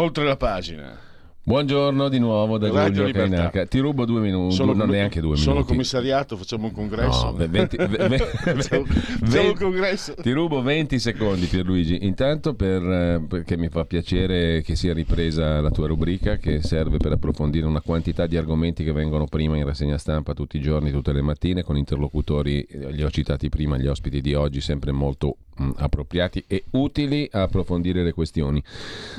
Oltre 0.00 0.24
la 0.24 0.36
pagina. 0.36 1.09
Buongiorno 1.54 2.08
di 2.08 2.20
nuovo 2.20 2.58
da 2.58 2.70
Radio 2.70 3.06
Giulio. 3.06 3.12
Cainarca. 3.12 3.66
Ti 3.66 3.80
rubo 3.80 4.04
due 4.04 4.20
minuti, 4.20 4.54
Sono 4.54 4.70
non 4.72 4.82
com- 4.86 4.90
neanche 4.90 5.20
due 5.20 5.34
Sono 5.34 5.54
minuti. 5.54 5.72
commissariato, 5.72 6.36
facciamo 6.36 6.66
un 6.66 6.72
congresso. 6.72 7.24
No, 7.24 7.32
ve- 7.32 7.48
venti- 7.48 7.76
ve- 7.76 7.88
ve- 7.88 8.18
Facciamo- 8.54 8.84
ve- 8.84 8.94
facciamo 8.94 9.48
un 9.48 9.54
congresso. 9.56 10.14
Ti 10.14 10.30
rubo 10.30 10.62
20 10.62 11.00
secondi 11.00 11.46
Pierluigi. 11.46 12.04
Intanto 12.06 12.54
per, 12.54 12.80
eh, 12.84 13.24
perché 13.28 13.56
mi 13.56 13.68
fa 13.68 13.84
piacere 13.84 14.62
che 14.62 14.76
sia 14.76 14.92
ripresa 14.94 15.60
la 15.60 15.70
tua 15.72 15.88
rubrica 15.88 16.36
che 16.36 16.62
serve 16.62 16.98
per 16.98 17.10
approfondire 17.10 17.66
una 17.66 17.80
quantità 17.80 18.28
di 18.28 18.36
argomenti 18.36 18.84
che 18.84 18.92
vengono 18.92 19.24
prima 19.26 19.56
in 19.56 19.64
rassegna 19.64 19.98
stampa 19.98 20.34
tutti 20.34 20.56
i 20.56 20.60
giorni, 20.60 20.92
tutte 20.92 21.12
le 21.12 21.20
mattine 21.20 21.64
con 21.64 21.76
interlocutori, 21.76 22.60
eh, 22.62 22.92
li 22.92 23.02
ho 23.02 23.10
citati 23.10 23.48
prima, 23.48 23.76
gli 23.76 23.88
ospiti 23.88 24.20
di 24.20 24.34
oggi 24.34 24.60
sempre 24.60 24.92
molto 24.92 25.34
mh, 25.56 25.70
appropriati 25.78 26.44
e 26.46 26.62
utili 26.70 27.28
a 27.32 27.42
approfondire 27.42 28.04
le 28.04 28.12
questioni. 28.12 28.62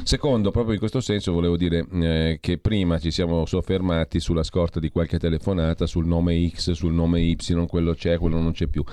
Secondo, 0.04 0.50
proprio 0.52 0.72
in 0.76 0.80
questo 0.80 1.02
senso 1.02 1.34
volevo 1.34 1.58
dire 1.58 1.86
eh, 1.92 2.20
che 2.40 2.58
prima 2.58 3.00
ci 3.00 3.12
siamo 3.12 3.46
soffermati 3.46 4.20
sulla 4.20 4.44
scorta 4.44 4.80
di 4.80 4.90
qualche 4.90 5.20
telefonata 5.20 5.86
sul 5.86 6.06
nome 6.06 6.50
X, 6.50 6.72
sul 6.72 6.94
nome 6.94 7.22
Y, 7.22 7.36
quello 7.68 7.94
c'è, 7.94 8.18
quello 8.18 8.40
non 8.40 8.52
c'è 8.52 8.68
più. 8.68 8.84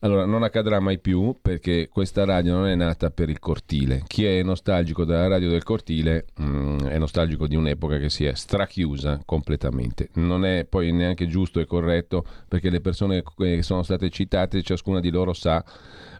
Allora, 0.00 0.24
non 0.24 0.42
accadrà 0.42 0.80
mai 0.80 0.98
più 0.98 1.36
perché 1.40 1.88
questa 1.88 2.24
radio 2.24 2.54
non 2.54 2.66
è 2.66 2.74
nata 2.74 3.10
per 3.10 3.28
il 3.28 3.38
cortile. 3.38 4.02
Chi 4.06 4.24
è 4.24 4.42
nostalgico 4.42 5.04
della 5.04 5.28
radio 5.28 5.50
del 5.50 5.62
cortile 5.62 6.26
mm, 6.40 6.78
è 6.86 6.98
nostalgico 6.98 7.46
di 7.46 7.56
un'epoca 7.56 7.98
che 7.98 8.08
si 8.08 8.24
è 8.24 8.34
strachiusa 8.34 9.20
completamente. 9.24 10.08
Non 10.14 10.44
è 10.44 10.64
poi 10.64 10.92
neanche 10.92 11.26
giusto 11.26 11.60
e 11.60 11.66
corretto 11.66 12.24
perché 12.48 12.70
le 12.70 12.80
persone 12.80 13.22
che 13.36 13.62
sono 13.62 13.82
state 13.82 14.08
citate, 14.10 14.62
ciascuna 14.62 15.00
di 15.00 15.10
loro 15.10 15.32
sa 15.32 15.62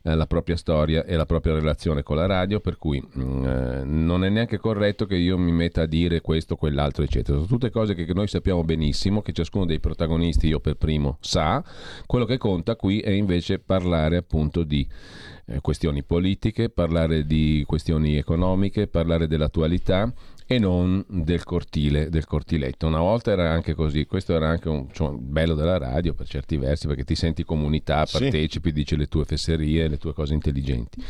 eh, 0.02 0.14
la 0.14 0.26
propria 0.26 0.56
storia 0.56 1.04
e 1.04 1.14
la 1.16 1.26
propria 1.26 1.54
relazione 1.54 2.02
con 2.02 2.16
la 2.16 2.26
radio, 2.26 2.60
per 2.60 2.76
cui 2.76 3.02
mm, 3.02 3.44
eh, 3.44 3.84
non 3.84 4.24
è 4.24 4.28
neanche 4.28 4.58
corretto 4.58 5.06
che 5.06 5.16
io 5.16 5.36
mi 5.36 5.52
metta 5.52 5.82
a 5.82 5.86
dire 5.86 6.20
questo, 6.20 6.56
quell'altro, 6.56 7.02
eccetera. 7.02 7.36
Sono 7.36 7.48
tutte 7.48 7.70
cose 7.70 7.94
che, 7.94 8.04
che 8.04 8.14
noi 8.14 8.28
sappiamo 8.28 8.64
benissimo, 8.64 9.22
che 9.22 9.32
ciascuno 9.32 9.66
dei 9.66 9.80
protagonisti, 9.80 10.48
io 10.48 10.60
per 10.60 10.74
primo, 10.74 11.18
sa. 11.20 11.62
Quello 12.06 12.24
che 12.24 12.38
conta 12.38 12.76
qui 12.76 13.00
è 13.00 13.10
invece 13.10 13.58
parlare 13.58 14.16
appunto 14.16 14.62
di 14.62 14.86
eh, 15.46 15.60
questioni 15.60 16.02
politiche, 16.02 16.70
parlare 16.70 17.26
di 17.26 17.64
questioni 17.66 18.16
economiche, 18.16 18.86
parlare 18.86 19.26
dell'attualità 19.26 20.12
e 20.52 20.58
non 20.58 21.04
del 21.06 21.44
cortile, 21.44 22.10
del 22.10 22.26
cortiletto. 22.26 22.88
Una 22.88 22.98
volta 22.98 23.30
era 23.30 23.52
anche 23.52 23.72
così, 23.72 24.04
questo 24.04 24.34
era 24.34 24.48
anche 24.48 24.68
un 24.68 24.86
insomma, 24.88 25.16
bello 25.16 25.54
della 25.54 25.78
radio 25.78 26.12
per 26.12 26.26
certi 26.26 26.56
versi, 26.56 26.88
perché 26.88 27.04
ti 27.04 27.14
senti 27.14 27.44
comunità, 27.44 28.04
Sì. 28.04 28.18
partecipi, 28.18 28.72
dici 28.72 28.96
le 28.96 29.06
tue 29.06 29.24
fesserie, 29.24 29.86
le 29.86 29.96
tue 29.96 30.12
cose 30.12 30.34
intelligenti. 30.34 31.00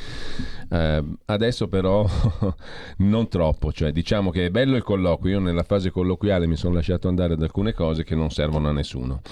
Eh, 0.68 1.04
adesso 1.24 1.68
però 1.68 2.06
non 2.98 3.28
troppo, 3.28 3.72
cioè 3.72 3.92
diciamo 3.92 4.28
che 4.30 4.44
è 4.44 4.50
bello 4.50 4.76
il 4.76 4.82
colloquio, 4.82 5.38
io 5.38 5.40
nella 5.40 5.62
fase 5.62 5.90
colloquiale 5.90 6.46
mi 6.46 6.56
sono 6.56 6.74
lasciato 6.74 7.08
andare 7.08 7.32
ad 7.32 7.42
alcune 7.42 7.72
cose 7.72 8.04
che 8.04 8.14
non 8.14 8.28
servono 8.28 8.68
a 8.68 8.72
nessuno. 8.72 9.22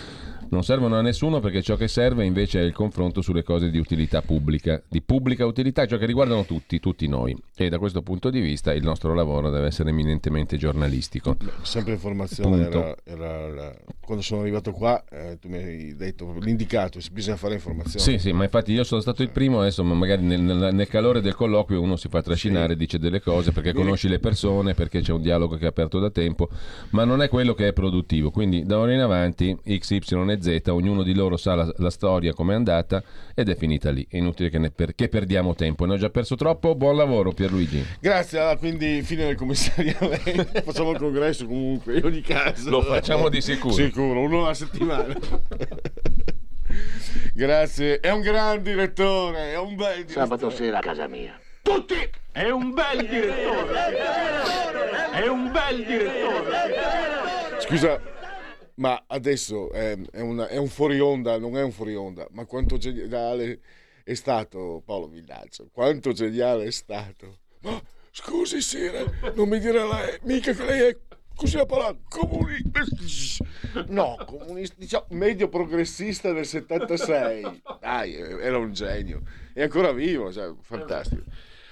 Non 0.50 0.62
servono 0.64 0.96
a 0.96 1.02
nessuno 1.02 1.40
perché 1.40 1.62
ciò 1.62 1.76
che 1.76 1.88
serve 1.88 2.24
invece 2.24 2.60
è 2.60 2.62
il 2.64 2.72
confronto 2.72 3.20
sulle 3.20 3.42
cose 3.42 3.70
di 3.70 3.78
utilità 3.78 4.22
pubblica, 4.22 4.80
di 4.88 5.02
pubblica 5.02 5.44
utilità, 5.44 5.86
cioè 5.86 5.98
che 5.98 6.06
riguardano 6.06 6.44
tutti, 6.44 6.80
tutti 6.80 7.06
noi. 7.06 7.36
E 7.54 7.68
da 7.68 7.78
questo 7.78 8.02
punto 8.02 8.30
di 8.30 8.40
vista 8.40 8.72
il 8.72 8.82
nostro 8.82 9.14
lavoro 9.14 9.50
deve 9.50 9.66
essere 9.66 9.90
eminentemente 9.90 10.56
giornalistico. 10.56 11.36
Sempre 11.62 11.92
informazione 11.94 12.64
era, 12.66 12.94
era 13.04 13.48
la- 13.48 13.74
quando 14.00 14.22
sono 14.24 14.40
arrivato 14.40 14.72
qua 14.72 15.04
eh, 15.10 15.36
tu 15.38 15.48
mi 15.48 15.58
hai 15.58 15.94
detto 15.94 16.34
l'indicato 16.40 16.98
bisogna 17.12 17.36
fare 17.36 17.54
informazione 17.54 18.00
Sì, 18.02 18.18
sì, 18.18 18.32
ma 18.32 18.44
infatti 18.44 18.72
io 18.72 18.84
sono 18.84 19.02
stato 19.02 19.22
il 19.22 19.28
primo, 19.28 19.60
adesso 19.60 19.84
ma 19.84 19.92
magari 19.94 20.22
nel, 20.22 20.40
nel- 20.40 20.86
calore 20.88 21.20
del 21.20 21.34
colloquio 21.34 21.80
uno 21.82 21.96
si 21.96 22.08
fa 22.08 22.22
trascinare, 22.22 22.74
dice 22.74 22.98
delle 22.98 23.20
cose 23.20 23.52
perché 23.52 23.74
conosci 23.74 24.08
le 24.08 24.18
persone, 24.18 24.72
perché 24.72 25.02
c'è 25.02 25.12
un 25.12 25.20
dialogo 25.20 25.56
che 25.56 25.64
è 25.64 25.68
aperto 25.68 25.98
da 25.98 26.08
tempo, 26.10 26.48
ma 26.90 27.04
non 27.04 27.20
è 27.20 27.28
quello 27.28 27.52
che 27.52 27.68
è 27.68 27.72
produttivo. 27.74 28.30
Quindi 28.30 28.64
da 28.64 28.78
ora 28.78 28.94
in 28.94 29.00
avanti 29.00 29.54
X, 29.78 29.90
Y 29.90 30.00
e 30.38 30.62
Z, 30.62 30.68
ognuno 30.68 31.02
di 31.02 31.14
loro 31.14 31.36
sa 31.36 31.54
la, 31.54 31.72
la 31.76 31.90
storia 31.90 32.32
come 32.32 32.52
è 32.52 32.56
andata 32.56 33.02
ed 33.34 33.48
è 33.48 33.56
finita 33.56 33.90
lì. 33.90 34.06
È 34.08 34.16
inutile 34.16 34.48
che, 34.50 34.58
ne 34.58 34.70
per- 34.70 34.94
che 34.94 35.08
perdiamo 35.08 35.54
tempo. 35.54 35.84
Ne 35.84 35.94
ho 35.94 35.96
già 35.96 36.10
perso 36.10 36.34
troppo. 36.36 36.74
Buon 36.74 36.96
lavoro 36.96 37.32
Pierluigi. 37.32 37.84
grazie 38.00 38.38
allora, 38.38 38.56
quindi 38.56 39.02
fine 39.02 39.24
del 39.26 39.36
commissariamento 39.36 40.44
facciamo 40.64 40.90
il 40.92 40.98
congresso 40.98 41.46
comunque 41.46 41.96
in 41.98 42.04
ogni 42.04 42.20
caso 42.20 42.70
Lo 42.70 42.82
facciamo 42.82 43.28
di 43.28 43.40
sicuro. 43.40 43.74
sicuro 43.74 44.20
uno 44.20 44.44
alla 44.44 44.54
settimana 44.54 45.14
grazie 47.34 48.00
è 48.00 48.10
un 48.10 48.20
gran 48.20 48.62
direttore 48.62 49.52
è 49.52 49.58
un 49.58 49.74
bel 49.76 50.04
direttore 50.04 50.12
Sabato 50.12 50.50
sera 50.50 50.78
a 50.78 50.80
casa 50.80 51.06
mia. 51.08 51.38
tutti 51.62 51.94
È 52.32 52.48
un 52.50 52.72
bel 52.72 53.06
direttore! 53.08 53.96
È 55.12 55.26
un 55.26 55.50
bel 55.50 55.84
direttore! 55.84 56.56
Scusa, 57.60 58.00
ma 58.78 59.04
adesso 59.06 59.70
è, 59.70 59.96
è 60.10 60.20
una- 60.20 60.48
è 60.48 60.56
un 60.56 60.68
fuori 60.68 60.98
onda, 60.98 61.38
non 61.38 61.56
è 61.56 61.62
un 61.62 61.70
fuori 61.72 61.94
onda, 61.94 62.26
ma 62.32 62.44
quanto 62.46 62.76
geniale 62.78 63.60
è 64.02 64.14
stato 64.14 64.82
Paolo 64.84 65.06
Villaggio, 65.08 65.68
quanto 65.72 66.12
geniale 66.12 66.64
è 66.64 66.70
stato. 66.70 67.38
Ma 67.62 67.80
scusi 68.10 68.60
Sira, 68.60 69.04
non 69.34 69.48
mi 69.48 69.58
dire 69.58 69.86
lei, 69.86 70.18
mica 70.22 70.52
che 70.52 70.64
lei 70.64 70.88
è 70.90 70.96
così 71.34 71.56
la 71.56 71.66
parola 71.66 71.96
comunista. 72.08 73.44
No, 73.88 74.16
comunista, 74.26 74.74
diciamo 74.78 75.06
medio 75.10 75.48
progressista 75.48 76.32
del 76.32 76.46
76. 76.46 77.62
Dai, 77.80 78.14
era 78.14 78.58
un 78.58 78.72
genio. 78.72 79.22
È 79.52 79.62
ancora 79.62 79.92
vivo, 79.92 80.32
cioè, 80.32 80.52
fantastico. 80.62 81.22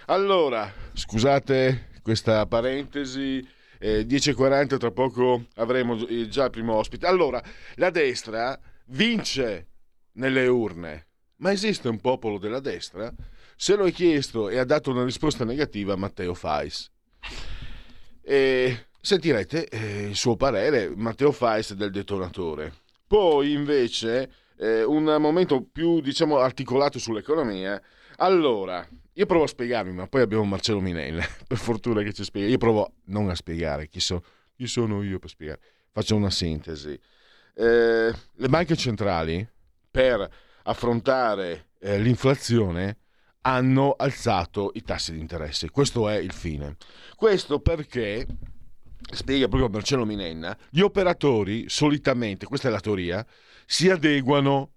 Allora, 0.06 0.72
scusate 0.92 1.88
questa 2.02 2.46
parentesi, 2.46 3.44
eh, 3.78 4.06
10.40 4.06 4.78
tra 4.78 4.90
poco 4.90 5.46
avremo 5.54 5.96
già 6.28 6.44
il 6.44 6.50
primo 6.50 6.74
ospite. 6.74 7.06
Allora, 7.06 7.42
la 7.76 7.90
destra 7.90 8.58
vince 8.86 9.68
nelle 10.12 10.46
urne, 10.46 11.06
ma 11.36 11.52
esiste 11.52 11.88
un 11.88 12.00
popolo 12.00 12.38
della 12.38 12.60
destra? 12.60 13.12
Se 13.56 13.74
lo 13.74 13.86
è 13.86 13.92
chiesto 13.92 14.48
e 14.48 14.58
ha 14.58 14.64
dato 14.64 14.90
una 14.90 15.04
risposta 15.04 15.44
negativa 15.44 15.96
Matteo 15.96 16.34
Fais. 16.34 16.90
E 18.22 18.86
sentirete 19.00 19.68
eh, 19.68 20.08
il 20.08 20.16
suo 20.16 20.36
parere, 20.36 20.92
Matteo 20.94 21.32
Fais 21.32 21.72
del 21.74 21.90
detonatore. 21.90 22.72
Poi 23.06 23.52
invece 23.52 24.30
eh, 24.58 24.82
un 24.82 25.04
momento 25.20 25.62
più 25.62 26.00
diciamo 26.00 26.38
articolato 26.38 26.98
sull'economia. 26.98 27.80
Allora, 28.16 28.86
io 29.18 29.24
provo 29.24 29.44
a 29.44 29.48
spiegarmi, 29.48 29.92
ma 29.92 30.06
poi 30.06 30.20
abbiamo 30.20 30.44
Marcello 30.44 30.80
Minella, 30.80 31.24
per 31.48 31.56
fortuna 31.56 32.02
che 32.02 32.12
ci 32.12 32.22
spiega. 32.22 32.48
Io 32.48 32.58
provo 32.58 32.92
non 33.06 33.30
a 33.30 33.34
spiegare 33.34 33.88
chi, 33.88 33.98
so- 33.98 34.22
chi 34.54 34.66
sono 34.66 35.02
io 35.02 35.18
per 35.18 35.30
spiegare. 35.30 35.60
Faccio 35.90 36.16
una 36.16 36.30
sintesi. 36.30 36.98
Eh, 37.54 38.12
le 38.34 38.48
banche 38.48 38.76
centrali, 38.76 39.46
per 39.90 40.28
affrontare 40.64 41.68
eh, 41.78 41.98
l'inflazione, 41.98 42.98
hanno 43.40 43.94
alzato 43.96 44.72
i 44.74 44.82
tassi 44.82 45.12
di 45.12 45.20
interesse. 45.20 45.70
Questo 45.70 46.10
è 46.10 46.16
il 46.16 46.32
fine. 46.32 46.76
Questo 47.14 47.60
perché, 47.60 48.26
spiega 49.12 49.48
proprio 49.48 49.70
Marcello 49.70 50.04
Minenna, 50.04 50.54
gli 50.68 50.80
operatori 50.80 51.70
solitamente, 51.70 52.44
questa 52.44 52.68
è 52.68 52.70
la 52.70 52.80
teoria, 52.80 53.24
si 53.64 53.88
adeguano 53.88 54.72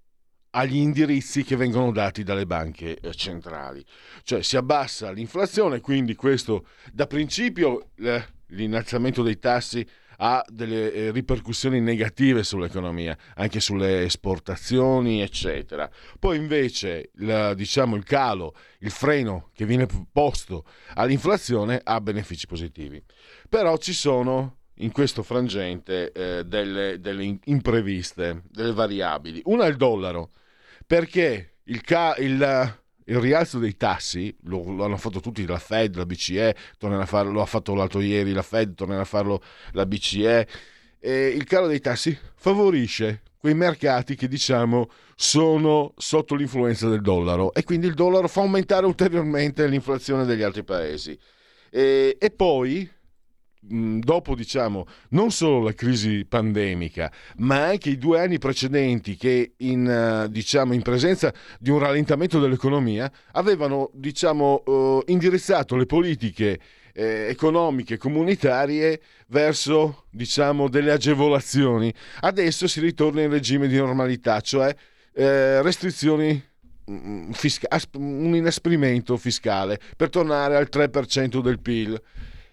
agli 0.51 0.77
indirizzi 0.77 1.43
che 1.43 1.55
vengono 1.55 1.91
dati 1.91 2.23
dalle 2.23 2.45
banche 2.45 2.99
eh, 2.99 3.13
centrali. 3.13 3.83
Cioè 4.23 4.41
si 4.41 4.57
abbassa 4.57 5.11
l'inflazione, 5.11 5.79
quindi 5.81 6.15
questo 6.15 6.65
da 6.91 7.07
principio 7.07 7.89
eh, 7.97 8.23
l'innalzamento 8.47 9.21
dei 9.21 9.39
tassi 9.39 9.85
ha 10.21 10.43
delle 10.47 10.91
eh, 10.91 11.11
ripercussioni 11.11 11.79
negative 11.79 12.43
sull'economia, 12.43 13.17
anche 13.35 13.59
sulle 13.59 14.03
esportazioni, 14.03 15.21
eccetera. 15.21 15.89
Poi 16.17 16.37
invece 16.37 17.11
la- 17.15 17.53
diciamo, 17.53 17.95
il 17.95 18.03
calo, 18.03 18.53
il 18.79 18.91
freno 18.91 19.49
che 19.53 19.65
viene 19.65 19.87
posto 20.11 20.65
all'inflazione 20.95 21.79
ha 21.81 22.01
benefici 22.01 22.47
positivi. 22.47 23.01
Però 23.47 23.77
ci 23.77 23.93
sono 23.93 24.57
in 24.81 24.91
questo 24.91 25.23
frangente 25.23 26.11
eh, 26.11 26.43
delle, 26.45 26.99
delle, 26.99 27.39
impreviste, 27.45 28.43
delle 28.49 28.73
variabili. 28.73 29.41
Una 29.45 29.65
è 29.65 29.69
il 29.69 29.77
dollaro, 29.77 30.31
perché 30.89 31.57
il, 31.65 31.81
ca- 31.81 32.15
il, 32.17 32.79
il 33.05 33.19
rialzo 33.19 33.59
dei 33.59 33.77
tassi, 33.77 34.35
lo, 34.45 34.71
lo, 34.71 34.85
hanno 34.85 34.97
fatto 34.97 35.19
tutti 35.19 35.45
la 35.45 35.59
Fed, 35.59 35.95
la 35.95 36.03
BCE, 36.03 36.55
farlo, 37.05 37.31
lo 37.31 37.41
ha 37.43 37.45
fatto 37.45 37.75
l'altro 37.75 38.01
ieri 38.01 38.33
la 38.33 38.41
Fed, 38.41 38.73
tornerà 38.73 39.01
a 39.01 39.05
farlo 39.05 39.39
la 39.73 39.85
BCE, 39.85 40.47
il 41.01 41.43
calo 41.43 41.67
dei 41.67 41.79
tassi 41.79 42.17
favorisce 42.33 43.21
quei 43.37 43.53
mercati 43.53 44.15
che 44.15 44.27
diciamo 44.27 44.89
sono 45.15 45.93
sotto 45.95 46.33
l'influenza 46.33 46.89
del 46.89 47.01
dollaro 47.01 47.53
e 47.53 47.63
quindi 47.63 47.85
il 47.85 47.93
dollaro 47.93 48.27
fa 48.27 48.41
aumentare 48.41 48.87
ulteriormente 48.87 49.67
l'inflazione 49.67 50.25
degli 50.25 50.41
altri 50.41 50.63
paesi. 50.63 51.15
E, 51.69 52.17
e 52.19 52.31
poi 52.31 52.89
dopo 53.61 54.35
diciamo 54.35 54.85
non 55.09 55.31
solo 55.31 55.61
la 55.63 55.73
crisi 55.73 56.25
pandemica 56.25 57.11
ma 57.37 57.65
anche 57.65 57.89
i 57.89 57.97
due 57.97 58.21
anni 58.21 58.37
precedenti 58.37 59.17
che 59.17 59.53
in, 59.57 60.27
diciamo, 60.29 60.73
in 60.73 60.81
presenza 60.81 61.33
di 61.59 61.69
un 61.69 61.79
rallentamento 61.79 62.39
dell'economia 62.39 63.11
avevano 63.33 63.91
diciamo, 63.93 64.63
uh, 64.65 65.03
indirizzato 65.07 65.75
le 65.75 65.85
politiche 65.85 66.59
eh, 66.93 67.27
economiche 67.29 67.97
comunitarie 67.97 68.99
verso 69.27 70.05
diciamo, 70.09 70.67
delle 70.67 70.91
agevolazioni. 70.91 71.93
Adesso 72.21 72.67
si 72.67 72.79
ritorna 72.79 73.21
in 73.21 73.29
regime 73.29 73.67
di 73.67 73.77
normalità 73.77 74.41
cioè 74.41 74.73
eh, 75.13 75.61
restrizioni 75.61 76.41
mm, 76.89 77.31
fisca- 77.31 77.79
un 77.93 78.35
inasprimento 78.35 79.15
fiscale 79.17 79.79
per 79.95 80.09
tornare 80.09 80.55
al 80.55 80.67
3% 80.71 81.41
del 81.41 81.59
PIL 81.59 82.01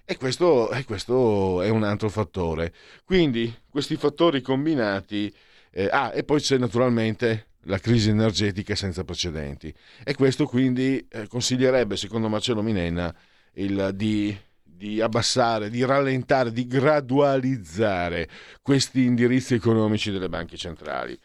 e 0.09 0.17
questo, 0.17 0.71
e 0.71 0.85
questo, 0.85 1.63
è 1.63 1.69
un 1.69 1.83
altro 1.83 2.09
fattore. 2.09 2.73
Quindi 3.05 3.53
questi 3.69 3.97
fattori 3.97 4.41
combinati... 4.41 5.35
Eh, 5.73 5.89
ah, 5.91 6.11
e 6.15 6.23
poi 6.23 6.41
c'è 6.41 6.57
naturalmente 6.57 7.49
la 7.63 7.79
crisi 7.79 8.11
energetica 8.11 8.75
senza 8.77 9.05
precedenti. 9.05 9.75
E 10.05 10.15
questo 10.15 10.47
quindi 10.47 11.05
eh, 11.11 11.27
consiglierebbe, 11.27 11.97
secondo 11.97 12.29
Marcello 12.29 12.63
Minenna, 12.63 13.15
il, 13.55 13.91
di, 13.95 14.35
di, 14.63 15.01
abbassare, 15.01 15.71
di 15.71 15.85
rallentare, 15.85 16.53
di 16.53 16.67
gradualizzare 16.67 18.29
questi 18.63 19.05
indirizzi 19.05 19.55
economici 19.55 20.11
delle 20.11 20.29
banche 20.29 20.57
centrali. 20.57 21.19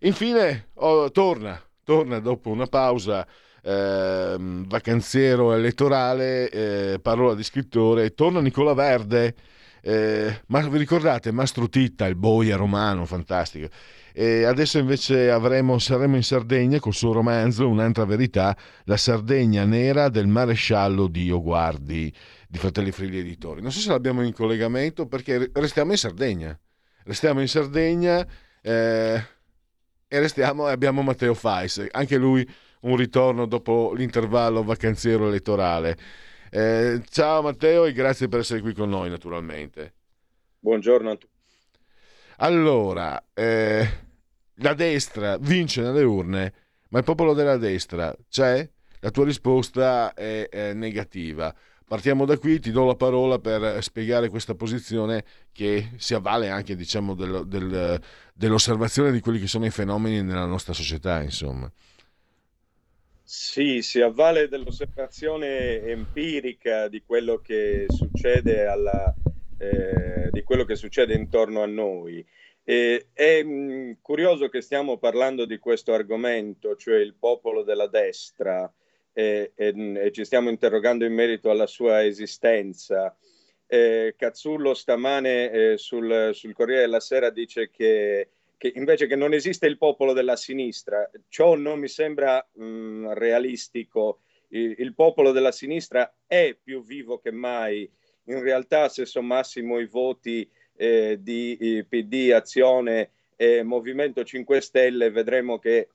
Infine, 0.00 0.68
oh, 0.74 1.10
torna, 1.10 1.60
torna 1.82 2.20
dopo 2.20 2.50
una 2.50 2.66
pausa 2.66 3.26
eh, 3.66 4.36
vacanziero 4.38 5.52
elettorale, 5.52 6.48
eh, 6.50 6.98
parola 7.00 7.34
di 7.34 7.42
scrittore, 7.42 8.14
torna 8.14 8.40
Nicola 8.40 8.74
Verde, 8.74 9.34
eh, 9.82 10.42
ma 10.46 10.60
vi 10.68 10.78
ricordate 10.78 11.32
Mastro 11.32 11.68
Titta, 11.68 12.06
il 12.06 12.14
boia 12.14 12.56
romano, 12.56 13.04
fantastico. 13.06 13.68
E 14.12 14.44
adesso 14.44 14.78
invece 14.78 15.30
avremo, 15.30 15.78
saremo 15.78 16.16
in 16.16 16.22
Sardegna 16.22 16.78
col 16.78 16.94
suo 16.94 17.12
romanzo 17.12 17.68
Un'altra 17.68 18.04
verità, 18.04 18.56
la 18.84 18.96
Sardegna 18.96 19.64
nera 19.64 20.08
del 20.08 20.26
maresciallo 20.26 21.06
Dio 21.08 21.42
Guardi 21.42 22.10
di 22.48 22.58
Fratelli 22.58 22.92
Frilli 22.92 23.18
Editori. 23.18 23.60
Non 23.60 23.72
so 23.72 23.80
se 23.80 23.90
l'abbiamo 23.90 24.22
in 24.22 24.32
collegamento 24.32 25.06
perché 25.06 25.50
restiamo 25.52 25.90
in 25.90 25.98
Sardegna. 25.98 26.58
Restiamo 27.04 27.40
in 27.40 27.48
Sardegna 27.48 28.26
eh, 28.62 29.22
e 30.08 30.18
restiamo, 30.20 30.66
abbiamo 30.66 31.02
Matteo 31.02 31.34
Fais, 31.34 31.84
anche 31.90 32.16
lui 32.16 32.48
un 32.80 32.96
ritorno 32.96 33.46
dopo 33.46 33.92
l'intervallo 33.94 34.62
vacanziero 34.62 35.28
elettorale. 35.28 35.96
Eh, 36.50 37.02
ciao 37.10 37.42
Matteo 37.42 37.84
e 37.84 37.92
grazie 37.92 38.28
per 38.28 38.40
essere 38.40 38.60
qui 38.60 38.74
con 38.74 38.88
noi 38.88 39.10
naturalmente. 39.10 39.94
Buongiorno 40.60 41.10
a 41.10 41.16
tutti. 41.16 41.34
Allora, 42.38 43.22
eh, 43.32 43.88
la 44.54 44.74
destra 44.74 45.38
vince 45.38 45.80
nelle 45.80 46.02
urne, 46.02 46.52
ma 46.88 46.98
il 46.98 47.04
popolo 47.04 47.34
della 47.34 47.56
destra 47.56 48.14
c'è? 48.28 48.68
La 49.00 49.10
tua 49.10 49.24
risposta 49.24 50.12
è, 50.14 50.48
è 50.48 50.72
negativa. 50.74 51.54
Partiamo 51.86 52.24
da 52.24 52.36
qui, 52.36 52.58
ti 52.58 52.72
do 52.72 52.84
la 52.84 52.96
parola 52.96 53.38
per 53.38 53.80
spiegare 53.82 54.28
questa 54.28 54.54
posizione 54.56 55.24
che 55.52 55.92
si 55.98 56.14
avvale 56.14 56.50
anche 56.50 56.74
diciamo, 56.74 57.14
del, 57.14 57.44
del, 57.46 58.00
dell'osservazione 58.34 59.12
di 59.12 59.20
quelli 59.20 59.38
che 59.38 59.46
sono 59.46 59.66
i 59.66 59.70
fenomeni 59.70 60.22
nella 60.22 60.46
nostra 60.46 60.72
società. 60.72 61.22
Insomma. 61.22 61.70
Sì, 63.28 63.82
si 63.82 64.00
avvale 64.00 64.46
dell'osservazione 64.46 65.82
empirica 65.82 66.86
di 66.86 67.02
quello 67.02 67.38
che 67.40 67.86
succede, 67.88 68.66
alla, 68.66 69.12
eh, 69.56 70.30
quello 70.44 70.64
che 70.64 70.76
succede 70.76 71.12
intorno 71.14 71.60
a 71.60 71.66
noi. 71.66 72.24
E, 72.62 73.08
è 73.12 73.42
mh, 73.42 73.48
mm, 73.50 73.92
curioso 74.00 74.48
che 74.48 74.60
stiamo 74.60 74.98
parlando 74.98 75.44
di 75.44 75.58
questo 75.58 75.92
argomento, 75.92 76.76
cioè 76.76 76.98
il 76.98 77.14
popolo 77.14 77.64
della 77.64 77.88
destra, 77.88 78.72
e, 79.12 79.50
e, 79.56 79.74
e 80.04 80.12
ci 80.12 80.24
stiamo 80.24 80.48
interrogando 80.48 81.04
in 81.04 81.12
merito 81.12 81.50
alla 81.50 81.66
sua 81.66 82.04
esistenza. 82.04 83.16
Eh, 83.66 84.14
Cazzullo 84.16 84.72
stamane 84.72 85.50
eh, 85.50 85.78
sul, 85.78 86.30
sul 86.32 86.54
Corriere 86.54 86.82
della 86.82 87.00
Sera 87.00 87.30
dice 87.30 87.70
che 87.70 88.28
che 88.56 88.72
invece 88.74 89.06
che 89.06 89.16
non 89.16 89.32
esiste 89.32 89.66
il 89.66 89.78
popolo 89.78 90.12
della 90.12 90.36
sinistra. 90.36 91.08
Ciò 91.28 91.54
non 91.54 91.78
mi 91.78 91.88
sembra 91.88 92.46
mh, 92.52 92.64
mm, 92.64 93.06
realistico. 93.12 94.20
Il, 94.48 94.74
il, 94.78 94.94
popolo 94.94 95.32
della 95.32 95.52
sinistra 95.52 96.12
è 96.26 96.56
più 96.60 96.82
vivo 96.82 97.18
che 97.18 97.30
mai. 97.30 97.88
In 98.24 98.40
realtà, 98.40 98.88
se 98.88 99.04
sommassimo 99.06 99.78
i 99.78 99.86
voti 99.86 100.48
eh, 100.76 101.18
di 101.20 101.84
PD, 101.88 102.32
Azione 102.32 103.10
e 103.36 103.62
Movimento 103.62 104.24
5 104.24 104.60
Stelle, 104.60 105.10
vedremo 105.10 105.58
che 105.58 105.88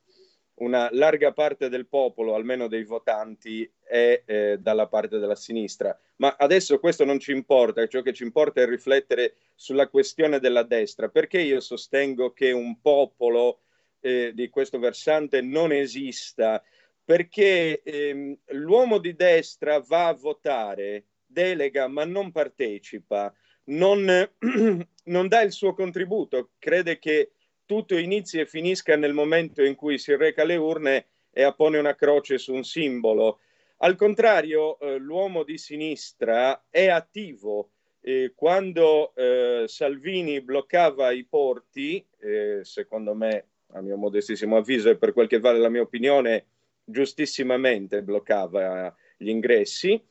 una 0.56 0.90
larga 0.92 1.32
parte 1.32 1.70
del 1.70 1.88
popolo, 1.88 2.36
almeno 2.36 2.68
dei 2.68 2.84
votanti, 2.84 3.70
è 3.84 4.22
eh, 4.24 4.58
dalla 4.60 4.88
parte 4.88 5.18
della 5.18 5.36
sinistra. 5.36 5.98
Ma 6.18 6.36
adesso 6.38 6.80
questo 6.80 7.04
non 7.04 7.20
ci 7.20 7.32
importa, 7.32 7.88
ciò 7.88 8.02
che 8.02 8.14
ci 8.14 8.24
importa 8.24 8.62
è 8.62 8.68
riflettere 8.68 9.34
sulla 9.62 9.88
questione 9.88 10.40
della 10.40 10.64
destra. 10.64 11.08
Perché 11.10 11.40
io 11.40 11.60
sostengo 11.60 12.34
che 12.34 12.52
un 12.52 12.82
popolo 12.82 13.60
eh, 14.00 14.32
di 14.34 14.50
questo 14.50 14.80
versante 14.80 15.42
non 15.42 15.72
esista? 15.72 16.64
Perché 17.06 17.84
ehm, 17.84 18.36
l'uomo 18.54 18.98
di 18.98 19.14
destra 19.16 19.80
va 19.80 20.08
a 20.08 20.14
votare, 20.14 21.06
delega, 21.28 21.88
ma 21.88 22.06
non 22.06 22.32
partecipa, 22.32 23.32
non, 23.66 24.04
non 25.06 25.28
dà 25.28 25.42
il 25.42 25.52
suo 25.52 25.76
contributo, 25.76 26.54
crede 26.58 26.98
che 26.98 27.34
tutto 27.64 27.96
inizi 27.96 28.40
e 28.40 28.48
finisca 28.48 28.96
nel 28.96 29.14
momento 29.14 29.64
in 29.64 29.76
cui 29.76 30.00
si 30.00 30.16
reca 30.16 30.42
alle 30.42 30.56
urne 30.56 31.06
e 31.30 31.44
appone 31.44 31.78
una 31.78 31.94
croce 31.94 32.40
su 32.40 32.52
un 32.52 32.64
simbolo. 32.64 33.42
Al 33.78 33.96
contrario, 33.96 34.80
eh, 34.80 34.98
l'uomo 34.98 35.44
di 35.44 35.60
sinistra 35.60 36.66
è 36.72 36.88
attivo. 36.88 37.74
Eh, 38.02 38.34
quando 38.36 39.14
eh, 39.16 39.66
Salvini 39.68 40.42
bloccava 40.42 41.12
i 41.12 41.24
porti, 41.24 42.06
eh, 42.20 42.60
secondo 42.64 43.14
me, 43.14 43.46
a 43.74 43.82
mio 43.82 43.96
modestissimo 43.96 44.58
avviso 44.58 44.90
e 44.90 44.98
per 44.98 45.14
quel 45.14 45.28
che 45.28 45.40
vale 45.40 45.60
la 45.60 45.70
mia 45.70 45.82
opinione, 45.82 46.46
giustissimamente 46.84 48.02
bloccava 48.02 48.94
gli 49.16 49.30
ingressi, 49.30 50.04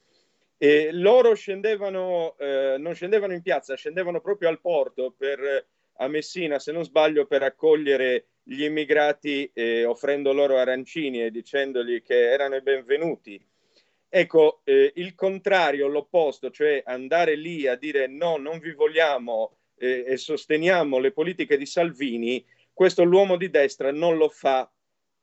loro 0.93 1.35
scendevano, 1.35 2.37
eh, 2.39 2.77
non 2.79 2.95
scendevano 2.95 3.33
in 3.33 3.43
piazza, 3.43 3.75
scendevano 3.75 4.21
proprio 4.21 4.49
al 4.49 4.61
porto 4.61 5.15
per 5.17 5.67
a 6.01 6.09
Messina, 6.09 6.59
se 6.59 6.73
non 6.73 6.85
sbaglio, 6.85 7.27
per 7.27 7.43
accogliere 7.43 8.27
gli 8.43 8.65
immigrati 8.65 9.51
eh, 9.53 9.85
offrendo 9.85 10.33
loro 10.33 10.57
arancini 10.57 11.23
e 11.23 11.31
dicendogli 11.31 12.03
che 12.03 12.31
erano 12.31 12.57
i 12.57 12.63
benvenuti. 12.63 13.43
Ecco, 14.13 14.63
eh, 14.65 14.93
il 14.97 15.15
contrario, 15.15 15.87
l'opposto, 15.87 16.51
cioè 16.51 16.83
andare 16.85 17.37
lì 17.37 17.69
a 17.69 17.77
dire 17.77 18.09
no, 18.09 18.39
non 18.39 18.59
vi 18.59 18.73
vogliamo 18.73 19.57
eh, 19.79 20.05
e 20.05 20.17
sosteniamo 20.17 20.99
le 20.99 21.13
politiche 21.13 21.57
di 21.57 21.65
Salvini, 21.65 22.45
questo 22.75 23.05
l'uomo 23.05 23.37
di 23.37 23.51
destra 23.51 23.93
non 23.93 24.17
lo 24.17 24.29
fa 24.29 24.69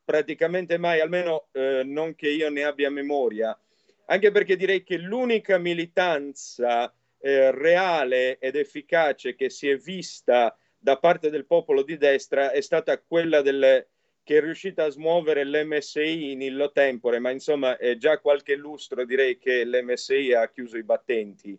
praticamente 0.06 0.78
mai, 0.78 1.02
almeno 1.02 1.48
eh, 1.52 1.82
non 1.84 2.16
che 2.16 2.30
io 2.30 2.50
ne 2.50 2.64
abbia 2.64 2.90
memoria, 2.90 3.60
anche 4.06 4.32
perché 4.32 4.56
direi 4.56 4.82
che 4.84 4.98
l'unica 4.98 5.58
militanza 5.58 6.90
eh, 7.20 7.52
reale 7.52 8.38
ed 8.40 8.56
efficace 8.56 9.36
che 9.36 9.50
si 9.50 9.68
è 9.68 9.76
vista 9.76 10.58
da 10.78 10.98
parte 10.98 11.30
del 11.30 11.46
popolo 11.46 11.84
di 11.84 11.98
destra 11.98 12.52
è 12.52 12.62
stata 12.62 12.98
quella 13.02 13.42
del, 13.42 13.86
che 14.28 14.40
è 14.40 14.42
riuscita 14.42 14.84
a 14.84 14.90
smuovere 14.90 15.46
l'MSI 15.46 16.32
in 16.32 16.42
illo 16.42 16.74
tempore, 16.74 17.18
ma 17.18 17.30
insomma 17.30 17.78
è 17.78 17.96
già 17.96 18.20
qualche 18.20 18.58
lustro 18.58 19.06
direi 19.06 19.38
che 19.38 19.64
l'MSI 19.64 20.34
ha 20.34 20.50
chiuso 20.50 20.76
i 20.76 20.84
battenti. 20.84 21.58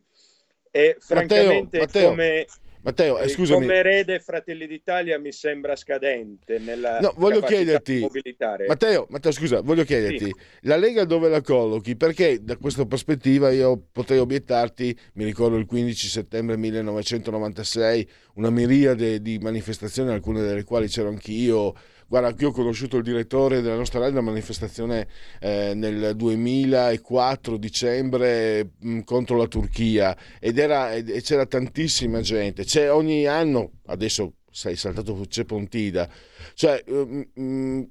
E 0.70 0.96
francamente 0.98 1.78
Matteo, 1.78 2.10
come... 2.10 2.44
Matteo, 2.82 3.18
eh, 3.20 3.28
scusami. 3.28 3.60
Come 3.60 3.76
erede 3.76 4.20
Fratelli 4.20 4.66
d'Italia 4.66 5.18
mi 5.18 5.32
sembra 5.32 5.76
scadente 5.76 6.58
nella 6.58 7.00
No, 7.00 7.14
voglio 7.16 7.40
chiederti, 7.40 8.00
mobilitare. 8.00 8.66
Matteo, 8.66 9.06
Matteo, 9.08 9.32
scusa, 9.32 9.62
voglio 9.62 9.84
chiederti, 9.84 10.26
Sì. 10.26 10.34
la 10.60 10.76
Lega 10.76 11.04
dove 11.04 11.30
la 11.30 11.40
collochi? 11.40 11.96
Perché 11.96 12.44
da 12.44 12.58
questa 12.58 12.84
prospettiva 12.84 13.50
io 13.50 13.82
potrei 13.90 14.18
obiettarti, 14.18 14.94
mi 15.14 15.24
ricordo 15.24 15.56
il 15.56 15.64
15 15.64 16.06
settembre 16.06 16.58
1996, 16.58 18.08
una 18.34 18.50
miriade 18.50 19.22
di 19.22 19.38
manifestazioni, 19.38 20.10
alcune 20.10 20.42
delle 20.42 20.64
quali 20.64 20.86
c'ero 20.86 21.08
anch'io. 21.08 21.74
Guarda, 22.08 22.34
io 22.38 22.48
ho 22.48 22.52
conosciuto 22.52 22.96
il 22.96 23.02
direttore 23.02 23.60
della 23.60 23.76
nostra 23.76 23.98
radio, 23.98 24.18
una 24.18 24.30
manifestazione 24.30 25.08
eh, 25.40 25.72
nel 25.74 26.16
2004, 26.16 27.58
dicembre, 27.58 28.70
mh, 28.80 29.00
contro 29.00 29.36
la 29.36 29.46
Turchia, 29.46 30.16
ed 30.40 30.56
era, 30.56 30.94
e 30.94 31.20
c'era 31.20 31.44
tantissima 31.44 32.22
gente. 32.22 32.64
C'è 32.64 32.90
ogni 32.90 33.26
anno, 33.26 33.72
adesso 33.88 34.36
sei 34.50 34.74
saltato, 34.74 35.22
c'è 35.28 35.44
Pontida, 35.44 36.08
cioè... 36.54 36.82
mm, 36.90 37.22
mm, 37.38 37.82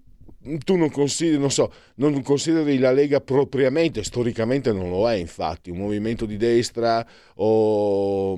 tu 0.64 0.76
non 0.78 0.90
consideri, 0.90 1.38
non 1.38 1.52
so, 1.52 1.72
non 1.96 2.22
consideri 2.22 2.78
la 2.80 2.92
Lega 2.92 3.20
propriamente, 3.20 4.04
storicamente 4.04 4.72
non 4.72 4.90
lo 4.90 5.10
è 5.10 5.16
infatti, 5.16 5.70
un 5.70 5.78
movimento 5.78 6.26
di 6.26 6.38
destra 6.38 7.06
o... 7.36 8.36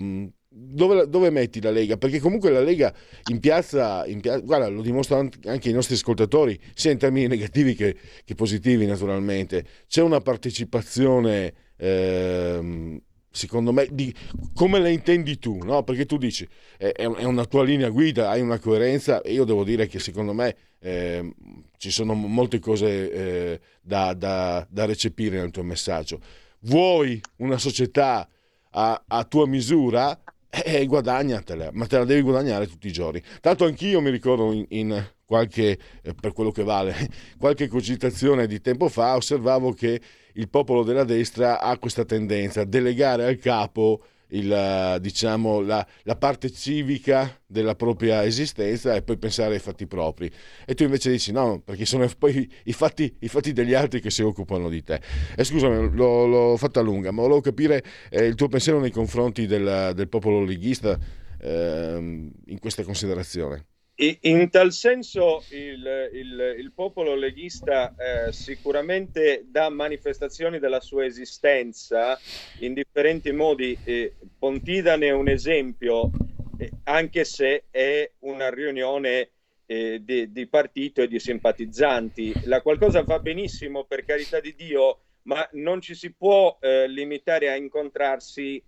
Dove, 0.51 1.07
dove 1.07 1.29
metti 1.29 1.61
la 1.61 1.69
Lega? 1.69 1.97
Perché 1.97 2.19
comunque 2.19 2.49
la 2.49 2.61
Lega 2.61 2.91
in 3.29 3.39
piazza, 3.39 4.03
in 4.07 4.19
pia- 4.19 4.39
guarda, 4.39 4.67
lo 4.67 4.81
dimostrano 4.81 5.29
anche 5.45 5.69
i 5.69 5.73
nostri 5.73 5.93
ascoltatori, 5.93 6.59
sia 6.73 6.89
in 6.89 6.97
termini 6.97 7.27
negativi 7.27 7.75
che, 7.75 7.95
che 8.25 8.33
positivi 8.33 8.87
naturalmente. 8.87 9.63
C'è 9.87 10.01
una 10.01 10.21
partecipazione, 10.21 11.53
ehm, 11.77 12.99
secondo 13.29 13.71
me, 13.71 13.89
di, 13.91 14.11
come 14.55 14.79
la 14.79 14.89
intendi 14.89 15.37
tu, 15.37 15.59
no? 15.63 15.83
Perché 15.83 16.07
tu 16.07 16.17
dici, 16.17 16.47
è, 16.77 16.87
è 16.93 17.05
un- 17.05 17.15
è 17.17 17.23
una 17.25 17.45
tua 17.45 17.63
linea 17.63 17.89
guida, 17.89 18.31
hai 18.31 18.41
una 18.41 18.57
coerenza 18.57 19.21
e 19.21 19.33
io 19.33 19.43
devo 19.45 19.63
dire 19.63 19.85
che 19.85 19.99
secondo 19.99 20.33
me 20.33 20.55
ehm, 20.79 21.31
ci 21.77 21.91
sono 21.91 22.15
molte 22.15 22.57
cose 22.57 23.11
eh, 23.11 23.59
da, 23.81 24.13
da- 24.15 24.65
da 24.67 24.85
recepire 24.85 25.37
nel 25.39 25.51
tuo 25.51 25.63
messaggio. 25.63 26.19
Vuoi 26.61 27.21
una 27.37 27.59
società 27.59 28.27
a, 28.71 29.03
a 29.07 29.23
tua 29.25 29.45
misura? 29.47 30.19
E 30.51 30.85
guadagnatela, 30.85 31.69
ma 31.73 31.85
te 31.85 31.97
la 31.99 32.05
devi 32.05 32.21
guadagnare 32.21 32.67
tutti 32.67 32.87
i 32.87 32.91
giorni. 32.91 33.21
Tanto 33.39 33.65
anch'io 33.65 34.01
mi 34.01 34.09
ricordo 34.09 34.51
in, 34.51 34.65
in 34.69 35.11
qualche, 35.23 35.77
eh, 36.01 36.13
per 36.19 36.33
quello 36.33 36.49
che 36.49 36.63
vale, 36.63 36.95
qualche 37.37 37.67
cogitazione 37.67 38.47
di 38.47 38.59
tempo 38.59 38.89
fa, 38.89 39.15
osservavo 39.15 39.73
che 39.73 40.01
il 40.33 40.49
popolo 40.49 40.83
della 40.83 41.03
destra 41.03 41.59
ha 41.61 41.77
questa 41.77 42.03
tendenza 42.03 42.61
a 42.61 42.65
delegare 42.65 43.25
al 43.25 43.37
capo 43.37 44.01
il, 44.29 44.51
eh, 44.51 44.99
diciamo, 44.99 45.61
la, 45.61 45.85
la 46.03 46.15
parte 46.15 46.51
civica 46.51 47.41
della 47.45 47.75
propria 47.75 48.23
esistenza 48.25 48.95
e 48.95 49.01
poi 49.01 49.17
pensare 49.17 49.53
ai 49.53 49.59
fatti 49.59 49.87
propri. 49.87 50.29
E 50.65 50.75
tu 50.75 50.83
invece 50.83 51.11
dici 51.11 51.31
no, 51.31 51.61
perché 51.63 51.85
sono 51.85 52.07
poi 52.17 52.49
i 52.65 52.73
fatti, 52.73 53.13
i 53.19 53.27
fatti 53.27 53.53
degli 53.53 53.73
altri 53.73 54.01
che 54.01 54.09
si 54.09 54.21
occupano 54.21 54.69
di 54.69 54.83
te. 54.83 55.01
E 55.35 55.43
scusami, 55.43 55.95
l'ho, 55.95 56.25
l'ho 56.25 56.57
fatta 56.57 56.81
lunga, 56.81 57.11
ma 57.11 57.21
volevo 57.21 57.41
capire 57.41 57.83
eh, 58.09 58.25
il 58.25 58.35
tuo 58.35 58.47
pensiero 58.47 58.79
nei 58.79 58.91
confronti 58.91 59.45
del, 59.45 59.93
del 59.95 60.09
popolo 60.09 60.43
leghista 60.43 60.97
ehm, 61.41 62.31
in 62.47 62.59
questa 62.59 62.83
considerazione. 62.83 63.68
In 64.01 64.49
tal 64.49 64.71
senso 64.71 65.45
il, 65.49 66.09
il- 66.13 66.55
il 66.57 66.71
popolo 66.73 67.15
leghista 67.15 67.93
eh, 67.95 68.31
sicuramente 68.31 69.43
dà 69.45 69.67
manifestazioni 69.69 70.57
della 70.57 70.79
sua 70.79 71.03
esistenza 71.05 72.21
in 72.61 72.73
differenti 72.73 73.33
modi. 73.33 73.77
Eh, 73.83 74.15
Pontida 74.37 74.95
ne 74.95 75.07
è 75.07 75.11
un 75.11 75.27
esempio, 75.27 76.15
eh, 76.55 76.75
anche 76.83 77.25
se 77.25 77.65
è 77.69 78.09
una 78.19 78.49
riunione 78.49 79.31
eh, 79.65 79.99
di, 80.01 80.31
di 80.31 80.47
partito 80.47 81.01
e 81.01 81.07
di 81.09 81.19
simpatizzanti. 81.19 82.39
La 82.43 82.61
qualcosa 82.61 83.03
va 83.03 83.19
benissimo, 83.19 83.83
per 83.83 84.05
carità 84.05 84.39
di 84.39 84.55
Dio, 84.55 85.01
ma 85.23 85.45
non 85.53 85.81
ci 85.81 85.93
si 85.93 86.13
può 86.13 86.57
eh, 86.61 86.87
limitare 86.87 87.49
a 87.49 87.55
incontrarsi 87.57 88.63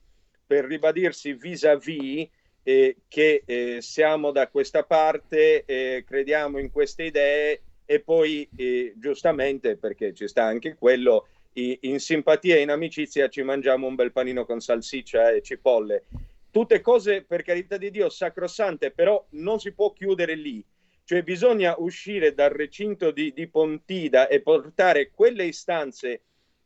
per 0.45 0.65
ribadirsi 0.65 1.33
vis-à-vis 1.33 2.27
eh, 2.63 2.97
che 3.07 3.43
eh, 3.45 3.77
siamo 3.81 4.31
da 4.31 4.47
questa 4.47 4.83
parte, 4.83 5.63
eh, 5.65 6.03
crediamo 6.05 6.59
in 6.59 6.71
queste 6.71 7.03
idee 7.03 7.61
e 7.85 7.99
poi 7.99 8.47
eh, 8.55 8.93
giustamente, 8.95 9.75
perché 9.77 10.13
ci 10.13 10.27
sta 10.27 10.43
anche 10.43 10.75
quello, 10.75 11.27
i- 11.53 11.79
in 11.81 11.99
simpatia 11.99 12.55
e 12.55 12.61
in 12.61 12.69
amicizia 12.69 13.27
ci 13.29 13.41
mangiamo 13.41 13.87
un 13.87 13.95
bel 13.95 14.11
panino 14.11 14.45
con 14.45 14.61
salsiccia 14.61 15.31
e 15.31 15.41
cipolle. 15.41 16.03
Tutte 16.51 16.81
cose, 16.81 17.23
per 17.23 17.43
carità 17.43 17.77
di 17.77 17.91
Dio, 17.91 18.09
sacrosante, 18.09 18.91
però 18.91 19.25
non 19.31 19.59
si 19.59 19.71
può 19.71 19.91
chiudere 19.91 20.35
lì. 20.35 20.63
Cioè 21.03 21.23
bisogna 21.23 21.75
uscire 21.77 22.33
dal 22.33 22.51
recinto 22.51 23.11
di, 23.11 23.33
di 23.33 23.47
Pontida 23.47 24.27
e 24.27 24.41
portare 24.41 25.11
quelle 25.11 25.45
istanze 25.45 26.21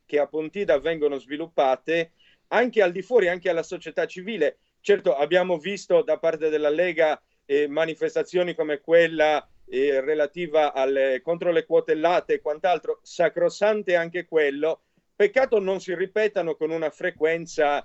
che 0.06 0.20
a 0.20 0.28
Pontida 0.28 0.78
vengono 0.80 1.18
sviluppate 1.18 2.12
anche 2.50 2.82
al 2.82 2.92
di 2.92 3.02
fuori, 3.02 3.28
anche 3.28 3.50
alla 3.50 3.64
società 3.64 4.06
civile. 4.06 4.58
Certo, 4.86 5.16
abbiamo 5.16 5.58
visto 5.58 6.04
da 6.04 6.20
parte 6.20 6.50
della 6.50 6.70
Lega 6.70 7.20
eh, 7.46 7.68
manifestazioni 7.68 8.54
come 8.54 8.82
quella 8.82 9.44
eh, 9.68 10.00
relativa 10.00 10.74
alle, 10.74 11.22
contro 11.24 11.52
le 11.52 11.66
quote 11.66 11.96
latte 11.96 12.36
e 12.36 12.40
quant'altro, 12.40 13.00
sacrosante 13.02 13.96
anche 13.96 14.28
quello. 14.28 14.84
Peccato 15.16 15.60
non 15.60 15.80
si 15.80 15.96
ripetano 15.96 16.54
con 16.54 16.70
una 16.70 16.92
frequenza, 16.92 17.84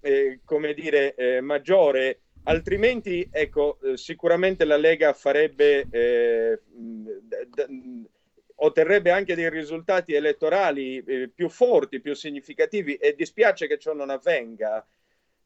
eh, 0.00 0.40
come 0.44 0.74
dire, 0.74 1.14
eh, 1.14 1.40
maggiore, 1.40 2.22
altrimenti, 2.42 3.28
ecco, 3.30 3.78
eh, 3.82 3.96
sicuramente 3.96 4.64
la 4.64 4.76
Lega 4.76 5.12
farebbe, 5.12 5.86
eh, 5.88 6.60
d- 6.66 7.46
d- 7.46 8.08
otterrebbe 8.56 9.12
anche 9.12 9.36
dei 9.36 9.50
risultati 9.50 10.14
elettorali 10.14 11.30
più 11.32 11.48
forti, 11.48 12.00
più 12.00 12.12
significativi 12.14 12.96
e 12.96 13.14
dispiace 13.14 13.68
che 13.68 13.78
ciò 13.78 13.94
non 13.94 14.10
avvenga 14.10 14.84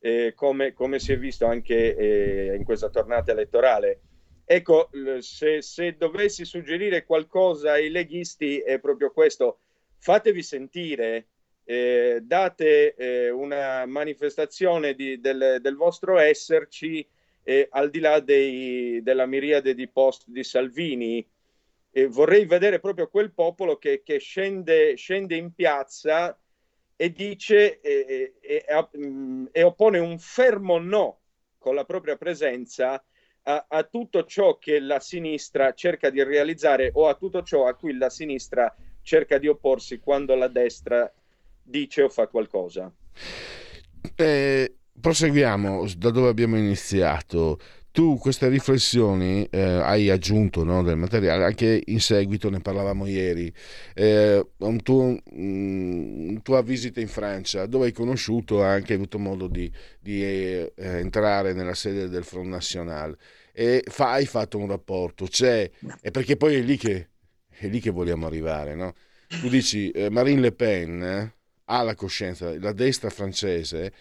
eh, 0.04 0.34
come, 0.34 0.74
come 0.74 0.98
si 0.98 1.12
è 1.12 1.18
visto 1.18 1.46
anche 1.46 1.96
eh, 1.96 2.54
in 2.54 2.62
questa 2.62 2.90
tornata 2.90 3.32
elettorale. 3.32 4.02
Ecco, 4.44 4.90
se, 5.20 5.62
se 5.62 5.96
dovessi 5.96 6.44
suggerire 6.44 7.06
qualcosa 7.06 7.72
ai 7.72 7.88
leghisti 7.88 8.58
è 8.58 8.78
proprio 8.80 9.10
questo, 9.12 9.60
fatevi 9.96 10.42
sentire, 10.42 11.28
eh, 11.64 12.20
date 12.22 12.94
eh, 12.94 13.30
una 13.30 13.86
manifestazione 13.86 14.94
di- 14.94 15.18
del, 15.20 15.56
del 15.62 15.76
vostro 15.76 16.18
esserci 16.18 17.08
eh, 17.42 17.66
al 17.70 17.88
di 17.88 18.00
là 18.00 18.20
dei- 18.20 19.00
della 19.02 19.24
miriade 19.24 19.74
di 19.74 19.88
post 19.88 20.24
di 20.26 20.44
Salvini. 20.44 21.26
Vorrei 22.08 22.44
vedere 22.44 22.80
proprio 22.80 23.08
quel 23.08 23.32
popolo 23.32 23.78
che, 23.78 24.02
che 24.02 24.18
scende, 24.18 24.96
scende 24.96 25.36
in 25.36 25.54
piazza 25.54 26.36
e 26.96 27.12
dice 27.12 27.80
e, 27.80 28.34
e- 28.40 28.98
mh, 28.98 29.48
e 29.52 29.62
oppone 29.62 29.98
un 29.98 30.18
fermo 30.18 30.78
no 30.78 31.20
con 31.58 31.74
la 31.74 31.84
propria 31.84 32.16
presenza 32.16 33.02
a, 33.44 33.66
a 33.68 33.82
tutto 33.84 34.24
ciò 34.24 34.58
che 34.58 34.80
la 34.80 35.00
sinistra 35.00 35.72
cerca 35.74 36.10
di 36.10 36.22
realizzare 36.22 36.90
o 36.94 37.08
a 37.08 37.14
tutto 37.14 37.42
ciò 37.42 37.66
a 37.66 37.74
cui 37.74 37.96
la 37.96 38.10
sinistra 38.10 38.74
cerca 39.02 39.38
di 39.38 39.48
opporsi 39.48 39.98
quando 39.98 40.34
la 40.34 40.48
destra 40.48 41.12
dice 41.62 42.02
o 42.02 42.08
fa 42.08 42.26
qualcosa. 42.26 42.92
Eh, 44.16 44.74
proseguiamo 45.00 45.86
da 45.96 46.10
dove 46.10 46.28
abbiamo 46.28 46.56
iniziato. 46.56 47.58
Tu 47.94 48.18
queste 48.18 48.48
riflessioni 48.48 49.46
eh, 49.52 49.60
hai 49.60 50.10
aggiunto 50.10 50.64
no, 50.64 50.82
del 50.82 50.96
materiale, 50.96 51.44
anche 51.44 51.80
in 51.86 52.00
seguito 52.00 52.50
ne 52.50 52.58
parlavamo 52.58 53.06
ieri, 53.06 53.54
eh, 53.94 54.44
un 54.56 54.82
tuo, 54.82 55.16
mm, 55.32 56.38
tua 56.38 56.60
visita 56.62 56.98
in 56.98 57.06
Francia, 57.06 57.66
dove 57.66 57.86
hai 57.86 57.92
conosciuto 57.92 58.64
anche 58.64 58.94
avuto 58.94 59.20
modo 59.20 59.46
di, 59.46 59.70
di, 60.00 60.24
eh, 60.24 60.72
entrare 60.74 61.52
nella 61.52 61.74
sede 61.74 62.08
del 62.08 62.24
Front 62.24 62.48
National 62.48 63.16
e 63.52 63.84
fa- 63.86 64.10
hai 64.10 64.26
fatto 64.26 64.58
un 64.58 64.66
rapporto, 64.66 65.26
c'è, 65.26 65.70
e 66.00 66.10
perché 66.10 66.36
poi 66.36 66.56
è 66.56 66.62
lì 66.62 66.76
che, 66.76 67.10
è 67.48 67.68
lì 67.68 67.78
che 67.78 67.90
vogliamo 67.90 68.26
arrivare, 68.26 68.74
no? 68.74 68.92
Tu 69.40 69.48
dici 69.48 69.92
eh, 69.92 70.10
Marine 70.10 70.40
Le 70.40 70.52
Pen 70.52 71.00
eh, 71.00 71.34
ha 71.66 71.82
la 71.84 71.94
coscienza, 71.94 72.58
la 72.58 72.72
destra 72.72 73.08
francese 73.08 73.92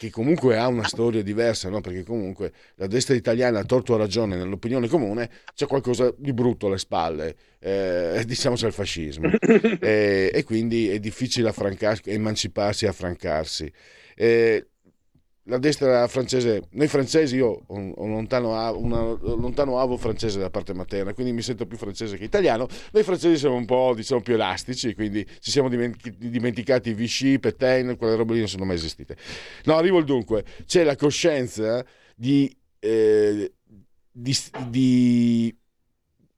che 0.00 0.08
comunque 0.08 0.56
ha 0.56 0.66
una 0.66 0.88
storia 0.88 1.22
diversa, 1.22 1.68
no? 1.68 1.82
perché 1.82 2.04
comunque 2.04 2.54
la 2.76 2.86
destra 2.86 3.14
italiana, 3.14 3.58
a 3.58 3.64
torto 3.64 3.92
a 3.92 3.98
ragione, 3.98 4.34
nell'opinione 4.34 4.88
comune 4.88 5.28
c'è 5.54 5.66
qualcosa 5.66 6.10
di 6.16 6.32
brutto 6.32 6.68
alle 6.68 6.78
spalle, 6.78 7.36
eh, 7.58 8.22
diciamo 8.24 8.56
c'è 8.56 8.68
il 8.68 8.72
fascismo, 8.72 9.28
e, 9.78 10.30
e 10.32 10.44
quindi 10.44 10.88
è 10.88 10.98
difficile 10.98 11.50
affrancarsi, 11.50 12.04
emanciparsi 12.06 12.86
e 12.86 12.88
affrancarsi. 12.88 13.70
Eh, 14.16 14.68
la 15.50 15.58
destra 15.58 16.06
francese, 16.08 16.62
noi 16.70 16.88
francesi, 16.88 17.36
io 17.36 17.62
ho 17.66 17.74
un, 17.74 18.10
lontano, 18.10 18.50
una, 18.78 19.02
un 19.02 19.40
lontano 19.40 19.78
avo 19.78 19.98
francese 19.98 20.38
da 20.38 20.48
parte 20.48 20.72
materna, 20.72 21.12
quindi 21.12 21.32
mi 21.32 21.42
sento 21.42 21.66
più 21.66 21.76
francese 21.76 22.16
che 22.16 22.24
italiano. 22.24 22.66
Noi 22.92 23.02
francesi 23.02 23.36
siamo 23.36 23.56
un 23.56 23.66
po' 23.66 23.92
diciamo, 23.94 24.22
più 24.22 24.34
elastici, 24.34 24.94
quindi 24.94 25.26
ci 25.40 25.50
siamo 25.50 25.68
dimenti- 25.68 26.14
dimenticati 26.16 26.94
Vichy, 26.94 27.38
Petain, 27.38 27.96
quelle 27.98 28.16
robe 28.16 28.32
lì 28.32 28.38
non 28.38 28.48
sono 28.48 28.64
mai 28.64 28.76
esistite. 28.76 29.16
No, 29.64 29.76
arrivo 29.76 29.98
al 29.98 30.04
dunque, 30.04 30.44
c'è 30.64 30.84
la 30.84 30.96
coscienza 30.96 31.84
di 32.14 32.56
eh, 32.80 33.52
di, 34.10 34.36
di, 34.68 35.56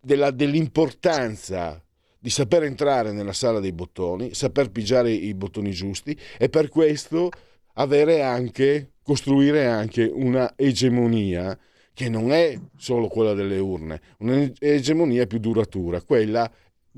della, 0.00 0.30
dell'importanza 0.30 1.82
di 2.18 2.30
saper 2.30 2.64
entrare 2.64 3.12
nella 3.12 3.32
sala 3.32 3.58
dei 3.58 3.72
bottoni, 3.72 4.34
saper 4.34 4.70
pigiare 4.70 5.10
i 5.10 5.34
bottoni 5.34 5.72
giusti 5.72 6.16
e 6.38 6.48
per 6.48 6.68
questo 6.68 7.30
avere 7.74 8.22
anche, 8.22 8.92
costruire 9.02 9.66
anche 9.66 10.04
una 10.04 10.52
egemonia 10.56 11.58
che 11.94 12.08
non 12.08 12.32
è 12.32 12.58
solo 12.76 13.08
quella 13.08 13.34
delle 13.34 13.58
urne, 13.58 14.00
un'egemonia 14.18 15.26
più 15.26 15.38
duratura, 15.38 16.00
quella 16.02 16.50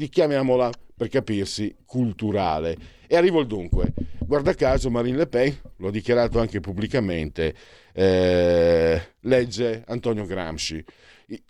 chiamiamola 0.09 0.71
per 0.97 1.09
capirsi 1.09 1.75
culturale. 1.85 2.76
E 3.07 3.16
arrivo 3.16 3.40
al 3.40 3.47
dunque. 3.47 3.93
Guarda 4.21 4.54
caso 4.54 4.90
Marine 4.90 5.19
Le 5.19 5.26
Pen, 5.26 5.54
l'ho 5.76 5.90
dichiarato 5.90 6.40
anche 6.40 6.61
pubblicamente, 6.61 7.54
eh, 7.93 9.00
legge 9.21 9.85
Antonio 9.87 10.25
Gramsci 10.25 10.85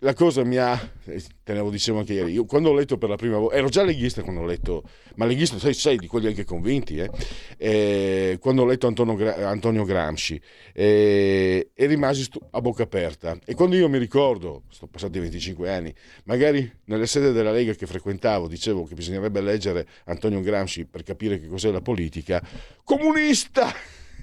la 0.00 0.14
cosa 0.14 0.44
mi 0.44 0.56
ha, 0.56 0.78
eh, 1.04 1.22
te 1.42 1.52
ne 1.52 1.70
dicevo 1.70 1.98
anche 1.98 2.12
ieri, 2.12 2.32
io 2.32 2.44
quando 2.44 2.70
ho 2.70 2.74
letto 2.74 2.98
per 2.98 3.08
la 3.08 3.16
prima 3.16 3.38
volta, 3.38 3.56
ero 3.56 3.68
già 3.68 3.82
leghista 3.82 4.22
quando 4.22 4.42
ho 4.42 4.44
letto, 4.44 4.82
ma 5.16 5.26
leghista 5.26 5.58
sei, 5.58 5.74
sei 5.74 5.96
di 5.96 6.06
quelli 6.06 6.26
anche 6.26 6.44
convinti, 6.44 6.98
eh? 6.98 7.10
E, 7.56 8.38
quando 8.40 8.62
ho 8.62 8.66
letto 8.66 8.86
Antonio, 8.86 9.34
Antonio 9.46 9.84
Gramsci 9.84 10.40
e, 10.72 11.70
e 11.74 11.86
rimasi 11.86 12.28
a 12.50 12.60
bocca 12.60 12.82
aperta. 12.84 13.38
E 13.44 13.54
quando 13.54 13.76
io 13.76 13.88
mi 13.88 13.98
ricordo, 13.98 14.64
sono 14.68 14.90
passati 14.90 15.18
25 15.18 15.70
anni, 15.70 15.94
magari 16.24 16.70
nelle 16.84 17.06
sede 17.06 17.32
della 17.32 17.52
Lega 17.52 17.72
che 17.72 17.86
frequentavo 17.86 18.48
dicevo 18.48 18.84
che 18.84 18.94
bisognerebbe 18.94 19.40
leggere 19.40 19.86
Antonio 20.04 20.40
Gramsci 20.40 20.84
per 20.86 21.02
capire 21.02 21.38
che 21.38 21.46
cos'è 21.48 21.70
la 21.70 21.80
politica, 21.80 22.42
comunista! 22.84 23.72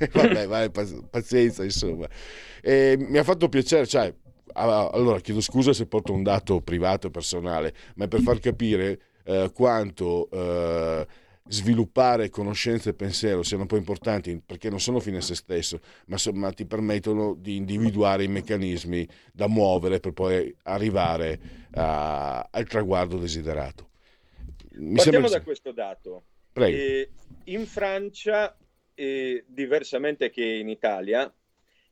Vabbè, 0.11 0.47
vai, 0.47 0.71
pazienza, 0.71 1.63
insomma. 1.63 2.07
E 2.61 2.95
mi 2.97 3.17
ha 3.17 3.23
fatto 3.23 3.49
piacere, 3.49 3.85
cioè, 3.85 4.13
allora 4.53 5.19
chiedo 5.19 5.41
scusa 5.41 5.73
se 5.73 5.87
porto 5.87 6.13
un 6.13 6.23
dato 6.23 6.61
privato 6.61 7.07
e 7.07 7.11
personale, 7.11 7.73
ma 7.95 8.05
è 8.05 8.07
per 8.07 8.21
far 8.21 8.39
capire 8.39 8.99
eh, 9.23 9.51
quanto 9.53 10.29
eh, 10.31 11.07
sviluppare 11.47 12.29
conoscenza 12.29 12.89
e 12.89 12.93
pensiero 12.93 13.43
siano 13.43 13.65
poi 13.65 13.79
importanti 13.79 14.41
perché 14.45 14.69
non 14.69 14.79
sono 14.79 14.99
fine 14.99 15.17
a 15.17 15.21
se 15.21 15.35
stesso, 15.35 15.79
ma, 16.07 16.17
ma 16.33 16.51
ti 16.51 16.65
permettono 16.65 17.35
di 17.35 17.55
individuare 17.55 18.23
i 18.23 18.27
meccanismi 18.27 19.07
da 19.33 19.47
muovere 19.47 19.99
per 19.99 20.13
poi 20.13 20.55
arrivare 20.63 21.39
a, 21.73 22.47
al 22.49 22.67
traguardo 22.67 23.17
desiderato. 23.17 23.89
Mi 24.73 24.95
Partiamo 24.95 25.27
sembra... 25.27 25.39
da 25.39 25.43
questo 25.43 25.71
dato. 25.71 26.23
Eh, 26.53 27.09
in 27.45 27.65
Francia, 27.65 28.57
eh, 28.93 29.43
diversamente 29.47 30.29
che 30.29 30.43
in 30.43 30.69
Italia, 30.69 31.33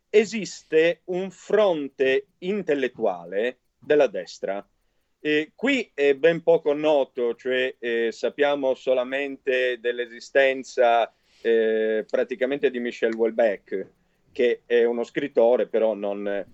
esiste 0.10 1.02
un 1.06 1.30
fronte 1.32 2.28
intellettuale 2.40 3.60
della 3.78 4.08
destra. 4.08 4.66
E 5.22 5.52
qui 5.54 5.92
è 5.94 6.16
ben 6.16 6.42
poco 6.44 6.74
noto, 6.74 7.36
cioè 7.36 7.76
eh, 7.78 8.12
sappiamo 8.12 8.74
solamente 8.74 9.78
dell'esistenza 9.80 11.14
eh, 11.42 12.06
praticamente 12.10 12.70
di 12.70 12.80
Michel 12.80 13.14
Houellebecq, 13.14 13.88
che 14.32 14.62
è 14.66 14.84
uno 14.86 15.04
scrittore, 15.04 15.68
però 15.68 15.94
non, 15.94 16.46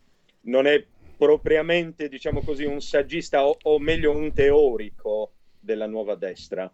non 0.42 0.68
è 0.68 0.84
propriamente, 1.18 2.10
diciamo 2.10 2.42
così, 2.42 2.66
un 2.66 2.82
saggista 2.82 3.46
o, 3.46 3.58
o 3.62 3.80
meglio 3.80 4.16
un 4.16 4.34
teorico 4.34 5.34
della 5.60 5.88
nuova 5.88 6.16
destra. 6.16 6.72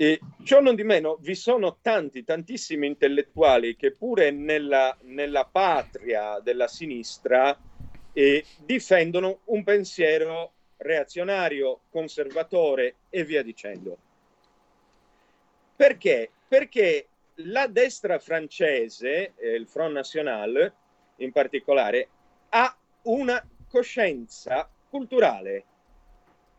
E 0.00 0.20
ciò 0.44 0.60
non 0.60 0.76
di 0.76 0.84
meno, 0.84 1.16
vi 1.16 1.34
sono 1.34 1.78
tanti, 1.82 2.22
tantissimi 2.22 2.86
intellettuali 2.86 3.74
che 3.74 3.90
pure 3.90 4.30
nella, 4.30 4.96
nella 5.00 5.44
patria 5.44 6.38
della 6.38 6.68
sinistra 6.68 7.58
eh, 8.12 8.44
difendono 8.64 9.40
un 9.46 9.64
pensiero 9.64 10.52
reazionario, 10.76 11.80
conservatore 11.90 12.94
e 13.10 13.24
via 13.24 13.42
dicendo. 13.42 13.98
Perché? 15.74 16.30
Perché 16.46 17.08
la 17.42 17.66
destra 17.66 18.20
francese, 18.20 19.34
eh, 19.34 19.54
il 19.56 19.66
Front 19.66 19.94
National 19.94 20.72
in 21.16 21.32
particolare, 21.32 22.08
ha 22.50 22.72
una 23.02 23.44
coscienza 23.68 24.70
culturale. 24.88 25.64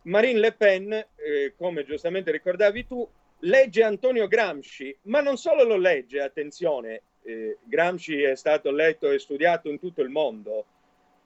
Marine 0.01 0.39
Le 0.39 0.51
Pen, 0.51 0.91
eh, 0.91 1.53
come 1.57 1.85
giustamente 1.85 2.31
ricordavi 2.31 2.85
tu, 2.85 3.09
legge 3.39 3.83
Antonio 3.83 4.27
Gramsci, 4.27 4.95
ma 5.03 5.21
non 5.21 5.37
solo 5.37 5.63
lo 5.63 5.77
legge, 5.77 6.21
attenzione, 6.21 7.01
eh, 7.23 7.57
Gramsci 7.63 8.21
è 8.21 8.35
stato 8.35 8.71
letto 8.71 9.11
e 9.11 9.19
studiato 9.19 9.69
in 9.69 9.79
tutto 9.79 10.01
il 10.01 10.09
mondo, 10.09 10.65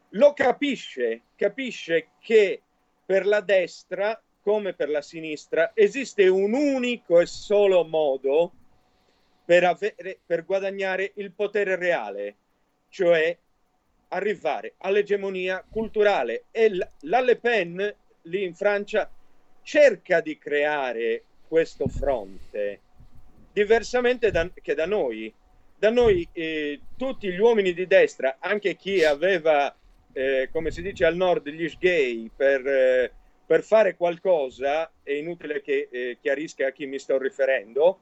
lo 0.10 0.34
capisce, 0.34 1.22
capisce 1.36 2.10
che 2.20 2.62
per 3.06 3.26
la 3.26 3.42
destra 3.42 4.22
come 4.42 4.74
per 4.74 4.90
la 4.90 5.02
sinistra 5.02 5.72
esiste 5.74 6.28
un 6.28 6.54
unico 6.54 7.20
e 7.20 7.26
solo 7.26 7.84
modo 7.86 8.52
per, 9.46 9.64
avere, 9.64 10.20
per 10.26 10.46
guadagnare 10.46 11.14
il 11.16 11.32
potere 11.32 11.76
reale, 11.78 12.36
cioè 12.90 13.36
arrivare 14.10 14.76
all'egemonia 14.80 15.66
culturale. 15.68 16.46
E 16.52 16.72
la 17.02 17.22
Le 17.22 17.38
Pen 17.38 17.96
lì 18.24 18.44
in 18.44 18.54
Francia 18.54 19.10
cerca 19.62 20.20
di 20.20 20.38
creare 20.38 21.24
questo 21.54 21.88
fronte, 21.88 22.80
diversamente 23.54 24.32
da, 24.32 24.50
che 24.60 24.74
da 24.74 24.88
noi. 24.88 25.32
Da 25.78 25.92
noi 25.92 26.28
eh, 26.32 26.80
tutti 26.98 27.32
gli 27.32 27.38
uomini 27.38 27.76
di 27.76 27.86
destra, 27.86 28.38
anche 28.40 28.76
chi 28.76 29.04
aveva, 29.04 29.72
eh, 30.14 30.50
come 30.52 30.72
si 30.72 30.82
dice 30.82 31.06
al 31.06 31.16
nord, 31.16 31.48
gli 31.50 31.70
sgay 31.70 32.32
per, 32.36 32.66
eh, 32.66 33.14
per 33.46 33.62
fare 33.62 33.96
qualcosa, 33.96 34.92
è 35.04 35.12
inutile 35.12 35.62
che 35.62 35.90
eh, 35.92 36.18
chiarisca 36.20 36.66
a 36.66 36.72
chi 36.72 36.88
mi 36.88 36.98
sto 36.98 37.20
riferendo, 37.20 38.00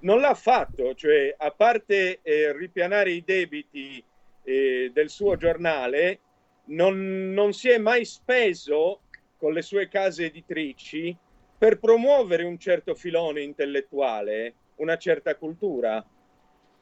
non 0.00 0.20
l'ha 0.20 0.34
fatto, 0.34 0.94
cioè 0.94 1.34
a 1.34 1.50
parte 1.50 2.18
eh, 2.20 2.52
ripianare 2.54 3.10
i 3.10 3.24
debiti 3.24 4.04
eh, 4.44 4.90
del 4.92 5.08
suo 5.08 5.36
giornale, 5.36 6.18
non, 6.64 7.32
non 7.32 7.54
si 7.54 7.70
è 7.70 7.78
mai 7.78 8.04
speso 8.04 9.00
con 9.38 9.54
le 9.54 9.62
sue 9.62 9.88
case 9.88 10.26
editrici 10.26 11.16
per 11.62 11.78
promuovere 11.78 12.42
un 12.42 12.58
certo 12.58 12.96
filone 12.96 13.40
intellettuale, 13.40 14.54
una 14.78 14.96
certa 14.96 15.36
cultura. 15.36 16.04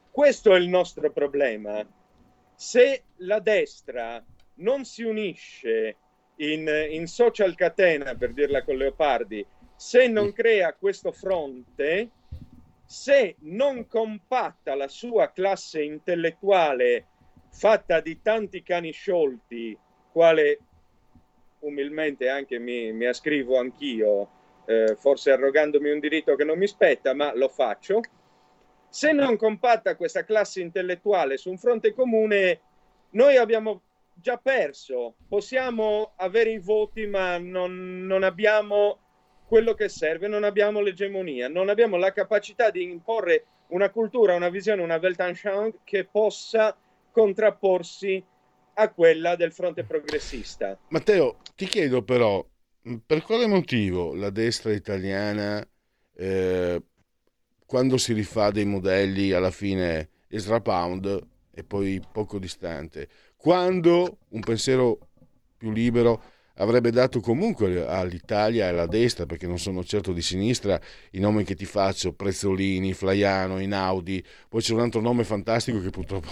Questo 0.09 0.55
è 0.55 0.57
il 0.57 0.69
nostro 0.69 1.11
problema. 1.11 1.87
Se 2.55 3.03
la 3.17 3.37
destra 3.37 4.25
non 4.55 4.83
si 4.83 5.03
unisce 5.03 5.97
in, 6.37 6.67
in 6.89 7.05
social 7.05 7.53
catena, 7.53 8.15
per 8.15 8.33
dirla 8.33 8.63
con 8.63 8.75
Leopardi, 8.75 9.45
se 9.75 10.07
non 10.07 10.33
crea 10.33 10.73
questo 10.73 11.11
fronte, 11.11 12.09
se 12.83 13.35
non 13.41 13.85
compatta 13.85 14.73
la 14.73 14.87
sua 14.87 15.31
classe 15.31 15.83
intellettuale 15.83 17.05
fatta 17.51 17.99
di 17.99 18.19
tanti 18.23 18.63
cani 18.63 18.89
sciolti, 18.89 19.77
quale 20.11 20.57
umilmente 21.59 22.29
anche 22.29 22.57
mi, 22.57 22.91
mi 22.93 23.05
ascrivo 23.05 23.59
anch'io, 23.59 24.39
eh, 24.65 24.95
forse 24.97 25.31
arrogandomi 25.31 25.89
un 25.89 25.99
diritto 25.99 26.35
che 26.35 26.43
non 26.43 26.57
mi 26.57 26.67
spetta, 26.67 27.13
ma 27.13 27.33
lo 27.35 27.49
faccio. 27.49 28.01
Se 28.89 29.11
non 29.11 29.37
compatta 29.37 29.95
questa 29.95 30.23
classe 30.23 30.61
intellettuale 30.61 31.37
su 31.37 31.49
un 31.49 31.57
fronte 31.57 31.93
comune, 31.93 32.59
noi 33.11 33.37
abbiamo 33.37 33.81
già 34.13 34.37
perso. 34.37 35.15
Possiamo 35.27 36.13
avere 36.17 36.51
i 36.51 36.59
voti, 36.59 37.07
ma 37.07 37.37
non, 37.37 38.05
non 38.05 38.23
abbiamo 38.23 38.99
quello 39.47 39.73
che 39.73 39.89
serve, 39.89 40.27
non 40.27 40.43
abbiamo 40.43 40.79
l'egemonia, 40.79 41.49
non 41.49 41.69
abbiamo 41.69 41.97
la 41.97 42.13
capacità 42.13 42.69
di 42.69 42.83
imporre 42.83 43.45
una 43.67 43.89
cultura, 43.89 44.35
una 44.35 44.49
visione, 44.49 44.81
una 44.81 44.99
Weltanschauung 45.01 45.79
che 45.83 46.05
possa 46.05 46.75
contrapporsi 47.11 48.23
a 48.75 48.89
quella 48.89 49.35
del 49.35 49.51
fronte 49.51 49.83
progressista. 49.83 50.77
Matteo, 50.89 51.37
ti 51.55 51.65
chiedo 51.65 52.01
però, 52.01 52.45
per 53.05 53.21
quale 53.23 53.47
motivo 53.47 54.15
la 54.15 54.29
destra 54.29 54.73
italiana, 54.73 55.65
eh, 56.15 56.81
quando 57.65 57.97
si 57.97 58.13
rifà 58.13 58.51
dei 58.51 58.65
modelli, 58.65 59.31
alla 59.31 59.51
fine 59.51 60.09
Ezra 60.27 60.61
Pound 60.61 61.27
e 61.53 61.63
poi 61.63 62.01
poco 62.11 62.39
distante, 62.39 63.07
quando 63.35 64.19
un 64.29 64.41
pensiero 64.41 65.09
più 65.57 65.71
libero 65.71 66.23
avrebbe 66.55 66.91
dato 66.91 67.19
comunque 67.21 67.85
all'Italia 67.87 68.65
e 68.65 68.69
alla 68.69 68.87
destra, 68.87 69.25
perché 69.25 69.47
non 69.47 69.59
sono 69.59 69.83
certo 69.83 70.11
di 70.11 70.21
sinistra, 70.21 70.79
i 71.11 71.19
nomi 71.19 71.43
che 71.43 71.55
ti 71.55 71.65
faccio, 71.65 72.13
Prezzolini, 72.13 72.93
Flaiano, 72.93 73.59
Inaudi, 73.59 74.23
poi 74.49 74.61
c'è 74.61 74.73
un 74.73 74.81
altro 74.81 75.01
nome 75.01 75.23
fantastico 75.23 75.79
che 75.81 75.89
purtroppo 75.89 76.29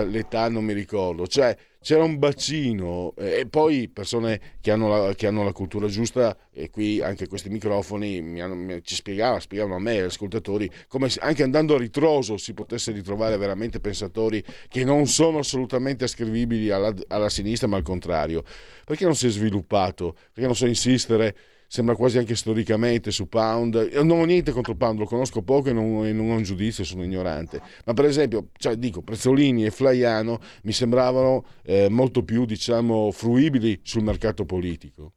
l'età 0.00 0.48
non 0.48 0.64
mi 0.64 0.72
ricordo, 0.72 1.26
cioè 1.26 1.56
c'era 1.82 2.04
un 2.04 2.18
bacino 2.18 3.12
eh, 3.18 3.40
e 3.40 3.46
poi 3.46 3.88
persone 3.88 4.40
che 4.60 4.70
hanno, 4.70 4.88
la, 4.88 5.14
che 5.14 5.26
hanno, 5.26 5.42
la, 5.42 5.52
cultura 5.52 5.88
giusta 5.88 6.36
e 6.52 6.70
qui 6.70 7.02
anche 7.02 7.26
questi 7.26 7.50
microfoni 7.50 8.22
mi 8.22 8.40
hanno, 8.40 8.54
mi, 8.54 8.82
ci 8.82 8.94
spiegavano, 8.94 9.40
spiegavano 9.40 9.76
a 9.76 9.80
me, 9.80 9.98
agli 9.98 10.04
ascoltatori, 10.04 10.70
come 10.86 11.10
anche 11.18 11.42
andando 11.42 11.74
a 11.74 11.78
ritroso 11.78 12.36
si 12.36 12.54
potesse 12.54 12.92
ritrovare 12.92 13.36
veramente 13.36 13.80
pensatori 13.80 14.42
che 14.68 14.84
non 14.84 15.06
sono 15.06 15.38
assolutamente 15.38 16.04
ascrivibili 16.04 16.70
alla, 16.70 16.94
alla 17.08 17.28
sinistra 17.28 17.66
ma 17.66 17.76
al 17.76 17.82
contrario. 17.82 18.44
Perché 18.84 19.04
non 19.04 19.16
si 19.16 19.26
è 19.26 19.30
sviluppato? 19.30 20.14
Perché 20.32 20.46
non 20.46 20.54
so 20.54 20.66
insistere 20.66 21.34
sembra 21.72 21.96
quasi 21.96 22.18
anche 22.18 22.36
storicamente 22.36 23.10
su 23.10 23.30
Pound. 23.30 23.88
Io 23.92 24.02
non 24.02 24.20
ho 24.20 24.24
niente 24.26 24.52
contro 24.52 24.74
Pound, 24.74 24.98
lo 24.98 25.06
conosco 25.06 25.40
poco 25.40 25.70
e 25.70 25.72
non, 25.72 26.04
e 26.04 26.12
non 26.12 26.28
ho 26.28 26.34
un 26.34 26.42
giudizio, 26.42 26.84
sono 26.84 27.02
ignorante. 27.02 27.62
Ma 27.86 27.94
per 27.94 28.04
esempio, 28.04 28.48
cioè, 28.58 28.76
dico, 28.76 29.00
Prezzolini 29.00 29.64
e 29.64 29.70
Flaiano 29.70 30.38
mi 30.64 30.72
sembravano 30.72 31.46
eh, 31.62 31.88
molto 31.88 32.24
più, 32.24 32.44
diciamo, 32.44 33.10
fruibili 33.10 33.80
sul 33.84 34.02
mercato 34.02 34.44
politico. 34.44 35.14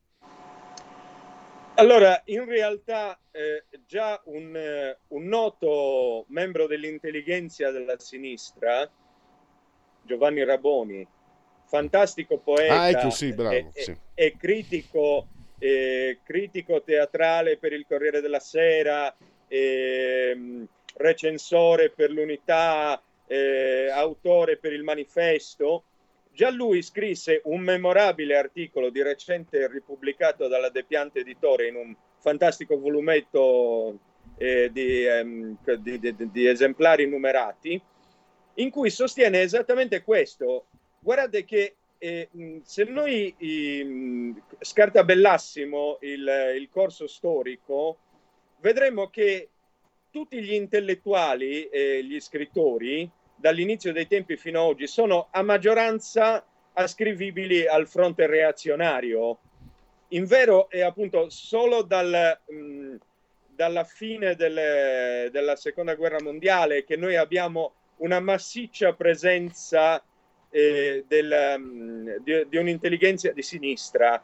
Allora, 1.74 2.22
in 2.28 2.46
realtà 2.46 3.20
eh, 3.32 3.65
già 3.86 4.22
un, 4.28 4.56
eh, 4.56 4.98
un, 5.10 5.26
noto 5.26 6.24
membro 6.30 6.68
dell'intelligenza 6.68 7.70
della 7.70 8.00
sinistra, 8.00 8.89
Giovanni 10.04 10.46
Raboni, 10.46 11.06
fantastico 11.65 12.38
poeta 12.38 12.80
ah, 12.80 12.89
ecco, 12.91 13.10
sì, 13.10 13.34
bravo, 13.34 13.54
e, 13.54 13.72
sì. 13.74 13.98
e, 14.13 14.38
critico 14.38 15.28
eh, 15.60 16.20
critico 16.24 16.82
teatrale 16.82 17.58
per 17.58 17.74
il 17.74 17.86
Corriere 17.88 18.22
della 18.22 18.39
Sera, 18.39 19.15
eh, 19.48 20.65
recensore 20.98 21.89
per 21.89 22.12
l'Unità, 22.12 23.02
eh, 23.28 23.89
autore 23.89 24.58
per 24.58 24.74
il 24.74 24.84
Manifesto. 24.84 25.84
Già 26.32 26.52
lui 26.52 26.82
scrisse 26.82 27.41
un 27.46 27.62
memorabile 27.62 28.36
articolo 28.36 28.89
di 28.89 29.02
recente 29.02 29.68
ripubblicato 29.68 30.48
dalla 30.48 30.70
Depiante 30.70 31.20
Editore 31.20 31.68
in 31.68 31.76
un 31.76 31.96
fantastico 32.20 32.78
volumetto 32.78 33.98
eh, 34.38 34.70
di, 34.72 35.06
um, 35.06 35.58
di, 35.78 36.00
di, 36.00 36.15
di 36.32 36.48
esemplari 36.48 37.08
numerati, 37.08 37.82
in 38.56 38.70
cui 38.70 38.89
sostiene 38.89 39.41
esattamente 39.41 40.02
questo. 40.04 40.65
Guardate 41.00 41.46
che 41.46 41.76
eh, 41.97 42.29
se 42.63 42.84
noi 42.84 43.36
eh, 43.38 44.34
scartabellassimo 44.60 45.97
il, 46.01 46.53
il, 46.58 46.69
corso 46.69 47.08
storico, 47.08 47.97
vedremo 48.60 49.10
che 49.10 49.49
tutti 50.12 50.41
gli 50.41 50.53
intellettuali 50.53 51.67
e 51.69 52.03
gli 52.03 52.19
scrittori, 52.19 53.10
dall'inizio 53.36 53.91
dei 53.91 54.08
tempi 54.08 54.38
fino 54.38 54.62
ad 54.62 54.67
oggi, 54.67 54.88
sono 54.88 55.27
a 55.31 55.41
maggioranza 55.41 56.45
ascrivibili 56.73 57.67
al 57.67 57.88
fronte 57.88 58.25
reazionario. 58.27 59.39
In 60.10 60.25
vero 60.25 60.69
è 60.69 60.81
appunto 60.81 61.29
solo 61.29 61.81
dal, 61.81 62.39
mh, 62.45 62.95
dalla 63.47 63.84
fine 63.84 64.36
del, 64.36 65.29
della 65.31 65.55
seconda 65.55 65.95
guerra 65.95 66.21
mondiale 66.21 66.84
che 66.84 66.95
noi 66.95 67.15
abbiamo 67.15 67.73
una 67.97 68.19
massiccia 68.19 68.93
presenza 68.93 70.03
eh, 70.56 71.04
del, 71.06 71.56
um, 71.58 72.18
di, 72.20 72.46
di, 72.48 72.56
un'intelligenza 72.56 73.30
di 73.32 73.41
sinistra. 73.41 74.24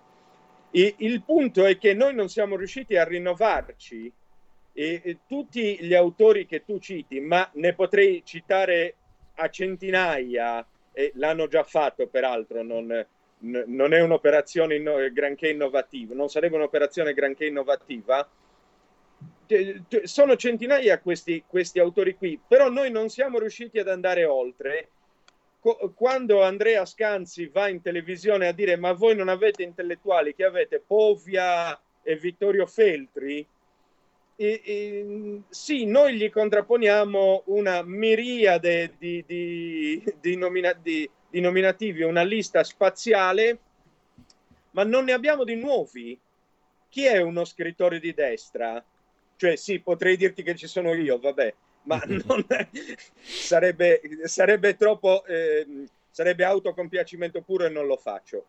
E 0.71 0.95
il 0.99 1.21
punto 1.23 1.65
è 1.65 1.77
che 1.77 1.93
noi 1.93 2.15
non 2.15 2.29
siamo 2.29 2.55
riusciti 2.55 2.95
a 2.95 3.03
rinnovarci 3.03 4.09
e, 4.71 5.01
e 5.03 5.17
tutti 5.27 5.77
gli 5.81 5.93
autori 5.93 6.45
che 6.45 6.63
tu 6.63 6.79
citi, 6.79 7.19
ma 7.19 7.49
ne 7.55 7.73
potrei 7.73 8.21
citare 8.23 8.95
a 9.35 9.49
centinaia, 9.49 10.65
e 10.93 11.11
l'hanno 11.15 11.47
già 11.47 11.63
fatto 11.63 12.07
peraltro, 12.07 12.63
non, 12.63 13.05
non 13.39 13.93
è 13.93 13.99
un'operazione 13.99 14.75
inno- 14.75 15.11
granché 15.11 15.49
innovativa, 15.49 16.15
non 16.15 16.29
sarebbe 16.29 16.55
un'operazione 16.55 17.13
granché 17.13 17.45
innovativa, 17.45 18.25
sono 20.03 20.37
centinaia 20.37 20.99
questi, 20.99 21.43
questi 21.45 21.79
autori 21.79 22.15
qui, 22.15 22.39
però 22.47 22.69
noi 22.69 22.89
non 22.89 23.09
siamo 23.09 23.37
riusciti 23.37 23.79
ad 23.79 23.89
andare 23.89 24.23
oltre 24.23 24.87
quando 25.93 26.41
Andrea 26.41 26.85
Scanzi 26.85 27.47
va 27.47 27.67
in 27.67 27.81
televisione 27.81 28.47
a 28.47 28.51
dire 28.51 28.77
ma 28.77 28.93
voi 28.93 29.15
non 29.15 29.29
avete 29.29 29.61
intellettuali, 29.61 30.33
che 30.33 30.43
avete 30.43 30.79
Povia 30.79 31.79
e 32.01 32.15
Vittorio 32.15 32.65
Feltri, 32.65 33.47
e, 34.41 34.61
e, 34.65 35.41
sì, 35.49 35.85
noi 35.85 36.15
gli 36.15 36.31
contrapponiamo 36.31 37.43
una 37.45 37.83
miriade 37.83 38.95
di, 38.97 39.23
di, 39.27 40.03
di, 40.19 40.35
nomina, 40.35 40.73
di, 40.73 41.07
nominativi, 41.33 42.01
una 42.01 42.23
lista 42.23 42.63
spaziale, 42.63 43.59
ma 44.71 44.83
non 44.83 45.03
ne 45.03 45.11
abbiamo 45.11 45.43
di 45.43 45.55
nuovi. 45.55 46.19
Chi 46.89 47.05
è 47.05 47.21
uno 47.21 47.45
scrittore 47.45 47.99
di 47.99 48.15
destra? 48.15 48.83
Cioè, 49.35 49.55
sì, 49.55 49.79
potrei 49.79 50.17
dirti 50.17 50.41
che 50.41 50.55
ci 50.55 50.65
sono 50.65 50.95
io, 50.95 51.19
vabbè, 51.19 51.53
ma 51.83 52.01
non, 52.25 52.45
sarebbe, 53.21 54.01
sarebbe, 54.23 54.75
troppo, 54.75 55.25
eh, 55.25 55.85
sarebbe 56.09 56.43
autocompiacimento 56.43 57.41
puro 57.41 57.65
e 57.65 57.69
non 57.69 57.87
lo 57.87 57.97
faccio. 57.97 58.45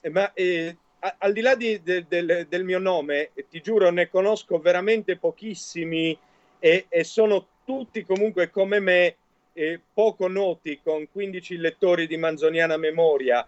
Eh, 0.00 0.10
ma 0.10 0.32
eh, 0.32 0.76
a, 1.00 1.16
al 1.18 1.32
di 1.32 1.40
là 1.40 1.54
di, 1.54 1.82
de, 1.82 2.06
de, 2.08 2.46
del 2.48 2.64
mio 2.64 2.78
nome, 2.78 3.30
ti 3.48 3.60
giuro, 3.60 3.90
ne 3.90 4.08
conosco 4.08 4.58
veramente 4.58 5.16
pochissimi 5.16 6.16
e, 6.58 6.86
e 6.88 7.04
sono 7.04 7.46
tutti 7.64 8.04
comunque 8.04 8.50
come 8.50 8.80
me 8.80 9.16
eh, 9.54 9.80
poco 9.92 10.28
noti, 10.28 10.80
con 10.82 11.08
15 11.10 11.56
lettori 11.56 12.06
di 12.06 12.16
manzoniana 12.16 12.76
memoria. 12.76 13.46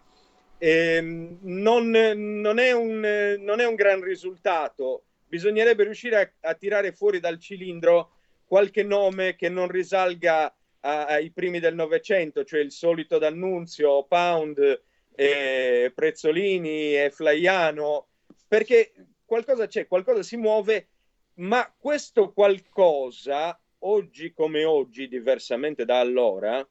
Ehm, 0.58 1.38
non, 1.42 1.90
non, 1.90 2.58
è 2.58 2.72
un, 2.72 3.36
non, 3.40 3.60
è 3.60 3.66
un, 3.66 3.74
gran 3.74 4.00
risultato. 4.02 5.02
Bisognerebbe 5.26 5.84
riuscire 5.84 6.34
a, 6.40 6.50
a 6.50 6.54
tirare 6.54 6.92
fuori 6.92 7.20
dal 7.20 7.38
cilindro 7.38 8.15
qualche 8.46 8.82
nome 8.82 9.34
che 9.34 9.48
non 9.48 9.68
risalga 9.68 10.54
a, 10.80 11.06
ai 11.06 11.30
primi 11.30 11.58
del 11.58 11.74
Novecento, 11.74 12.44
cioè 12.44 12.60
il 12.60 12.72
solito 12.72 13.18
D'Annunzio, 13.18 14.04
Pound, 14.04 14.82
eh, 15.14 15.92
Prezzolini 15.94 16.96
e 16.96 17.10
Flaiano, 17.10 18.06
perché 18.46 18.92
qualcosa 19.24 19.66
c'è, 19.66 19.86
qualcosa 19.86 20.22
si 20.22 20.36
muove, 20.36 20.88
ma 21.34 21.70
questo 21.76 22.32
qualcosa, 22.32 23.58
oggi 23.80 24.32
come 24.32 24.64
oggi, 24.64 25.08
diversamente 25.08 25.84
da 25.84 25.98
allora, 25.98 26.66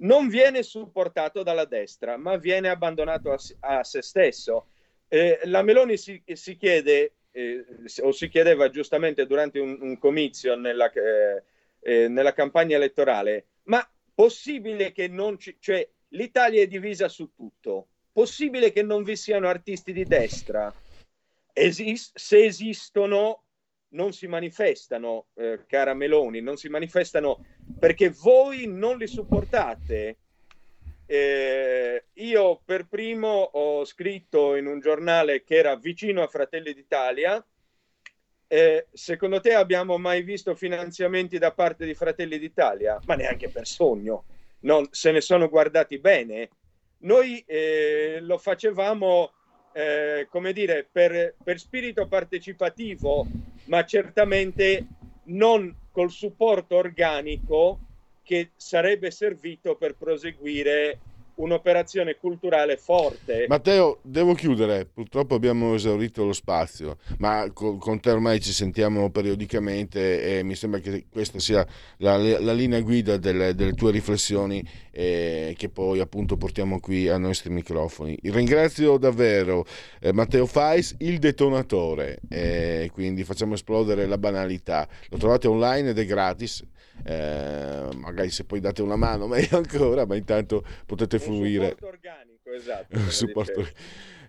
non 0.00 0.28
viene 0.28 0.62
supportato 0.62 1.42
dalla 1.42 1.64
destra, 1.64 2.16
ma 2.16 2.36
viene 2.36 2.68
abbandonato 2.68 3.32
a, 3.32 3.38
a 3.60 3.82
se 3.84 4.02
stesso. 4.02 4.66
Eh, 5.08 5.40
la 5.44 5.62
Meloni 5.62 5.96
si, 5.96 6.22
si 6.24 6.56
chiede 6.56 7.14
eh, 7.38 7.64
o 8.02 8.10
si 8.10 8.28
chiedeva 8.28 8.68
giustamente 8.68 9.26
durante 9.26 9.60
un, 9.60 9.78
un 9.80 9.98
comizio 9.98 10.56
nella, 10.56 10.90
eh, 10.90 11.42
eh, 11.80 12.08
nella, 12.08 12.32
campagna 12.32 12.76
elettorale, 12.76 13.46
ma 13.64 13.88
possibile 14.12 14.90
che 14.90 15.06
non 15.06 15.38
ci... 15.38 15.56
cioè 15.60 15.88
l'Italia 16.08 16.62
è 16.62 16.66
divisa 16.66 17.08
su 17.08 17.32
tutto, 17.34 17.88
possibile 18.12 18.72
che 18.72 18.82
non 18.82 19.04
vi 19.04 19.14
siano 19.14 19.46
artisti 19.46 19.92
di 19.92 20.04
destra? 20.04 20.74
Esist- 21.52 22.16
se 22.18 22.44
esistono, 22.44 23.44
non 23.90 24.12
si 24.12 24.26
manifestano, 24.26 25.28
eh, 25.34 25.64
cara 25.66 25.94
Meloni, 25.94 26.40
non 26.40 26.56
si 26.56 26.68
manifestano 26.68 27.40
perché 27.78 28.10
voi 28.10 28.66
non 28.66 28.98
li 28.98 29.06
supportate 29.06 30.18
eh, 31.10 32.04
io 32.12 32.60
per 32.62 32.86
primo 32.86 33.28
ho 33.28 33.82
scritto 33.86 34.56
in 34.56 34.66
un 34.66 34.78
giornale 34.78 35.42
che 35.42 35.56
era 35.56 35.74
vicino 35.74 36.22
a 36.22 36.26
Fratelli 36.26 36.74
d'Italia. 36.74 37.42
Eh, 38.46 38.86
secondo 38.92 39.40
te 39.40 39.54
abbiamo 39.54 39.96
mai 39.96 40.22
visto 40.22 40.54
finanziamenti 40.54 41.38
da 41.38 41.52
parte 41.52 41.86
di 41.86 41.94
Fratelli 41.94 42.38
d'Italia? 42.38 43.00
Ma 43.06 43.14
neanche 43.14 43.48
per 43.48 43.66
sogno, 43.66 44.26
non, 44.60 44.86
se 44.90 45.10
ne 45.10 45.22
sono 45.22 45.48
guardati 45.48 45.98
bene. 45.98 46.50
Noi 46.98 47.42
eh, 47.46 48.18
lo 48.20 48.36
facevamo, 48.36 49.32
eh, 49.72 50.26
come 50.28 50.52
dire, 50.52 50.86
per, 50.92 51.36
per 51.42 51.58
spirito 51.58 52.06
partecipativo, 52.06 53.26
ma 53.64 53.82
certamente 53.86 54.86
non 55.24 55.74
col 55.90 56.10
supporto 56.10 56.76
organico 56.76 57.87
che 58.28 58.50
sarebbe 58.56 59.10
servito 59.10 59.76
per 59.76 59.94
proseguire 59.96 60.98
un'operazione 61.38 62.16
culturale 62.16 62.76
forte. 62.76 63.46
Matteo, 63.48 63.98
devo 64.02 64.34
chiudere, 64.34 64.86
purtroppo 64.86 65.34
abbiamo 65.34 65.74
esaurito 65.74 66.24
lo 66.24 66.32
spazio, 66.32 66.98
ma 67.18 67.50
con, 67.52 68.00
te 68.00 68.10
ormai 68.10 68.40
ci 68.40 68.52
sentiamo 68.52 69.10
periodicamente 69.10 70.38
e 70.38 70.42
mi 70.42 70.54
sembra 70.54 70.80
che 70.80 71.06
questa 71.10 71.38
sia 71.38 71.66
la, 71.98 72.16
la 72.16 72.52
linea 72.52 72.80
guida 72.80 73.16
delle, 73.16 73.54
delle 73.54 73.72
tue 73.72 73.90
riflessioni 73.90 74.66
eh, 74.90 75.54
che 75.56 75.68
poi 75.68 76.00
appunto 76.00 76.36
portiamo 76.36 76.80
qui 76.80 77.08
ai 77.08 77.20
nostri 77.20 77.50
microfoni. 77.50 78.18
Ringrazio 78.20 78.98
davvero 78.98 79.64
eh, 80.00 80.12
Matteo 80.12 80.46
Fais, 80.46 80.96
il 80.98 81.18
detonatore, 81.18 82.18
eh, 82.28 82.90
quindi 82.92 83.22
facciamo 83.22 83.54
esplodere 83.54 84.06
la 84.06 84.18
banalità. 84.18 84.88
Lo 85.10 85.18
trovate 85.18 85.46
online 85.46 85.90
ed 85.90 85.98
è 85.98 86.04
gratis. 86.04 86.64
Eh, 87.04 87.88
magari 87.94 88.28
se 88.30 88.42
poi 88.44 88.58
date 88.58 88.82
una 88.82 88.96
mano 88.96 89.28
meglio 89.30 89.58
ancora 89.58 90.04
ma 90.04 90.16
intanto 90.16 90.64
potete 90.84 91.20
usufruire. 91.28 91.68
supporto 91.68 91.86
organico, 91.86 92.52
esatto. 92.52 92.96
Un 92.98 93.10
supporto-. 93.10 93.68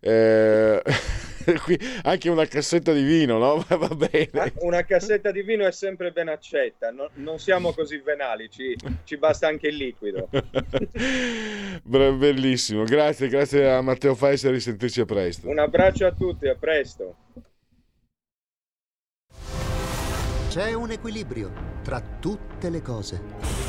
Eh, 0.02 0.82
qui 1.64 1.78
anche 2.04 2.30
una 2.30 2.46
cassetta 2.46 2.94
di 2.94 3.04
vino, 3.04 3.38
no? 3.38 3.66
Va 3.68 3.88
bene. 3.90 4.54
Una 4.60 4.84
cassetta 4.84 5.32
di 5.32 5.42
vino 5.42 5.66
è 5.66 5.72
sempre 5.72 6.12
ben 6.12 6.30
accetta, 6.30 6.92
no- 6.92 7.10
non 7.16 7.40
siamo 7.40 7.74
così 7.74 7.98
venali, 7.98 8.50
ci, 8.50 8.76
ci 9.04 9.18
basta 9.18 9.48
anche 9.48 9.68
il 9.68 9.76
liquido. 9.76 10.30
Bellissimo, 11.84 12.84
grazie, 12.84 13.28
grazie 13.28 13.70
a 13.70 13.82
Matteo 13.82 14.16
Faes 14.16 14.44
e 14.46 14.52
risentirci 14.52 15.02
a 15.02 15.06
presto. 15.06 15.50
Un 15.50 15.60
abbraccio 15.60 16.06
a 16.06 16.12
tutti, 16.12 16.48
a 16.48 16.56
presto. 16.56 17.16
C'è 20.50 20.74
un 20.74 20.90
equilibrio 20.90 21.52
tra 21.84 22.02
tutte 22.02 22.70
le 22.70 22.82
cose. 22.82 23.69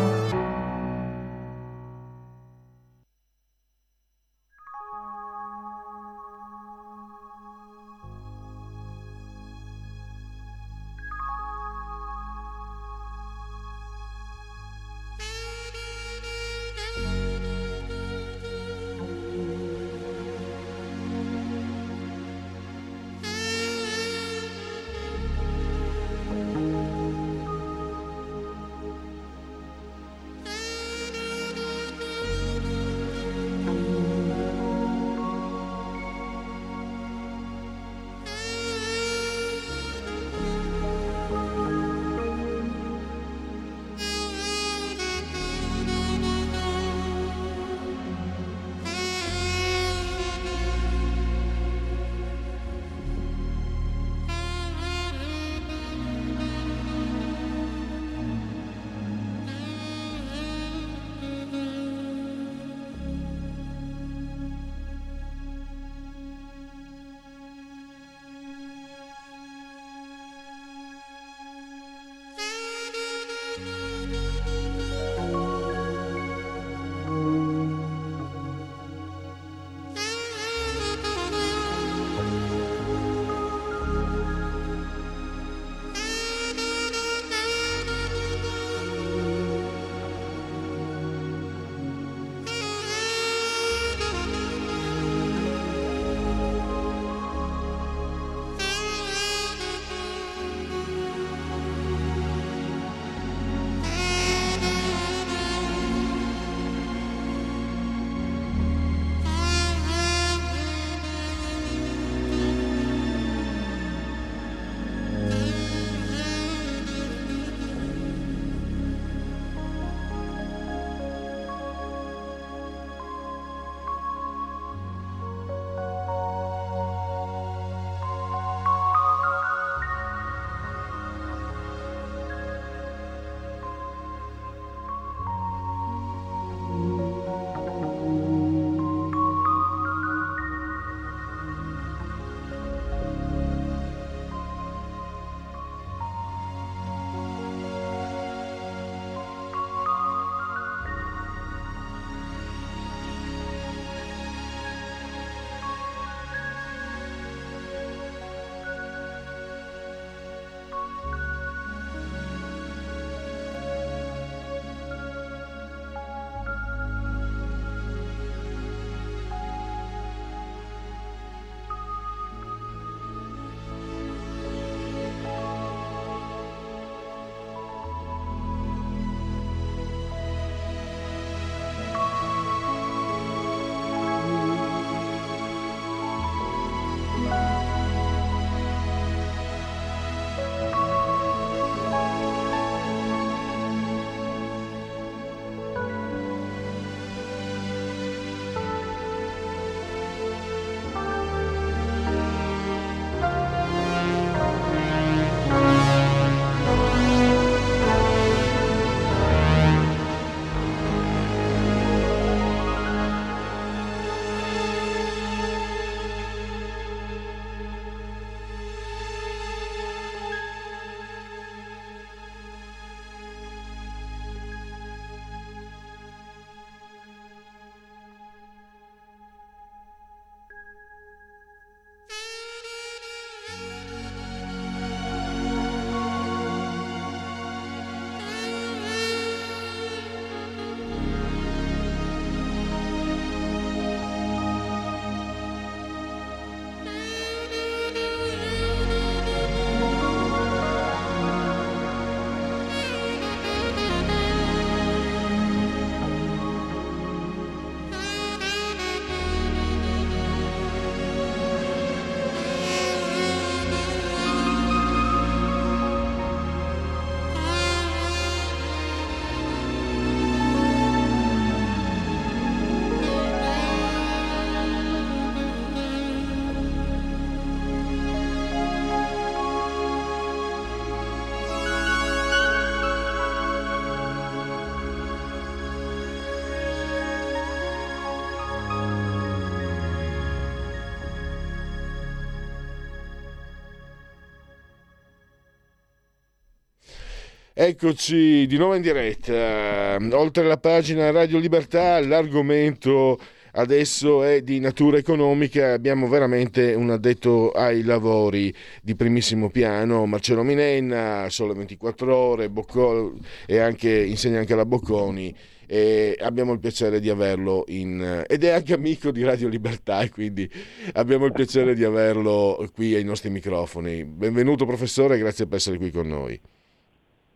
Eccoci 297.63 298.47
di 298.47 298.57
nuovo 298.57 298.73
in 298.73 298.81
diretta. 298.81 299.95
Oltre 300.17 300.47
la 300.47 300.57
pagina 300.57 301.11
Radio 301.11 301.37
Libertà, 301.37 301.99
l'argomento 301.99 303.19
adesso 303.51 304.23
è 304.23 304.41
di 304.41 304.59
natura 304.59 304.97
economica. 304.97 305.73
Abbiamo 305.73 306.07
veramente 306.07 306.73
un 306.73 306.89
addetto 306.89 307.51
ai 307.51 307.83
lavori 307.83 308.51
di 308.81 308.95
primissimo 308.95 309.51
piano, 309.51 310.07
Marcello 310.07 310.41
Minenna, 310.41 311.27
Sole 311.29 311.53
24 311.53 312.15
Ore, 312.15 312.49
Boccol, 312.49 313.13
e 313.45 313.59
anche, 313.59 313.91
insegna 313.91 314.39
anche 314.39 314.53
alla 314.53 314.65
Bocconi. 314.65 315.31
E 315.67 316.17
abbiamo 316.19 316.53
il 316.53 316.59
piacere 316.59 316.99
di 316.99 317.09
averlo 317.11 317.65
in, 317.67 318.23
ed 318.27 318.43
è 318.43 318.49
anche 318.49 318.73
amico 318.73 319.11
di 319.11 319.23
Radio 319.23 319.47
Libertà 319.47 320.09
quindi 320.09 320.49
abbiamo 320.93 321.25
il 321.25 321.31
piacere 321.31 321.75
di 321.75 321.83
averlo 321.83 322.67
qui 322.73 322.95
ai 322.95 323.03
nostri 323.03 323.29
microfoni. 323.29 324.03
Benvenuto 324.03 324.65
professore, 324.65 325.19
grazie 325.19 325.45
per 325.45 325.57
essere 325.57 325.77
qui 325.77 325.91
con 325.91 326.07
noi. 326.07 326.41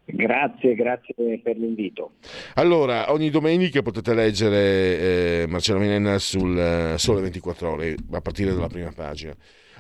Grazie, 0.05 0.75
grazie 0.75 1.15
per 1.41 1.57
l'invito. 1.57 2.13
Allora, 2.55 3.11
ogni 3.11 3.31
domenica 3.31 3.81
potete 3.81 4.13
leggere 4.13 4.57
eh, 5.41 5.45
Marcello 5.47 5.79
Minenna 5.79 6.19
sul 6.19 6.57
eh, 6.57 6.97
Sole 6.97 7.21
24 7.21 7.69
Ore, 7.71 7.95
a 8.11 8.21
partire 8.21 8.53
dalla 8.53 8.67
prima 8.67 8.91
pagina. 8.91 9.35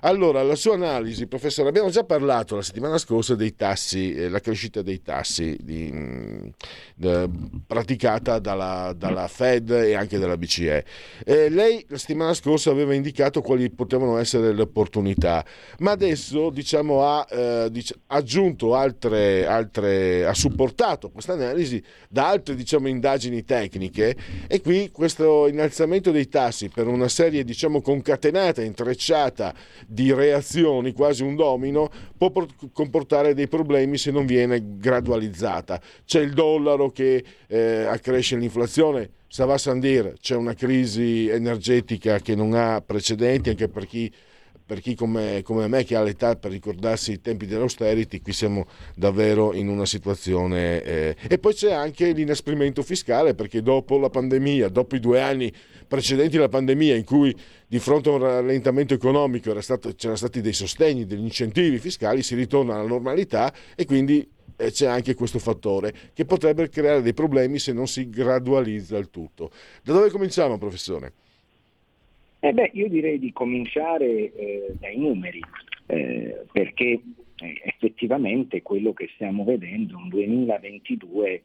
Allora, 0.05 0.43
la 0.43 0.53
sua 0.53 0.75
analisi, 0.75 1.25
professore, 1.25 1.69
abbiamo 1.69 1.89
già 1.89 2.03
parlato 2.03 2.55
la 2.55 2.61
settimana 2.61 2.99
scorsa 2.99 3.33
dei 3.33 3.55
tassi, 3.55 4.13
eh, 4.13 4.29
la 4.29 4.39
crescita 4.39 4.83
dei 4.83 5.01
tassi 5.01 5.57
di, 5.59 5.91
mh, 5.91 6.51
de, 6.93 7.27
praticata 7.65 8.37
dalla, 8.37 8.93
dalla, 8.95 9.27
Fed 9.27 9.71
e 9.71 9.95
anche 9.95 10.19
dalla 10.19 10.37
BCE. 10.37 10.85
Eh, 11.25 11.49
lei 11.49 11.83
la 11.89 11.97
settimana 11.97 12.35
scorsa 12.35 12.69
aveva 12.69 12.93
indicato 12.93 13.41
quali 13.41 13.67
potevano 13.71 14.17
essere 14.17 14.53
le 14.53 14.61
opportunità, 14.61 15.43
ma 15.79 15.89
adesso 15.89 16.51
diciamo, 16.51 17.03
ha 17.03 17.25
eh, 17.27 17.69
dic- 17.71 17.97
aggiunto 18.05 18.75
altre, 18.75 19.47
altre, 19.47 20.27
ha 20.27 20.35
supportato 20.35 21.09
questa 21.09 21.33
analisi 21.33 21.81
da 22.07 22.27
altre 22.27 22.53
diciamo, 22.53 22.87
indagini 22.87 23.43
tecniche 23.43 24.15
e 24.45 24.61
qui 24.61 24.91
questo 24.91 25.47
innalzamento 25.47 26.11
dei 26.11 26.27
tassi 26.27 26.69
per 26.69 26.85
una 26.85 27.07
serie 27.07 27.43
diciamo, 27.43 27.81
concatenata, 27.81 28.61
intrecciata 28.61 29.51
di 29.95 30.13
reazioni, 30.13 30.91
quasi 30.91 31.23
un 31.23 31.35
domino, 31.35 31.89
può 32.15 32.31
comportare 32.73 33.33
dei 33.33 33.47
problemi 33.47 33.97
se 33.97 34.11
non 34.11 34.25
viene 34.25 34.77
gradualizzata. 34.77 35.81
C'è 36.05 36.19
il 36.19 36.33
dollaro 36.33 36.91
che 36.91 37.23
eh, 37.47 37.85
accresce 37.85 38.35
l'inflazione, 38.35 39.09
sans 39.27 39.79
dire, 39.79 40.15
c'è 40.19 40.35
una 40.35 40.53
crisi 40.53 41.29
energetica 41.29 42.19
che 42.19 42.35
non 42.35 42.53
ha 42.53 42.81
precedenti 42.85 43.49
anche 43.49 43.69
per 43.69 43.87
chi 43.87 44.11
per 44.65 44.79
chi 44.79 44.95
come, 44.95 45.41
come, 45.43 45.67
me 45.67 45.83
che 45.83 45.95
ha 45.95 46.01
l'età 46.01 46.35
per 46.35 46.51
ricordarsi 46.51 47.11
i 47.11 47.21
tempi 47.21 47.45
dell'austerity, 47.45 48.19
qui 48.19 48.33
siamo 48.33 48.65
davvero 48.95 49.53
in 49.53 49.67
una 49.67 49.85
situazione... 49.85 50.81
Eh. 50.81 51.15
E 51.27 51.37
poi 51.37 51.53
c'è 51.53 51.71
anche 51.71 52.11
l'inasprimento 52.11 52.81
fiscale, 52.81 53.35
perché 53.35 53.61
dopo 53.61 53.99
la 53.99 54.09
pandemia, 54.09 54.69
dopo 54.69 54.95
i 54.95 54.99
due 54.99 55.21
anni 55.21 55.53
precedenti 55.87 56.37
alla 56.37 56.49
pandemia, 56.49 56.95
in 56.95 57.03
cui 57.03 57.35
di 57.67 57.77
fronte 57.77 58.09
a 58.09 58.13
un 58.13 58.19
rallentamento 58.19 58.95
economico 58.95 59.59
stato, 59.61 59.93
c'erano 59.93 60.17
stati 60.17 60.41
dei 60.41 60.53
sostegni, 60.53 61.05
degli 61.05 61.23
incentivi 61.23 61.77
fiscali, 61.77 62.23
si 62.23 62.33
ritorna 62.33 62.73
alla 62.73 62.87
normalità 62.87 63.53
e 63.75 63.85
quindi 63.85 64.27
eh, 64.57 64.71
c'è 64.71 64.87
anche 64.87 65.13
questo 65.13 65.37
fattore 65.37 65.93
che 66.13 66.25
potrebbe 66.25 66.69
creare 66.69 67.01
dei 67.01 67.13
problemi 67.13 67.59
se 67.59 67.71
non 67.71 67.87
si 67.87 68.09
gradualizza 68.09 68.97
il 68.97 69.09
tutto. 69.11 69.51
Da 69.83 69.93
dove 69.93 70.09
cominciamo, 70.09 70.57
professore? 70.57 71.13
Eh 72.45 72.53
beh, 72.53 72.69
io 72.73 72.87
direi 72.89 73.17
di 73.17 73.33
cominciare 73.33 74.05
eh, 74.05 74.75
dai 74.79 74.99
numeri, 74.99 75.41
eh, 75.87 76.45
perché 76.51 77.01
eh, 77.37 77.61
effettivamente 77.63 78.61
quello 78.61 78.93
che 78.93 79.09
stiamo 79.15 79.43
vedendo 79.43 79.93
è 79.93 79.95
un 79.95 80.09
2022 80.09 81.43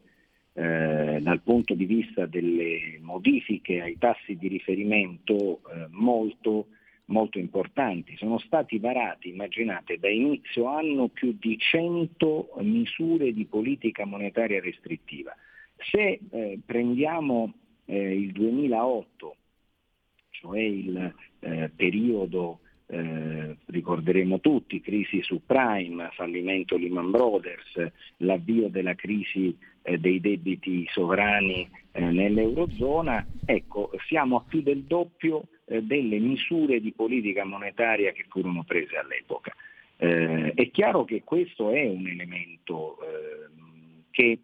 eh, 0.52 1.18
dal 1.22 1.40
punto 1.40 1.72
di 1.72 1.86
vista 1.86 2.26
delle 2.26 2.98
modifiche 3.00 3.80
ai 3.80 3.96
tassi 3.96 4.36
di 4.36 4.48
riferimento 4.48 5.62
eh, 5.72 5.86
molto, 5.88 6.66
molto 7.06 7.38
importanti. 7.38 8.18
Sono 8.18 8.38
stati 8.38 8.78
varati, 8.78 9.30
immaginate, 9.30 9.96
da 9.98 10.10
inizio 10.10 10.66
anno 10.66 11.08
più 11.08 11.34
di 11.40 11.56
100 11.56 12.56
misure 12.58 13.32
di 13.32 13.46
politica 13.46 14.04
monetaria 14.04 14.60
restrittiva. 14.60 15.34
Se 15.78 16.20
eh, 16.30 16.58
prendiamo 16.62 17.54
il 17.86 18.30
2008 18.32 19.36
cioè 20.40 20.60
il 20.60 21.14
eh, 21.40 21.70
periodo, 21.74 22.60
eh, 22.86 23.56
ricorderemo 23.66 24.40
tutti, 24.40 24.80
crisi 24.80 25.22
subprime, 25.22 26.10
fallimento 26.12 26.76
Lehman 26.76 27.10
Brothers, 27.10 27.92
l'avvio 28.18 28.68
della 28.68 28.94
crisi 28.94 29.56
eh, 29.82 29.98
dei 29.98 30.20
debiti 30.20 30.86
sovrani 30.90 31.68
eh, 31.92 32.00
nell'Eurozona, 32.00 33.24
ecco, 33.44 33.90
siamo 34.06 34.36
a 34.36 34.44
più 34.46 34.62
del 34.62 34.82
doppio 34.82 35.44
eh, 35.66 35.82
delle 35.82 36.18
misure 36.18 36.80
di 36.80 36.92
politica 36.92 37.44
monetaria 37.44 38.12
che 38.12 38.24
furono 38.28 38.64
prese 38.64 38.96
all'epoca. 38.96 39.54
Eh, 39.96 40.54
è 40.54 40.70
chiaro 40.70 41.04
che 41.04 41.22
questo 41.22 41.70
è 41.70 41.86
un 41.86 42.06
elemento 42.06 42.96
che 44.10 44.40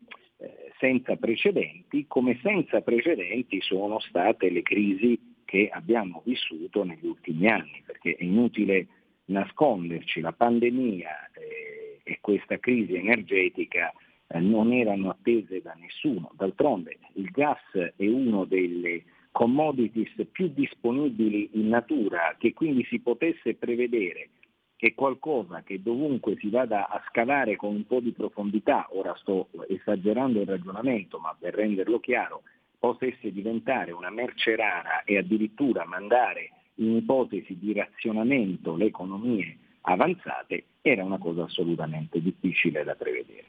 senza 0.78 1.16
precedenti, 1.16 2.04
come 2.06 2.38
senza 2.42 2.82
precedenti 2.82 3.60
sono 3.62 3.98
state 4.00 4.50
le 4.50 4.62
crisi 4.62 5.18
che 5.46 5.70
abbiamo 5.72 6.20
vissuto 6.26 6.84
negli 6.84 7.06
ultimi 7.06 7.48
anni, 7.48 7.82
perché 7.86 8.16
è 8.16 8.24
inutile 8.24 8.88
nasconderci, 9.26 10.20
la 10.20 10.32
pandemia 10.32 11.30
eh, 11.32 12.00
e 12.02 12.18
questa 12.20 12.58
crisi 12.58 12.94
energetica 12.96 13.90
eh, 14.26 14.38
non 14.40 14.72
erano 14.72 15.10
attese 15.10 15.62
da 15.62 15.74
nessuno. 15.80 16.30
D'altronde 16.34 16.98
il 17.14 17.30
gas 17.30 17.62
è 17.72 18.06
uno 18.06 18.44
delle 18.44 19.04
commodities 19.30 20.26
più 20.30 20.48
disponibili 20.48 21.50
in 21.54 21.68
natura, 21.68 22.34
che 22.38 22.52
quindi 22.52 22.84
si 22.84 23.00
potesse 23.00 23.54
prevedere 23.54 24.30
che 24.76 24.94
qualcosa 24.94 25.62
che 25.62 25.82
dovunque 25.82 26.36
si 26.36 26.50
vada 26.50 26.88
a 26.88 27.02
scavare 27.08 27.56
con 27.56 27.74
un 27.74 27.86
po' 27.86 28.00
di 28.00 28.12
profondità, 28.12 28.86
ora 28.90 29.14
sto 29.16 29.48
esagerando 29.68 30.40
il 30.40 30.46
ragionamento, 30.46 31.18
ma 31.18 31.34
per 31.38 31.54
renderlo 31.54 31.98
chiaro, 31.98 32.42
potesse 32.78 33.32
diventare 33.32 33.92
una 33.92 34.10
merce 34.10 34.56
rara 34.56 35.02
e 35.04 35.18
addirittura 35.18 35.84
mandare 35.84 36.50
in 36.76 36.96
ipotesi 36.96 37.58
di 37.58 37.72
razionamento 37.72 38.76
le 38.76 38.86
economie 38.86 39.58
avanzate, 39.82 40.64
era 40.82 41.04
una 41.04 41.18
cosa 41.18 41.44
assolutamente 41.44 42.20
difficile 42.20 42.84
da 42.84 42.94
prevedere. 42.94 43.44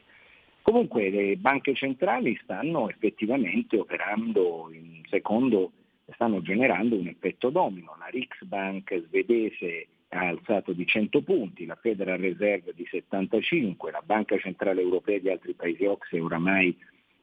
Comunque 0.62 1.08
le 1.10 1.36
banche 1.36 1.74
centrali 1.74 2.38
stanno 2.42 2.88
effettivamente 2.88 3.78
operando 3.78 4.70
in 4.72 5.02
secondo, 5.08 5.72
stanno 6.12 6.42
generando 6.42 6.96
un 6.96 7.06
effetto 7.06 7.50
domino. 7.50 7.96
La 7.98 8.06
Riksbank 8.06 9.04
svedese 9.06 9.86
ha 10.10 10.26
alzato 10.26 10.72
di 10.72 10.86
100 10.86 11.22
punti, 11.22 11.66
la 11.66 11.76
Federal 11.76 12.18
Reserve 12.18 12.72
di 12.74 12.86
75, 12.86 13.90
la 13.90 14.02
Banca 14.04 14.38
Centrale 14.38 14.80
Europea 14.80 15.18
di 15.18 15.30
altri 15.30 15.54
paesi 15.54 15.84
OXE 15.84 16.20
oramai 16.20 16.76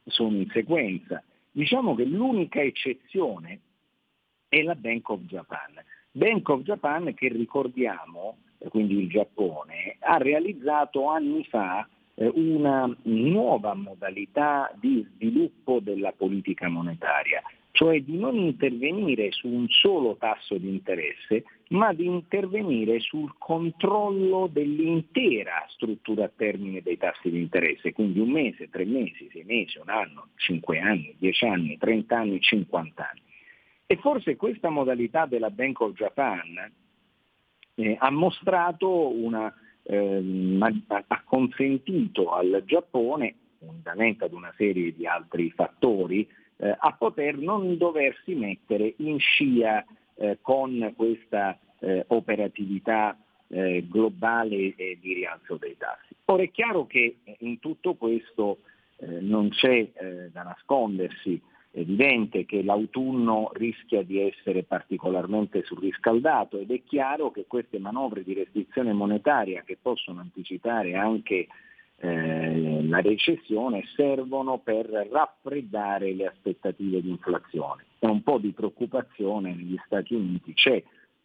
sono 0.06 0.38
in 0.38 0.50
sequenza. 0.52 1.24
Diciamo 1.56 1.96
che 1.96 2.04
l'unica 2.04 2.62
eccezione 2.62 3.62
è 4.50 4.62
la 4.62 4.76
Bank 4.76 5.08
of 5.08 5.22
Japan. 5.22 5.82
Bank 6.12 6.50
of 6.50 6.64
Japan 6.64 7.14
che 7.14 7.30
ricordiamo, 7.30 8.40
quindi 8.68 9.00
il 9.00 9.08
Giappone, 9.08 9.96
ha 10.00 10.18
realizzato 10.18 11.08
anni 11.08 11.46
fa 11.46 11.88
eh, 12.16 12.28
una 12.28 12.94
nuova 13.04 13.74
modalità 13.74 14.70
di 14.78 15.08
sviluppo 15.14 15.80
della 15.80 16.12
politica 16.12 16.68
monetaria, 16.68 17.42
cioè 17.72 18.02
di 18.02 18.18
non 18.18 18.36
intervenire 18.36 19.32
su 19.32 19.48
un 19.48 19.70
solo 19.70 20.18
tasso 20.18 20.58
di 20.58 20.68
interesse, 20.68 21.46
ma 21.70 21.94
di 21.94 22.06
intervenire 22.06 23.00
sul 23.00 23.34
controllo 23.38 24.48
dell'intera 24.52 25.66
struttura 25.70 26.26
a 26.26 26.32
termine 26.36 26.82
dei 26.82 26.98
tassi 26.98 27.32
di 27.32 27.40
interesse, 27.40 27.92
quindi 27.92 28.20
un 28.20 28.30
mese, 28.30 28.70
tre 28.70 28.86
mesi, 28.86 29.30
sei 29.32 29.44
mesi, 29.44 29.80
un 29.80 29.90
anno, 29.90 30.28
cinque 30.36 30.80
anni, 30.80 31.16
dieci 31.18 31.46
anni, 31.46 31.78
trent'anni, 31.78 32.40
cinquant'anni. 32.40 33.22
E 33.88 33.98
forse 33.98 34.36
questa 34.36 34.70
modalità 34.70 35.26
della 35.26 35.50
Bank 35.50 35.80
of 35.82 35.94
Japan 35.94 36.72
eh, 37.76 37.96
ha 38.00 38.10
mostrato 38.12 39.10
una, 39.16 39.54
eh, 39.84 40.58
ha 40.60 41.24
consentito 41.24 42.32
al 42.32 42.64
Giappone, 42.66 43.36
unitamente 43.60 44.26
ad 44.26 44.34
una 44.34 44.54
serie 44.56 44.94
di 44.94 45.08
altri 45.08 45.50
fattori, 45.52 46.28
eh, 46.58 46.76
a 46.78 46.94
poter 46.94 47.38
non 47.38 47.78
doversi 47.78 48.34
mettere 48.36 48.94
in 48.98 49.20
scia 49.20 49.84
eh, 50.16 50.38
con 50.42 50.94
questa 50.96 51.58
eh, 51.80 52.04
operatività 52.08 53.18
eh, 53.48 53.86
globale 53.88 54.74
di 54.76 55.14
rialzo 55.14 55.58
dei 55.58 55.76
tassi. 55.78 56.16
Ora 56.26 56.44
è 56.44 56.52
chiaro 56.52 56.88
che 56.88 57.18
in 57.40 57.60
tutto 57.60 57.94
questo 57.94 58.60
eh, 58.98 59.20
non 59.22 59.50
c'è 59.50 59.92
eh, 59.94 60.30
da 60.32 60.44
nascondersi, 60.44 61.40
è 61.70 61.80
evidente 61.80 62.46
che 62.46 62.64
l'autunno 62.64 63.52
rischia 63.54 64.02
di 64.02 64.20
essere 64.20 64.64
particolarmente 64.64 65.64
surriscaldato 65.64 66.58
ed 66.58 66.72
è 66.72 66.82
chiaro 66.84 67.32
che 67.32 67.46
queste 67.48 67.80
manovre 67.80 68.24
di 68.24 68.34
restrizione 68.34 68.94
monetaria 68.94 69.64
che 69.64 69.78
possono 69.82 70.22
anticipare 70.22 70.96
anche 70.96 71.48
eh, 71.98 72.84
la 72.88 73.02
recessione 73.02 73.84
servono 73.96 74.60
per 74.60 74.86
raffreddare 74.88 76.14
le 76.14 76.28
aspettative 76.28 77.02
di 77.02 77.10
inflazione. 77.10 77.86
E 78.00 78.08
un 78.08 78.22
po' 78.24 78.38
di 78.38 78.52
preoccupazione 78.52 79.54
negli 79.54 79.78
Stati 79.86 80.14
Uniti 80.14 80.54
c'è, 80.54 80.84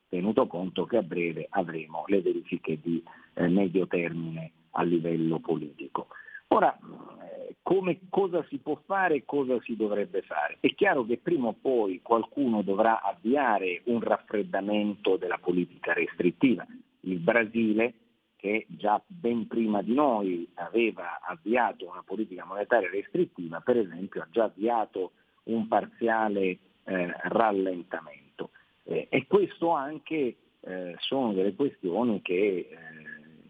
tenuto 0.09 0.47
conto 0.47 0.85
che 0.85 0.97
a 0.97 1.03
breve 1.03 1.47
avremo 1.51 2.05
le 2.07 2.21
verifiche 2.21 2.79
di 2.83 3.03
eh, 3.35 3.49
medio 3.49 3.87
termine 3.87 4.51
a 4.73 4.83
livello 4.83 5.39
politico. 5.39 6.09
Ora, 6.49 6.77
eh, 6.77 7.57
come, 7.63 8.01
cosa 8.09 8.45
si 8.49 8.59
può 8.59 8.81
fare 8.85 9.17
e 9.17 9.25
cosa 9.25 9.61
si 9.61 9.77
dovrebbe 9.77 10.23
fare? 10.23 10.57
È 10.59 10.75
chiaro 10.75 11.05
che 11.05 11.19
prima 11.19 11.49
o 11.49 11.55
poi 11.61 12.01
qualcuno 12.03 12.63
dovrà 12.63 13.03
avviare 13.03 13.83
un 13.85 14.01
raffreddamento 14.01 15.17
della 15.17 15.39
politica 15.39 15.93
restrittiva. 15.93 16.67
Il 17.03 17.19
Brasile, 17.19 17.95
che 18.41 18.65
già 18.69 19.01
ben 19.07 19.47
prima 19.47 19.83
di 19.83 19.93
noi 19.93 20.49
aveva 20.55 21.21
avviato 21.21 21.87
una 21.87 22.03
politica 22.03 22.47
monetaria 22.47 22.89
restrittiva, 22.89 23.61
per 23.61 23.77
esempio 23.77 24.23
ha 24.23 24.29
già 24.31 24.45
avviato 24.45 25.13
un 25.45 25.69
parziale 25.69 26.59
eh, 26.85 27.15
rallentamento. 27.25 28.51
Eh, 28.85 29.09
e 29.11 29.27
questo 29.27 29.73
anche 29.73 30.37
eh, 30.61 30.95
sono 31.01 31.35
delle 31.35 31.55
questioni 31.55 32.23
che 32.23 32.35
eh, 32.35 32.69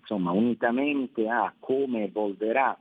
insomma, 0.00 0.32
unitamente 0.32 1.28
a 1.28 1.54
come 1.60 2.04
evolverà 2.04 2.76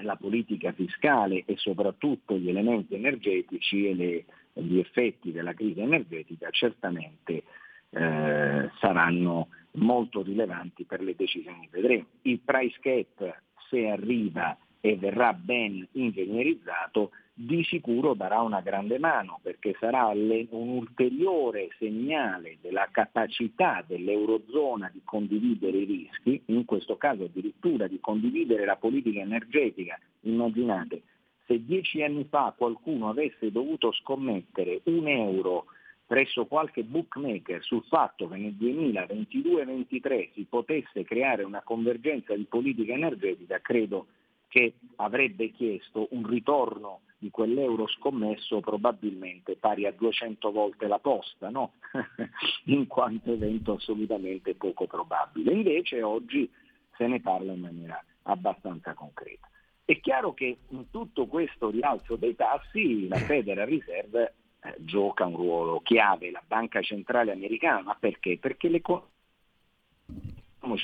la 0.00 0.16
politica 0.16 0.72
fiscale 0.72 1.44
e 1.46 1.56
soprattutto 1.56 2.36
gli 2.36 2.50
elementi 2.50 2.94
energetici 2.94 3.88
e 3.88 3.94
le, 3.94 4.24
gli 4.52 4.78
effetti 4.78 5.32
della 5.32 5.54
crisi 5.54 5.80
energetica 5.80 6.50
certamente 6.50 7.44
eh, 7.90 8.70
saranno 8.78 9.48
molto 9.72 10.22
rilevanti 10.22 10.84
per 10.84 11.02
le 11.02 11.14
decisioni 11.14 11.68
che 11.70 11.80
vedremo. 11.80 12.06
Il 12.22 12.40
price 12.40 12.78
cap 12.80 13.42
se 13.68 13.88
arriva 13.88 14.56
e 14.80 14.96
verrà 14.96 15.32
ben 15.32 15.86
ingegnerizzato 15.92 17.10
di 17.38 17.62
sicuro 17.64 18.14
darà 18.14 18.40
una 18.40 18.62
grande 18.62 18.98
mano 18.98 19.40
perché 19.42 19.76
sarà 19.78 20.06
un 20.06 20.46
ulteriore 20.50 21.68
segnale 21.78 22.56
della 22.62 22.88
capacità 22.90 23.84
dell'Eurozona 23.86 24.88
di 24.90 25.02
condividere 25.04 25.76
i 25.76 25.84
rischi, 25.84 26.40
in 26.46 26.64
questo 26.64 26.96
caso 26.96 27.24
addirittura 27.24 27.88
di 27.88 28.00
condividere 28.00 28.64
la 28.64 28.76
politica 28.76 29.20
energetica. 29.20 30.00
Immaginate, 30.20 31.02
se 31.44 31.62
dieci 31.62 32.02
anni 32.02 32.24
fa 32.24 32.54
qualcuno 32.56 33.10
avesse 33.10 33.52
dovuto 33.52 33.92
scommettere 33.92 34.80
un 34.84 35.06
euro 35.06 35.66
presso 36.06 36.46
qualche 36.46 36.84
bookmaker 36.84 37.62
sul 37.64 37.82
fatto 37.84 38.28
che 38.28 38.36
nel 38.36 38.54
2022-2023 38.54 40.32
si 40.32 40.46
potesse 40.48 41.04
creare 41.04 41.42
una 41.42 41.62
convergenza 41.62 42.34
di 42.34 42.44
politica 42.44 42.92
energetica, 42.92 43.60
credo 43.60 44.06
che 44.48 44.74
avrebbe 44.96 45.50
chiesto 45.50 46.06
un 46.10 46.26
ritorno 46.26 47.00
di 47.18 47.30
quell'euro 47.30 47.88
scommesso 47.88 48.60
probabilmente 48.60 49.56
pari 49.56 49.86
a 49.86 49.92
200 49.92 50.52
volte 50.52 50.86
la 50.86 50.98
posta, 50.98 51.50
no? 51.50 51.72
in 52.66 52.86
quanto 52.86 53.32
evento 53.32 53.74
assolutamente 53.74 54.54
poco 54.54 54.86
probabile. 54.86 55.52
Invece 55.52 56.02
oggi 56.02 56.48
se 56.96 57.06
ne 57.06 57.20
parla 57.20 57.52
in 57.52 57.60
maniera 57.60 58.02
abbastanza 58.22 58.94
concreta. 58.94 59.48
È 59.84 59.98
chiaro 60.00 60.34
che 60.34 60.58
in 60.68 60.90
tutto 60.90 61.26
questo 61.26 61.70
rialzo 61.70 62.16
dei 62.16 62.34
tassi 62.34 63.08
la 63.08 63.18
Federal 63.26 63.66
Reserve 63.66 64.34
eh, 64.62 64.74
gioca 64.78 65.26
un 65.26 65.36
ruolo 65.36 65.80
chiave, 65.80 66.30
la 66.30 66.42
Banca 66.46 66.80
Centrale 66.82 67.32
Americana, 67.32 67.82
ma 67.82 67.96
perché? 67.98 68.38
Perché 68.38 68.68
l'economia 68.68 69.08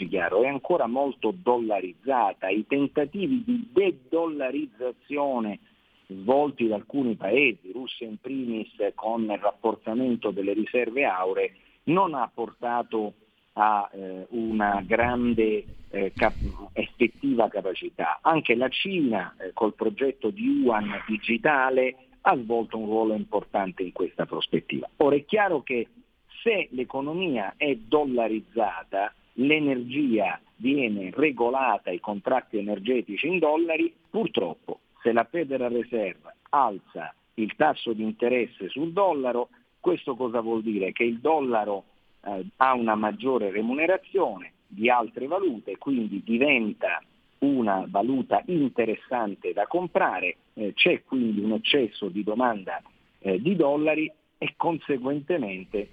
chiaro, 0.08 0.42
è 0.42 0.48
ancora 0.48 0.86
molto 0.86 1.34
dollarizzata, 1.36 2.48
i 2.48 2.64
tentativi 2.66 3.42
di 3.44 3.68
de-dollarizzazione 3.72 5.58
svolti 6.06 6.68
da 6.68 6.76
alcuni 6.76 7.16
paesi, 7.16 7.72
Russia 7.72 8.06
in 8.06 8.18
primis 8.20 8.70
con 8.94 9.22
il 9.22 9.38
rafforzamento 9.38 10.30
delle 10.30 10.52
riserve 10.52 11.04
auree, 11.04 11.56
non 11.84 12.14
ha 12.14 12.30
portato 12.32 13.14
a 13.54 13.90
eh, 13.92 14.26
una 14.30 14.82
grande 14.86 15.66
eh, 15.90 16.12
cap- 16.14 16.70
effettiva 16.72 17.48
capacità. 17.48 18.20
Anche 18.22 18.54
la 18.54 18.68
Cina 18.68 19.34
eh, 19.38 19.52
col 19.52 19.74
progetto 19.74 20.30
di 20.30 20.60
Yuan 20.62 21.02
digitale 21.06 21.96
ha 22.22 22.36
svolto 22.36 22.78
un 22.78 22.86
ruolo 22.86 23.14
importante 23.14 23.82
in 23.82 23.92
questa 23.92 24.26
prospettiva. 24.26 24.88
Ora 24.98 25.16
è 25.16 25.24
chiaro 25.24 25.62
che 25.62 25.88
se 26.42 26.68
l'economia 26.70 27.54
è 27.56 27.74
dollarizzata, 27.76 29.12
l'energia 29.34 30.40
viene 30.56 31.10
regolata, 31.12 31.90
i 31.90 32.00
contratti 32.00 32.58
energetici 32.58 33.26
in 33.26 33.38
dollari, 33.38 33.92
purtroppo 34.10 34.80
se 35.02 35.12
la 35.12 35.24
Federal 35.24 35.72
Reserve 35.72 36.34
alza 36.50 37.14
il 37.34 37.54
tasso 37.56 37.92
di 37.92 38.02
interesse 38.02 38.68
sul 38.68 38.92
dollaro, 38.92 39.48
questo 39.80 40.14
cosa 40.14 40.40
vuol 40.40 40.62
dire? 40.62 40.92
Che 40.92 41.02
il 41.02 41.18
dollaro 41.18 41.84
eh, 42.24 42.44
ha 42.56 42.74
una 42.74 42.94
maggiore 42.94 43.50
remunerazione 43.50 44.52
di 44.66 44.88
altre 44.88 45.26
valute, 45.26 45.76
quindi 45.78 46.22
diventa 46.24 47.02
una 47.42 47.84
valuta 47.88 48.42
interessante 48.46 49.52
da 49.52 49.66
comprare, 49.66 50.36
eh, 50.54 50.72
c'è 50.74 51.02
quindi 51.02 51.40
un 51.40 51.52
eccesso 51.52 52.08
di 52.08 52.22
domanda 52.22 52.82
eh, 53.18 53.40
di 53.40 53.56
dollari 53.56 54.10
e 54.38 54.54
conseguentemente 54.56 55.88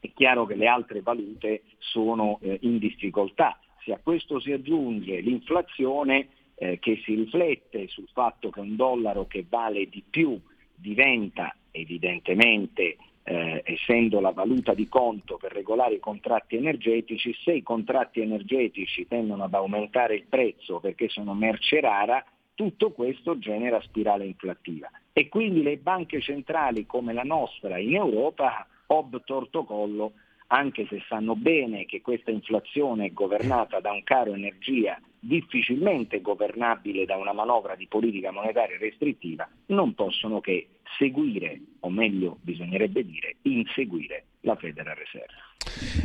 è 0.00 0.10
chiaro 0.14 0.46
che 0.46 0.54
le 0.54 0.66
altre 0.66 1.00
valute 1.00 1.62
sono 1.78 2.38
eh, 2.42 2.58
in 2.62 2.78
difficoltà. 2.78 3.58
Se 3.82 3.92
a 3.92 4.00
questo 4.02 4.40
si 4.40 4.52
aggiunge 4.52 5.20
l'inflazione, 5.20 6.28
eh, 6.54 6.78
che 6.78 7.00
si 7.04 7.14
riflette 7.14 7.88
sul 7.88 8.08
fatto 8.12 8.50
che 8.50 8.60
un 8.60 8.76
dollaro 8.76 9.26
che 9.26 9.44
vale 9.48 9.88
di 9.88 10.02
più 10.08 10.40
diventa 10.74 11.54
evidentemente, 11.70 12.96
eh, 13.28 13.62
essendo 13.64 14.20
la 14.20 14.30
valuta 14.30 14.72
di 14.72 14.88
conto 14.88 15.36
per 15.36 15.52
regolare 15.52 15.94
i 15.94 16.00
contratti 16.00 16.56
energetici, 16.56 17.34
se 17.42 17.52
i 17.54 17.62
contratti 17.62 18.20
energetici 18.20 19.08
tendono 19.08 19.44
ad 19.44 19.54
aumentare 19.54 20.14
il 20.14 20.26
prezzo 20.28 20.78
perché 20.78 21.08
sono 21.08 21.34
merce 21.34 21.80
rara, 21.80 22.24
tutto 22.54 22.92
questo 22.92 23.36
genera 23.38 23.80
spirale 23.80 24.24
inflattiva. 24.26 24.88
E 25.12 25.28
quindi 25.28 25.62
le 25.62 25.76
banche 25.76 26.20
centrali 26.20 26.86
come 26.86 27.12
la 27.12 27.24
nostra 27.24 27.78
in 27.78 27.96
Europa, 27.96 28.64
ob 28.86 29.24
torto 29.24 29.64
collo, 29.64 30.12
anche 30.48 30.86
se 30.88 31.02
sanno 31.08 31.34
bene 31.34 31.86
che 31.86 32.00
questa 32.00 32.30
inflazione 32.30 33.06
è 33.06 33.12
governata 33.12 33.80
da 33.80 33.90
un 33.90 34.02
caro 34.04 34.34
energia 34.34 35.00
difficilmente 35.18 36.20
governabile 36.20 37.04
da 37.04 37.16
una 37.16 37.32
manovra 37.32 37.74
di 37.74 37.86
politica 37.88 38.30
monetaria 38.30 38.78
restrittiva, 38.78 39.48
non 39.66 39.94
possono 39.94 40.40
che 40.40 40.68
seguire, 40.98 41.60
o 41.80 41.90
meglio 41.90 42.38
bisognerebbe 42.42 43.04
dire, 43.04 43.36
inseguire 43.42 44.26
la 44.42 44.54
Federal 44.54 44.94
Reserve. 44.94 45.34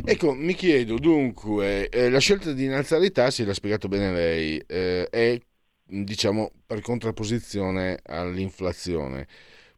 Ecco, 0.04 0.34
mi 0.34 0.54
chiedo 0.54 0.96
dunque, 0.96 1.88
eh, 1.88 2.10
la 2.10 2.18
scelta 2.18 2.52
di 2.52 2.64
innalzare 2.64 3.06
i 3.06 3.12
tassi, 3.12 3.44
l'ha 3.44 3.54
spiegato 3.54 3.86
bene 3.86 4.12
lei, 4.12 4.60
eh, 4.66 5.06
è 5.08 5.38
diciamo 5.84 6.50
per 6.66 6.80
contrapposizione 6.80 8.00
all'inflazione. 8.04 9.26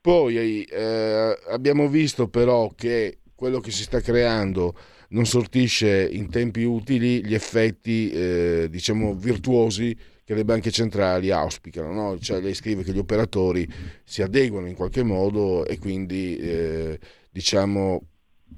Poi 0.00 0.62
eh, 0.62 1.38
abbiamo 1.48 1.88
visto 1.88 2.28
però 2.28 2.68
che 2.74 3.18
quello 3.44 3.60
che 3.60 3.72
si 3.72 3.82
sta 3.82 4.00
creando 4.00 4.74
non 5.10 5.26
sortisce 5.26 6.08
in 6.10 6.30
tempi 6.30 6.64
utili 6.64 7.22
gli 7.22 7.34
effetti 7.34 8.10
eh, 8.10 8.68
diciamo 8.70 9.14
virtuosi 9.14 9.94
che 10.24 10.32
le 10.32 10.46
banche 10.46 10.70
centrali 10.70 11.30
auspicano, 11.30 11.92
no? 11.92 12.18
cioè 12.18 12.40
lei 12.40 12.54
scrive 12.54 12.82
che 12.82 12.92
gli 12.94 12.98
operatori 12.98 13.70
si 14.02 14.22
adeguano 14.22 14.66
in 14.66 14.74
qualche 14.74 15.02
modo 15.02 15.66
e 15.66 15.78
quindi 15.78 16.38
eh, 16.38 16.98
diciamo 17.30 18.00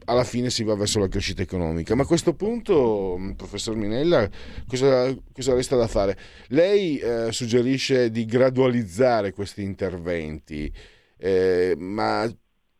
alla 0.04 0.22
fine 0.22 0.50
si 0.50 0.62
va 0.62 0.76
verso 0.76 1.00
la 1.00 1.08
crescita 1.08 1.42
economica. 1.42 1.96
Ma 1.96 2.04
a 2.04 2.06
questo 2.06 2.34
punto, 2.34 3.18
professor 3.36 3.74
Minella, 3.74 4.30
cosa, 4.68 5.12
cosa 5.32 5.52
resta 5.52 5.74
da 5.74 5.88
fare? 5.88 6.16
Lei 6.50 6.98
eh, 6.98 7.32
suggerisce 7.32 8.12
di 8.12 8.24
gradualizzare 8.24 9.32
questi 9.32 9.62
interventi, 9.62 10.72
eh, 11.18 11.74
ma 11.76 12.30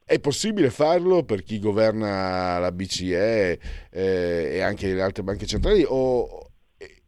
è 0.08 0.20
possibile 0.20 0.70
farlo 0.70 1.24
per 1.24 1.42
chi 1.42 1.58
governa 1.58 2.58
la 2.58 2.70
BCE 2.70 3.58
eh, 3.90 4.50
e 4.52 4.60
anche 4.60 4.94
le 4.94 5.02
altre 5.02 5.24
banche 5.24 5.46
centrali 5.46 5.84
o 5.84 6.52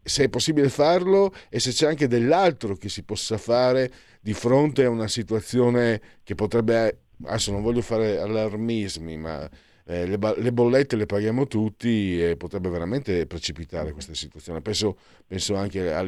se 0.02 0.24
è 0.24 0.28
possibile 0.28 0.68
farlo 0.68 1.32
e 1.48 1.60
se 1.60 1.70
c'è 1.70 1.86
anche 1.86 2.08
dell'altro 2.08 2.74
che 2.74 2.88
si 2.88 3.04
possa 3.04 3.38
fare 3.38 3.92
di 4.20 4.32
fronte 4.32 4.84
a 4.84 4.90
una 4.90 5.06
situazione 5.06 6.00
che 6.24 6.34
potrebbe, 6.34 7.02
adesso 7.22 7.52
non 7.52 7.62
voglio 7.62 7.82
fare 7.82 8.18
allarmismi, 8.18 9.16
ma 9.16 9.48
eh, 9.84 10.04
le, 10.04 10.18
le, 10.36 10.52
bollette 10.52 10.96
le 10.96 11.06
paghiamo 11.06 11.46
tutti 11.46 12.20
e 12.20 12.36
potrebbe 12.36 12.68
veramente 12.68 13.26
precipitare 13.26 13.92
questa 13.92 14.14
situazione. 14.14 14.60
Penso, 14.60 14.98
penso 15.24 15.54
anche 15.54 15.92
a, 15.92 16.04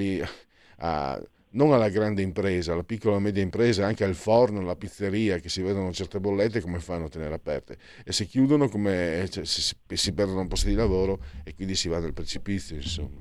a 0.79 1.23
non 1.53 1.73
alla 1.73 1.89
grande 1.89 2.23
impresa, 2.23 2.73
alla 2.73 2.85
piccola 2.85 3.17
e 3.17 3.21
media 3.21 3.43
impresa, 3.43 3.87
anche 3.87 4.05
al 4.05 4.15
forno, 4.15 4.61
alla 4.61 4.77
pizzeria, 4.77 5.39
che 5.39 5.49
si 5.49 5.63
vedono 5.63 5.93
certe 5.93 6.21
bollette, 6.21 6.61
come 6.61 6.79
fanno 6.79 7.07
a 7.07 7.09
tenere 7.09 7.35
aperte? 7.35 7.77
E 8.05 8.13
se 8.13 8.27
chiudono, 8.27 8.69
come, 8.69 9.27
cioè, 9.31 9.45
si, 9.45 9.75
si, 9.87 10.15
perdono 10.15 10.41
un 10.41 10.49
posto 10.49 10.69
di 10.69 10.75
lavoro 10.75 11.19
e 11.45 11.55
quindi 11.55 11.75
si 11.75 11.89
va 11.89 11.99
nel 11.99 12.13
precipizio, 12.13 12.77
insomma. 12.77 13.21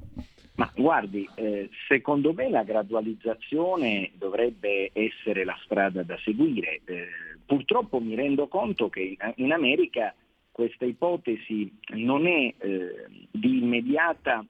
Ma 0.55 0.71
guardi, 0.75 1.27
eh, 1.35 1.69
secondo 1.87 2.33
me 2.33 2.49
la 2.49 2.63
gradualizzazione 2.63 4.11
dovrebbe 4.15 4.91
essere 4.93 5.45
la 5.45 5.57
strada 5.63 6.03
da 6.03 6.17
seguire. 6.23 6.81
Eh, 6.83 7.07
purtroppo 7.45 7.99
mi 7.99 8.13
rendo 8.13 8.47
conto 8.47 8.89
che 8.89 9.17
in 9.35 9.53
America 9.53 10.13
questa 10.51 10.83
ipotesi 10.83 11.73
non 11.93 12.27
è 12.27 12.53
eh, 12.57 13.05
di 13.31 13.59
immediata 13.59 14.45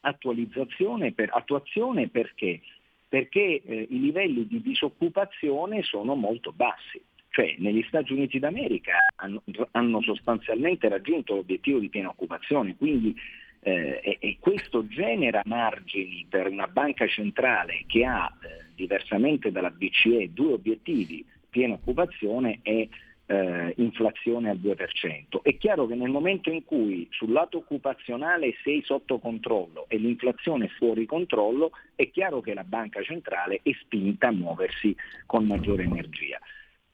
attualizzazione 0.00 1.12
per, 1.12 1.30
attuazione 1.32 2.08
perché? 2.08 2.60
Perché 3.14 3.62
eh, 3.64 3.86
i 3.90 4.00
livelli 4.00 4.44
di 4.44 4.60
disoccupazione 4.60 5.84
sono 5.84 6.16
molto 6.16 6.50
bassi. 6.50 7.00
Cioè 7.28 7.54
negli 7.58 7.84
Stati 7.86 8.12
Uniti 8.12 8.40
d'America 8.40 8.94
hanno, 9.14 9.40
hanno 9.70 10.02
sostanzialmente 10.02 10.88
raggiunto 10.88 11.36
l'obiettivo 11.36 11.78
di 11.78 11.88
piena 11.90 12.08
occupazione, 12.08 12.74
quindi 12.76 13.14
eh, 13.60 14.00
e, 14.02 14.16
e, 14.18 14.36
questo 14.40 14.88
genera 14.88 15.42
margini 15.44 16.26
per 16.28 16.48
una 16.48 16.66
banca 16.66 17.06
centrale 17.06 17.84
che 17.86 18.04
ha, 18.04 18.26
eh, 18.42 18.64
diversamente 18.74 19.52
dalla 19.52 19.70
BCE, 19.70 20.32
due 20.32 20.54
obiettivi, 20.54 21.24
piena 21.48 21.74
occupazione 21.74 22.58
e 22.62 22.88
eh, 23.26 23.72
inflazione 23.76 24.50
al 24.50 24.58
2%. 24.58 25.42
È 25.42 25.56
chiaro 25.56 25.86
che 25.86 25.94
nel 25.94 26.10
momento 26.10 26.50
in 26.50 26.64
cui 26.64 27.06
sul 27.10 27.32
lato 27.32 27.58
occupazionale 27.58 28.54
sei 28.62 28.82
sotto 28.84 29.18
controllo 29.18 29.86
e 29.88 29.96
l'inflazione 29.96 30.66
è 30.66 30.68
fuori 30.68 31.06
controllo, 31.06 31.70
è 31.94 32.10
chiaro 32.10 32.40
che 32.40 32.54
la 32.54 32.64
banca 32.64 33.02
centrale 33.02 33.60
è 33.62 33.70
spinta 33.80 34.28
a 34.28 34.32
muoversi 34.32 34.94
con 35.26 35.46
maggiore 35.46 35.84
energia. 35.84 36.38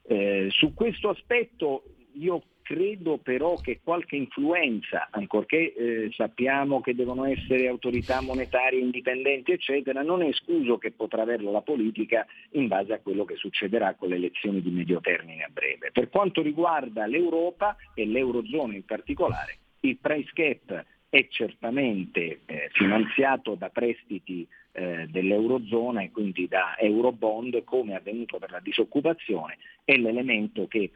Eh, 0.03 0.47
su 0.49 0.73
questo 0.73 1.09
aspetto 1.09 1.83
io 2.13 2.43
credo 2.71 3.17
però 3.17 3.55
che 3.55 3.81
qualche 3.83 4.15
influenza, 4.15 5.09
ancorché 5.11 5.73
eh, 5.73 6.09
sappiamo 6.13 6.79
che 6.79 6.95
devono 6.95 7.25
essere 7.25 7.67
autorità 7.67 8.21
monetarie 8.21 8.79
indipendenti, 8.79 9.51
eccetera, 9.51 10.01
non 10.03 10.21
è 10.21 10.27
escluso 10.27 10.77
che 10.77 10.91
potrà 10.91 11.23
averla 11.23 11.51
la 11.51 11.61
politica 11.61 12.25
in 12.51 12.69
base 12.69 12.93
a 12.93 12.99
quello 12.99 13.25
che 13.25 13.35
succederà 13.35 13.95
con 13.95 14.07
le 14.07 14.15
elezioni 14.15 14.61
di 14.61 14.69
medio 14.69 15.01
termine 15.01 15.43
a 15.43 15.49
breve. 15.51 15.91
Per 15.91 16.07
quanto 16.07 16.41
riguarda 16.41 17.05
l'Europa 17.07 17.75
e 17.93 18.05
l'Eurozona 18.05 18.73
in 18.73 18.85
particolare, 18.85 19.57
il 19.81 19.97
price 19.97 20.31
cap 20.33 20.85
è 21.09 21.27
certamente 21.27 22.39
eh, 22.45 22.69
finanziato 22.71 23.55
da 23.55 23.67
prestiti 23.67 24.47
eh, 24.71 25.07
dell'Eurozona 25.09 26.03
e 26.03 26.11
quindi 26.11 26.47
da 26.47 26.77
Eurobond, 26.79 27.65
come 27.65 27.91
è 27.91 27.95
avvenuto 27.95 28.37
per 28.37 28.51
la 28.51 28.61
disoccupazione, 28.61 29.57
è 29.83 29.97
l'elemento 29.97 30.67
che 30.67 30.89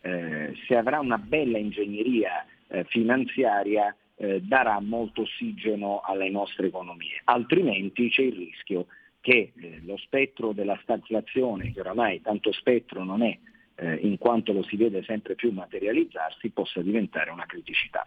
eh, 0.00 0.54
se 0.66 0.76
avrà 0.76 1.00
una 1.00 1.18
bella 1.18 1.58
ingegneria 1.58 2.46
eh, 2.68 2.84
finanziaria 2.84 3.94
eh, 4.16 4.40
darà 4.42 4.80
molto 4.80 5.22
ossigeno 5.22 6.00
alle 6.04 6.30
nostre 6.30 6.66
economie, 6.66 7.20
altrimenti 7.24 8.10
c'è 8.10 8.22
il 8.22 8.34
rischio 8.34 8.86
che 9.20 9.52
eh, 9.54 9.80
lo 9.84 9.96
spettro 9.96 10.52
della 10.52 10.78
stagflazione, 10.82 11.72
che 11.72 11.80
oramai 11.80 12.20
tanto 12.20 12.52
spettro 12.52 13.04
non 13.04 13.22
è, 13.22 13.36
eh, 13.76 13.94
in 13.94 14.18
quanto 14.18 14.52
lo 14.52 14.62
si 14.62 14.76
vede 14.76 15.02
sempre 15.04 15.34
più 15.34 15.50
materializzarsi, 15.52 16.50
possa 16.50 16.80
diventare 16.80 17.30
una 17.30 17.46
criticità. 17.46 18.06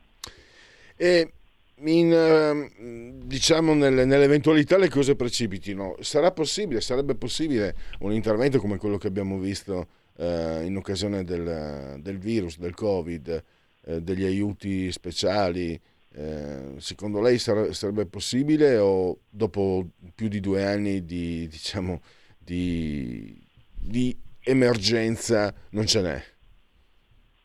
E 0.95 1.31
in, 1.77 2.13
ehm, 2.13 3.23
diciamo 3.23 3.73
nell'eventualità 3.73 4.77
le 4.77 4.89
cose 4.89 5.15
precipitino, 5.15 5.95
sarà 5.99 6.31
possibile, 6.31 6.81
sarebbe 6.81 7.15
possibile 7.15 7.75
un 7.99 8.13
intervento 8.13 8.59
come 8.59 8.77
quello 8.77 8.97
che 8.97 9.07
abbiamo 9.07 9.37
visto 9.37 9.87
eh, 10.17 10.65
in 10.65 10.75
occasione 10.75 11.23
del, 11.23 11.99
del, 11.99 12.17
virus, 12.17 12.57
del 12.57 12.73
Covid, 12.73 13.43
eh, 13.85 14.01
degli 14.01 14.23
aiuti 14.23 14.91
speciali, 14.91 15.79
eh, 16.15 16.73
secondo 16.77 17.21
lei 17.21 17.39
sare- 17.39 17.73
sarebbe 17.73 18.05
possibile 18.05 18.77
o 18.77 19.19
dopo 19.29 19.87
più 20.13 20.27
di 20.27 20.39
due 20.39 20.65
anni 20.65 21.03
di, 21.05 21.47
diciamo, 21.47 22.01
di, 22.37 23.41
di 23.73 24.15
emergenza 24.43 25.53
non 25.71 25.85
ce 25.85 26.01
n'è? 26.01 26.23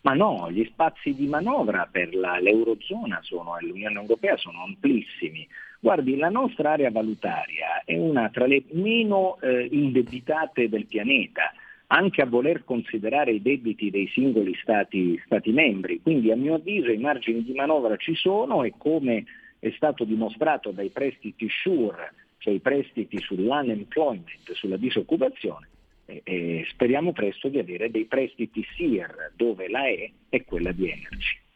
Ma 0.01 0.15
no, 0.15 0.51
gli 0.51 0.65
spazi 0.71 1.15
di 1.15 1.27
manovra 1.27 1.89
per 1.91 2.15
la, 2.15 2.39
l'Eurozona 2.39 3.21
sono, 3.23 3.59
e 3.59 3.67
l'Unione 3.67 4.01
Europea 4.01 4.37
sono 4.37 4.63
amplissimi. 4.63 5.47
Guardi, 5.81 6.17
la 6.17 6.29
nostra 6.29 6.73
area 6.73 6.91
valutaria 6.91 7.83
è 7.85 7.97
una 7.97 8.29
tra 8.31 8.47
le 8.47 8.65
meno 8.73 9.39
eh, 9.41 9.69
indebitate 9.71 10.69
del 10.69 10.87
pianeta 10.87 11.53
anche 11.89 12.21
a 12.21 12.27
voler 12.27 12.65
considerare 12.65 13.33
i 13.33 13.43
debiti 13.43 13.91
dei 13.91 14.09
singoli 14.09 14.55
stati, 14.61 15.21
stati 15.25 15.51
membri. 15.53 16.01
Quindi 16.03 16.31
a 16.31 16.37
mio 16.37 16.55
avviso 16.55 16.91
i 16.91 16.99
margini 16.99 17.43
di 17.43 17.53
manovra 17.53 17.97
ci 17.97 18.15
sono 18.15 18.63
e 18.65 18.75
come 18.77 19.25
è 19.59 19.71
stato 19.77 20.05
dimostrato 20.05 20.71
dai 20.71 20.91
prestiti 20.91 21.49
SURE, 21.49 22.13
cioè 22.39 22.55
i 22.55 22.61
prestiti 22.61 23.19
sull'unemployment, 23.19 24.53
sulla 24.53 24.77
disoccupazione, 24.77 25.69
e, 26.05 26.21
e 26.25 26.67
speriamo 26.69 27.13
presto 27.13 27.49
di 27.49 27.59
avere 27.59 27.91
dei 27.91 28.05
prestiti 28.05 28.65
SIR 28.75 29.33
dove 29.35 29.69
la 29.69 29.89
E 29.89 30.13
è 30.29 30.45
quella 30.45 30.73
di 30.73 30.91
Energy. 30.91 31.47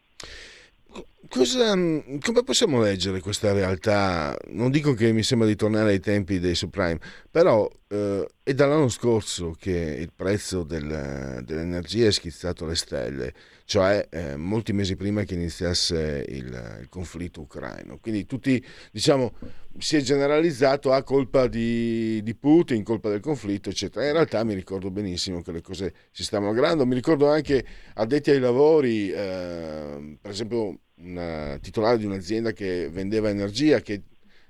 Cosa, 1.28 1.70
come 1.74 2.42
possiamo 2.44 2.82
leggere 2.82 3.20
questa 3.20 3.52
realtà? 3.52 4.36
Non 4.48 4.70
dico 4.70 4.92
che 4.92 5.12
mi 5.12 5.22
sembra 5.22 5.48
di 5.48 5.56
tornare 5.56 5.92
ai 5.92 6.00
tempi 6.00 6.38
dei 6.38 6.54
subprime, 6.54 7.00
però 7.30 7.66
eh, 7.88 8.26
è 8.42 8.52
dall'anno 8.52 8.90
scorso 8.90 9.54
che 9.58 9.70
il 9.70 10.12
prezzo 10.14 10.62
del, 10.62 11.40
dell'energia 11.42 12.08
è 12.08 12.12
schizzato 12.12 12.64
alle 12.64 12.74
stelle, 12.74 13.32
cioè 13.64 14.06
eh, 14.10 14.36
molti 14.36 14.72
mesi 14.72 14.96
prima 14.96 15.24
che 15.24 15.34
iniziasse 15.34 16.24
il, 16.28 16.78
il, 16.80 16.88
conflitto 16.88 17.42
ucraino. 17.42 17.98
Quindi 17.98 18.26
tutti, 18.26 18.64
diciamo, 18.90 19.32
si 19.78 19.96
è 19.96 20.00
generalizzato 20.00 20.92
a 20.92 21.02
colpa 21.02 21.46
di, 21.46 22.22
di, 22.22 22.34
Putin, 22.34 22.82
colpa 22.82 23.08
del 23.08 23.20
conflitto, 23.20 23.70
eccetera. 23.70 24.06
In 24.06 24.12
realtà 24.12 24.44
mi 24.44 24.54
ricordo 24.54 24.90
benissimo 24.90 25.42
che 25.42 25.52
le 25.52 25.62
cose 25.62 25.94
si 26.10 26.24
stavano 26.24 26.50
aggravando. 26.50 26.86
Mi 26.86 26.94
ricordo 26.94 27.28
anche 27.28 27.64
addetti 27.94 28.30
ai 28.30 28.40
lavori, 28.40 29.10
eh, 29.10 30.16
per 30.20 30.30
esempio 30.30 30.78
un 30.96 31.58
titolare 31.60 31.98
di 31.98 32.04
un'azienda 32.04 32.52
che 32.52 32.88
vendeva 32.90 33.28
energia, 33.28 33.80
che 33.80 34.02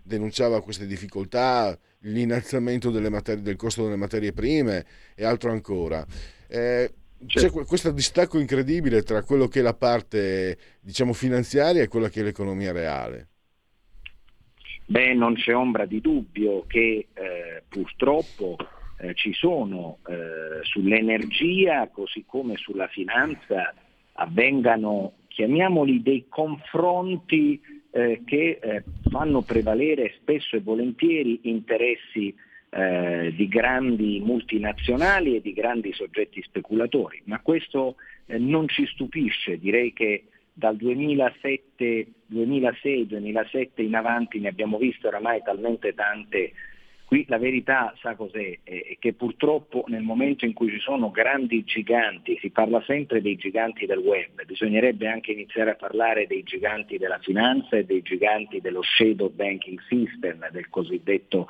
denunciava 0.02 0.62
queste 0.62 0.86
difficoltà, 0.86 1.78
l'innalzamento 2.00 2.90
materie, 3.08 3.42
del 3.42 3.56
costo 3.56 3.84
delle 3.84 3.96
materie 3.96 4.32
prime 4.32 4.84
e 5.14 5.24
altro 5.24 5.50
ancora. 5.52 6.04
Eh, 6.48 6.92
c'è 7.26 7.50
questo 7.50 7.90
distacco 7.90 8.38
incredibile 8.38 9.02
tra 9.02 9.22
quello 9.22 9.48
che 9.48 9.60
è 9.60 9.62
la 9.62 9.74
parte 9.74 10.58
diciamo 10.80 11.12
finanziaria 11.12 11.82
e 11.82 11.88
quella 11.88 12.08
che 12.08 12.20
è 12.20 12.24
l'economia 12.24 12.72
reale. 12.72 13.28
Beh, 14.86 15.14
non 15.14 15.34
c'è 15.34 15.54
ombra 15.54 15.86
di 15.86 16.00
dubbio 16.00 16.64
che 16.66 17.08
eh, 17.12 17.62
purtroppo 17.68 18.56
eh, 18.98 19.14
ci 19.14 19.32
sono 19.32 19.98
eh, 20.06 20.62
sull'energia 20.62 21.88
così 21.88 22.24
come 22.26 22.56
sulla 22.56 22.88
finanza 22.88 23.72
avvengano 24.14 25.14
chiamiamoli 25.28 26.02
dei 26.02 26.26
confronti 26.28 27.60
eh, 27.90 28.22
che 28.24 28.58
eh, 28.60 28.84
fanno 29.10 29.42
prevalere 29.42 30.14
spesso 30.20 30.56
e 30.56 30.60
volentieri 30.60 31.40
interessi 31.44 32.34
eh, 32.74 33.32
di 33.36 33.48
grandi 33.48 34.20
multinazionali 34.20 35.36
e 35.36 35.40
di 35.40 35.52
grandi 35.52 35.92
soggetti 35.92 36.42
speculatori, 36.42 37.22
ma 37.26 37.38
questo 37.40 37.96
eh, 38.26 38.38
non 38.38 38.66
ci 38.68 38.86
stupisce, 38.86 39.58
direi 39.58 39.92
che 39.92 40.24
dal 40.52 40.76
2007, 40.76 42.06
2006, 42.26 43.06
2007 43.06 43.82
in 43.82 43.94
avanti 43.94 44.40
ne 44.40 44.48
abbiamo 44.48 44.78
viste 44.78 45.06
oramai 45.06 45.42
talmente 45.42 45.94
tante 45.94 46.52
Qui 47.12 47.26
la 47.28 47.36
verità, 47.36 47.92
sa 48.00 48.14
cos'è? 48.14 48.60
È 48.62 48.96
che 48.98 49.12
purtroppo 49.12 49.84
nel 49.88 50.00
momento 50.00 50.46
in 50.46 50.54
cui 50.54 50.70
ci 50.70 50.78
sono 50.78 51.10
grandi 51.10 51.62
giganti, 51.62 52.38
si 52.40 52.48
parla 52.48 52.82
sempre 52.86 53.20
dei 53.20 53.36
giganti 53.36 53.84
del 53.84 53.98
web, 53.98 54.42
bisognerebbe 54.46 55.06
anche 55.06 55.32
iniziare 55.32 55.72
a 55.72 55.74
parlare 55.74 56.26
dei 56.26 56.42
giganti 56.42 56.96
della 56.96 57.18
finanza 57.18 57.76
e 57.76 57.84
dei 57.84 58.00
giganti 58.00 58.62
dello 58.62 58.80
shadow 58.80 59.28
banking 59.28 59.78
system, 59.88 60.48
del 60.52 60.70
cosiddetto 60.70 61.48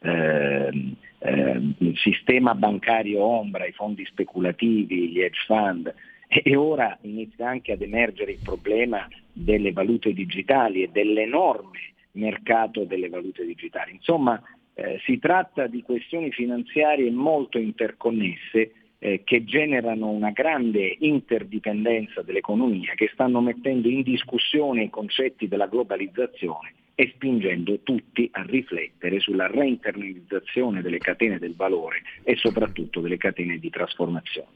eh, 0.00 0.94
eh, 1.18 1.60
sistema 1.96 2.54
bancario 2.54 3.22
ombra, 3.22 3.66
i 3.66 3.72
fondi 3.72 4.04
speculativi, 4.06 5.10
gli 5.10 5.20
hedge 5.20 5.44
fund. 5.46 5.94
E 6.28 6.56
ora 6.56 6.96
inizia 7.02 7.48
anche 7.48 7.72
ad 7.72 7.82
emergere 7.82 8.32
il 8.32 8.40
problema 8.42 9.08
delle 9.32 9.72
valute 9.72 10.12
digitali 10.12 10.82
e 10.82 10.88
dell'enorme 10.88 11.78
mercato 12.12 12.84
delle 12.84 13.08
valute 13.08 13.44
digitali. 13.44 13.92
Insomma, 13.92 14.40
eh, 14.74 15.00
si 15.04 15.18
tratta 15.18 15.66
di 15.66 15.82
questioni 15.82 16.30
finanziarie 16.30 17.10
molto 17.10 17.58
interconnesse 17.58 18.72
eh, 18.98 19.22
che 19.24 19.44
generano 19.44 20.10
una 20.10 20.30
grande 20.30 20.96
interdipendenza 21.00 22.22
dell'economia, 22.22 22.94
che 22.94 23.10
stanno 23.12 23.40
mettendo 23.40 23.88
in 23.88 24.02
discussione 24.02 24.84
i 24.84 24.90
concetti 24.90 25.48
della 25.48 25.66
globalizzazione 25.66 26.74
e 27.00 27.12
spingendo 27.14 27.80
tutti 27.82 28.28
a 28.30 28.42
riflettere 28.42 29.20
sulla 29.20 29.46
reinternalizzazione 29.46 30.82
delle 30.82 30.98
catene 30.98 31.38
del 31.38 31.56
valore 31.56 32.02
e 32.22 32.36
soprattutto 32.36 33.00
delle 33.00 33.16
catene 33.16 33.56
di 33.56 33.70
trasformazione. 33.70 34.48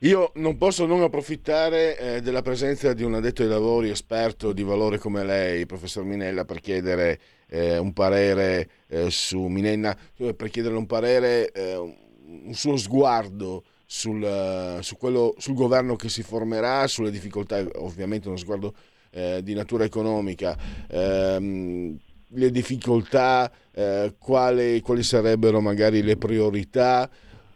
Io 0.00 0.32
non 0.34 0.56
posso 0.56 0.86
non 0.86 1.02
approfittare 1.02 1.98
eh, 1.98 2.20
della 2.20 2.42
presenza 2.42 2.92
di 2.94 3.04
un 3.04 3.14
addetto 3.14 3.42
ai 3.42 3.48
lavori 3.48 3.90
esperto 3.90 4.52
di 4.52 4.64
valore 4.64 4.98
come 4.98 5.24
lei, 5.24 5.66
professor 5.66 6.02
Minella, 6.02 6.44
per 6.44 6.58
chiedere 6.58 7.20
eh, 7.46 7.78
un 7.78 7.92
parere 7.92 8.68
eh, 8.88 9.08
su 9.08 9.46
Minenna, 9.46 9.96
per 10.16 10.50
chiederle 10.50 10.76
un 10.76 10.86
parere, 10.86 11.52
eh, 11.52 11.76
un 11.76 12.54
suo 12.54 12.76
sguardo 12.76 13.62
sul, 13.86 14.78
su 14.80 14.96
quello, 14.96 15.32
sul 15.38 15.54
governo 15.54 15.94
che 15.94 16.08
si 16.08 16.24
formerà, 16.24 16.88
sulle 16.88 17.12
difficoltà, 17.12 17.64
ovviamente 17.76 18.26
uno 18.26 18.36
sguardo 18.36 18.74
eh, 19.10 19.40
di 19.42 19.54
natura 19.54 19.84
economica, 19.84 20.56
ehm, 20.88 21.96
le 22.28 22.50
difficoltà, 22.50 23.50
eh, 23.72 24.14
quali, 24.18 24.80
quali, 24.80 25.02
sarebbero 25.02 25.60
magari 25.60 26.02
le 26.02 26.16
priorità, 26.16 27.08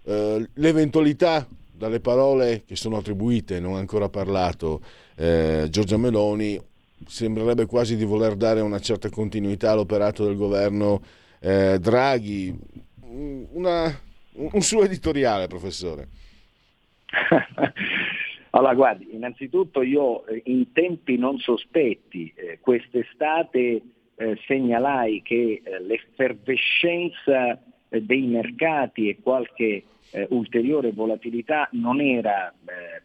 eh, 0.04 0.48
l'eventualità 0.54 1.46
dalle 1.72 2.00
parole 2.00 2.64
che 2.66 2.76
sono 2.76 2.98
attribuite, 2.98 3.58
non 3.58 3.74
ha 3.74 3.78
ancora 3.78 4.08
parlato 4.08 4.80
eh, 5.16 5.66
Giorgia 5.70 5.96
Meloni, 5.96 6.60
sembrerebbe 7.06 7.66
quasi 7.66 7.96
di 7.96 8.04
voler 8.04 8.36
dare 8.36 8.60
una 8.60 8.80
certa 8.80 9.08
continuità 9.08 9.72
all'operato 9.72 10.24
del 10.24 10.36
governo 10.36 11.02
eh, 11.40 11.78
Draghi. 11.80 12.56
Una, 13.52 13.98
un 14.32 14.60
suo 14.60 14.84
editoriale, 14.84 15.46
professore. 15.46 16.08
allora, 18.50 18.74
guardi, 18.74 19.08
innanzitutto 19.12 19.82
io 19.82 20.26
eh, 20.26 20.42
in 20.46 20.72
tempi 20.72 21.16
non 21.16 21.38
sospetti, 21.38 22.32
eh, 22.34 22.58
quest'estate 22.60 23.82
eh, 24.16 24.38
segnalai 24.46 25.22
che 25.22 25.62
eh, 25.62 25.80
l'effervescenza 25.82 27.58
eh, 27.88 28.02
dei 28.02 28.22
mercati 28.22 29.08
e 29.08 29.18
qualche 29.22 29.84
eh, 30.10 30.26
ulteriore 30.30 30.90
volatilità 30.90 31.68
non 31.72 32.00
era 32.00 32.52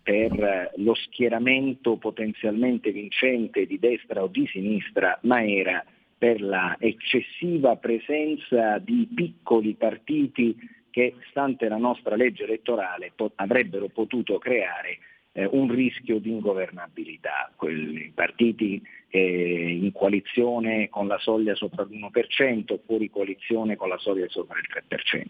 per 0.02 0.72
lo 0.76 0.94
schieramento 0.94 1.96
potenzialmente 1.96 2.92
vincente 2.92 3.66
di 3.66 3.80
destra 3.80 4.22
o 4.22 4.28
di 4.28 4.46
sinistra, 4.48 5.18
ma 5.24 5.44
era 5.44 5.84
per 6.18 6.42
la 6.42 6.76
eccessiva 6.80 7.76
presenza 7.76 8.78
di 8.78 9.08
piccoli 9.14 9.74
partiti 9.74 10.56
che, 10.92 11.16
stante 11.30 11.68
la 11.68 11.78
nostra 11.78 12.16
legge 12.16 12.44
elettorale, 12.44 13.12
po- 13.16 13.32
avrebbero 13.36 13.88
potuto 13.88 14.38
creare 14.38 15.00
eh, 15.38 15.48
un 15.52 15.70
rischio 15.70 16.20
di 16.20 16.32
ingovernabilità. 16.32 17.52
Quelli 17.56 18.12
partiti 18.16 18.82
eh, 19.10 19.78
in 19.82 19.92
coalizione 19.92 20.88
con 20.90 21.08
la 21.08 21.18
soglia 21.20 21.56
sopra 21.56 21.84
l'1%, 21.84 22.80
fuori 22.86 23.10
coalizione 23.10 23.76
con 23.76 23.90
la 23.90 23.98
soglia 23.98 24.28
sopra 24.30 24.58
il 24.58 24.68
3%. 24.88 25.24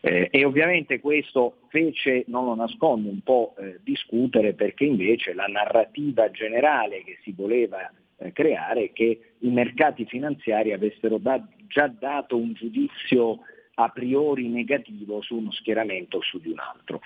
Eh, 0.00 0.28
e 0.30 0.44
ovviamente 0.44 1.00
questo 1.00 1.56
fece, 1.68 2.24
non 2.28 2.44
lo 2.44 2.54
nascondo, 2.54 3.08
un 3.08 3.22
po' 3.22 3.54
eh, 3.58 3.80
discutere 3.82 4.52
perché 4.52 4.84
invece 4.84 5.34
la 5.34 5.46
narrativa 5.46 6.30
generale 6.30 7.02
che 7.02 7.18
si 7.22 7.32
voleva 7.32 7.90
eh, 8.18 8.30
creare 8.32 8.84
è 8.84 8.92
che 8.92 9.32
i 9.38 9.48
mercati 9.48 10.04
finanziari 10.04 10.72
avessero 10.72 11.18
da- 11.18 11.44
già 11.66 11.88
dato 11.88 12.36
un 12.36 12.52
giudizio 12.52 13.40
a 13.76 13.88
priori 13.88 14.46
negativo 14.48 15.20
su 15.22 15.36
uno 15.36 15.50
schieramento 15.50 16.18
o 16.18 16.22
su 16.22 16.38
di 16.38 16.50
un 16.50 16.58
altro. 16.60 17.00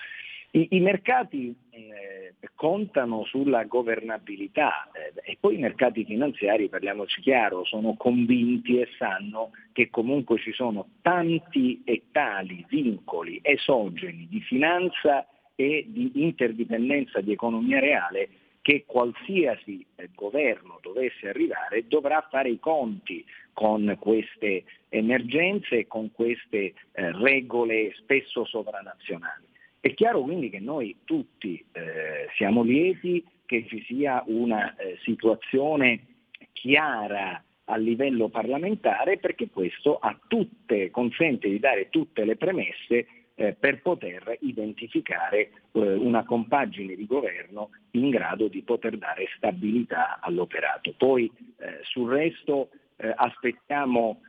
I, 0.51 0.67
i 0.71 0.79
mercati 0.79 1.55
eh, 1.69 2.33
contano 2.55 3.23
sulla 3.25 3.65
governabilità 3.65 4.89
eh, 4.91 5.31
e 5.31 5.37
poi 5.39 5.55
i 5.55 5.59
mercati 5.59 6.03
finanziari, 6.05 6.69
parliamoci 6.69 7.21
chiaro, 7.21 7.63
sono 7.65 7.93
convinti 7.95 8.79
e 8.79 8.87
sanno 8.97 9.51
che 9.71 9.89
comunque 9.89 10.39
ci 10.39 10.51
sono 10.51 10.87
tanti 11.01 11.81
e 11.85 12.03
tali 12.11 12.65
vincoli 12.67 13.39
esogeni 13.43 14.27
di 14.29 14.41
finanza 14.41 15.27
e 15.55 15.85
di 15.87 16.11
interdipendenza 16.15 17.21
di 17.21 17.31
economia 17.31 17.79
reale 17.79 18.29
che 18.61 18.85
qualsiasi 18.85 19.85
eh, 19.95 20.09
governo 20.15 20.79
dovesse 20.81 21.29
arrivare 21.29 21.87
dovrà 21.87 22.25
fare 22.29 22.49
i 22.49 22.59
conti 22.59 23.23
con 23.53 23.95
queste 23.99 24.63
emergenze 24.89 25.79
e 25.79 25.87
con 25.87 26.11
queste 26.11 26.57
eh, 26.57 26.73
regole 26.93 27.93
spesso 27.95 28.45
sovranazionali. 28.45 29.48
È 29.79 29.93
chiaro 29.93 30.21
quindi 30.21 30.49
che 30.49 30.59
noi 30.59 30.97
tutti 31.05 31.63
eh, 31.71 32.27
siamo 32.35 32.63
lieti 32.63 33.25
che 33.45 33.65
ci 33.67 33.81
sia 33.83 34.23
una 34.27 34.75
eh, 34.75 34.97
situazione 35.03 36.05
chiara 36.51 37.41
a 37.65 37.77
livello 37.77 38.29
parlamentare 38.29 39.17
perché 39.17 39.49
questo 39.49 39.99
tutte, 40.27 40.91
consente 40.91 41.47
di 41.47 41.59
dare 41.59 41.89
tutte 41.89 42.25
le 42.25 42.35
premesse 42.35 43.07
eh, 43.35 43.53
per 43.53 43.81
poter 43.81 44.37
identificare 44.41 45.39
eh, 45.71 45.93
una 45.93 46.25
compagine 46.25 46.95
di 46.95 47.05
governo 47.05 47.69
in 47.91 48.09
grado 48.09 48.49
di 48.49 48.61
poter 48.63 48.97
dare 48.97 49.27
stabilità 49.37 50.19
all'operato. 50.19 50.93
Poi 50.97 51.31
eh, 51.57 51.79
sul 51.83 52.09
resto 52.09 52.69
eh, 52.97 53.13
aspettiamo 53.15 54.21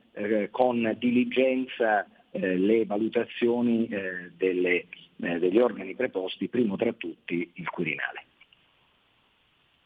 con 0.51 0.97
diligenza 0.99 2.05
le 2.33 2.85
valutazioni 2.85 3.89
delle, 4.37 4.87
degli 5.21 5.59
organi 5.59 5.95
preposti, 5.95 6.49
primo 6.49 6.77
tra 6.77 6.93
tutti 6.93 7.51
il 7.55 7.69
Quirinale. 7.69 8.25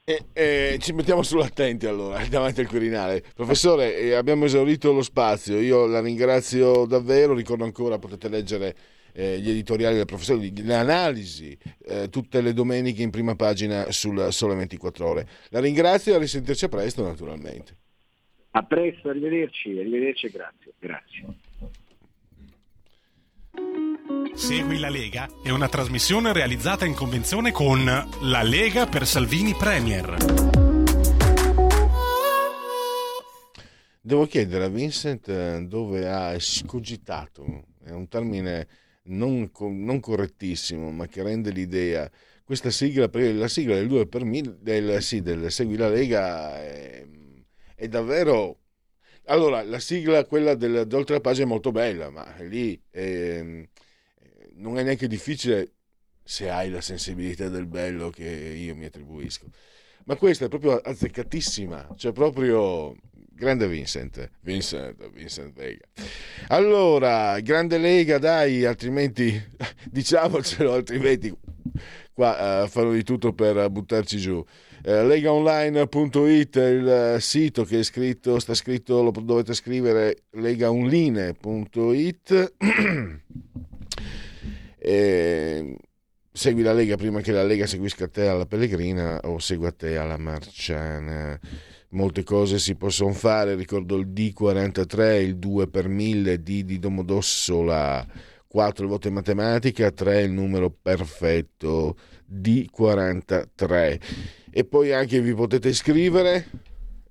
E, 0.07 0.27
eh, 0.35 0.79
ci 0.81 0.93
mettiamo 0.93 1.23
sull'attenti 1.23 1.87
allora 1.87 2.23
davanti 2.29 2.61
al 2.61 2.67
Quirinale. 2.67 3.23
Professore, 3.35 3.97
eh, 3.97 4.15
abbiamo 4.15 4.45
esaurito 4.45 4.93
lo 4.93 5.03
spazio, 5.03 5.59
io 5.59 5.87
la 5.87 6.01
ringrazio 6.01 6.85
davvero, 6.85 7.35
ricordo 7.35 7.65
ancora, 7.65 7.99
potete 7.99 8.29
leggere 8.29 8.77
eh, 9.15 9.39
gli 9.39 9.49
editoriali 9.49 9.97
del 9.97 10.05
professore, 10.05 10.51
le 10.55 10.75
analisi 10.75 11.57
eh, 11.87 12.09
tutte 12.11 12.43
le 12.43 12.53
domeniche 12.53 13.03
in 13.03 13.11
prima 13.11 13.35
pagina 13.35 13.91
sul 13.91 14.31
Sole 14.31 14.55
24 14.57 15.09
Ore. 15.09 15.27
La 15.51 15.61
ringrazio 15.61 16.13
e 16.13 16.17
a 16.17 16.19
risentirci 16.19 16.67
a 16.67 16.69
presto 16.69 17.03
naturalmente. 17.03 17.77
A 18.51 18.63
presto, 18.63 19.09
arrivederci, 19.09 19.71
arrivederci 19.71 20.29
grazie. 20.29 20.73
grazie. 20.79 21.25
Segui 24.35 24.79
la 24.79 24.91
Lega 24.91 25.29
è 25.43 25.49
una 25.49 25.69
trasmissione 25.69 26.33
realizzata 26.35 26.85
in 26.85 26.93
convenzione 26.93 27.53
con 27.53 27.85
La 27.85 28.43
Lega 28.43 28.87
per 28.87 29.07
Salvini 29.07 29.55
Premier. 29.55 30.17
Devo 34.03 34.27
chiedere 34.27 34.65
a 34.65 34.69
Vincent 34.69 35.29
eh, 35.29 35.65
dove 35.67 36.07
ha 36.07 36.35
escogitato, 36.35 37.65
è 37.83 37.93
un 37.93 38.07
termine 38.09 38.69
non, 39.05 39.51
non 39.59 40.01
correttissimo, 40.01 40.91
ma 40.91 41.07
che 41.07 41.23
rende 41.23 41.51
l'idea. 41.51 42.11
Questa 42.45 42.69
sigla, 42.71 43.09
la 43.11 43.49
sigla 43.49 43.75
del 43.77 43.89
2 43.89 44.07
per 44.07 44.25
1000, 44.25 44.59
del, 44.61 45.03
sì, 45.03 45.23
del 45.23 45.51
Segui 45.51 45.77
la 45.77 45.89
Lega, 45.89 46.63
è, 46.63 47.07
è 47.75 47.89
davvero 47.89 48.59
allora, 49.27 49.63
la 49.63 49.79
sigla, 49.79 50.27
quella 50.27 50.55
del, 50.55 50.87
d'oltre 50.87 51.15
la 51.15 51.21
pagina 51.21 51.47
è 51.47 51.49
molto 51.49 51.73
bella, 51.73 52.11
ma 52.11 52.35
lì 52.41 52.79
eh, 52.91 53.71
non 54.57 54.79
è 54.79 54.83
neanche 54.83 55.07
difficile 55.07 55.73
se 56.23 56.49
hai 56.49 56.71
la 56.71 56.81
sensibilità 56.81 57.49
del 57.49 57.67
bello 57.67 58.11
che 58.11 58.25
io 58.25 58.75
mi 58.75 58.87
attribuisco. 58.87 59.47
Ma 60.07 60.17
questa 60.17 60.47
è 60.47 60.49
proprio 60.49 60.77
azzeccatissima, 60.77 61.89
cioè 61.97 62.13
proprio 62.13 62.95
grande 63.35 63.67
Vincent, 63.69 64.31
Vincent, 64.41 65.11
Vincent 65.11 65.53
Vega. 65.55 65.87
Allora, 66.49 67.39
grande 67.41 67.79
Lega, 67.79 68.19
dai, 68.19 68.65
altrimenti 68.65 69.41
diciamocelo, 69.91 70.73
altrimenti 70.73 71.35
qua 72.13 72.63
uh, 72.63 72.69
fanno 72.69 72.93
di 72.93 73.03
tutto 73.03 73.33
per 73.33 73.69
buttarci 73.71 74.19
giù. 74.19 74.37
Uh, 74.37 75.07
legaonline.it 75.07 76.59
è 76.59 76.67
il 76.67 77.17
sito 77.21 77.65
che 77.65 77.81
è 77.81 77.83
scritto, 77.83 78.39
sta 78.39 78.55
scritto, 78.55 79.03
lo 79.03 79.11
dovete 79.11 79.53
scrivere 79.55 80.25
legaonline.it. 80.33 82.55
e 84.85 85.77
segui 86.31 86.63
la 86.63 86.73
Lega 86.75 86.97
prima 86.97 87.21
che 87.21 87.33
la 87.33 87.43
Lega 87.43 87.67
seguisca 87.67 88.07
te 88.09 88.27
alla 88.27 88.45
Pellegrina 88.45 89.21
o 89.25 89.39
segua 89.39 89.73
te 89.73 89.97
alla 89.97 90.19
Marciana 90.19 91.41
molte 91.95 92.23
cose 92.23 92.59
si 92.59 92.75
possono 92.75 93.13
fare, 93.13 93.55
ricordo 93.55 93.97
il 93.97 94.09
D43, 94.09 95.23
il 95.23 95.37
2 95.39 95.69
per 95.69 95.89
1000, 95.89 96.43
D 96.43 96.63
di 96.65 96.79
Domodossola, 96.79 98.07
4 98.47 98.85
il 98.85 98.91
voto 98.91 99.09
in 99.09 99.15
matematica, 99.15 99.91
3 99.91 100.23
il 100.23 100.33
numero 100.33 100.71
perfetto, 100.71 101.97
D43. 102.31 104.01
E 104.51 104.65
poi 104.65 104.93
anche 104.93 105.21
vi 105.21 105.35
potete 105.35 105.69
iscrivere 105.69 106.47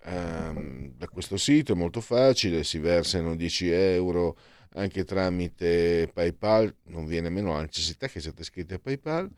um, 0.05 0.91
da 0.95 1.07
questo 1.07 1.37
sito, 1.37 1.73
è 1.73 1.75
molto 1.75 2.01
facile, 2.01 2.63
si 2.63 2.77
versano 2.77 3.35
10 3.35 3.69
euro 3.69 4.37
anche 4.73 5.03
tramite 5.03 6.09
PayPal, 6.13 6.73
non 6.85 7.05
viene 7.05 7.29
meno 7.29 7.53
la 7.53 7.61
necessità 7.61 8.07
che 8.07 8.19
siate 8.19 8.41
iscritti 8.41 8.73
a 8.73 8.79
PayPal 8.79 9.29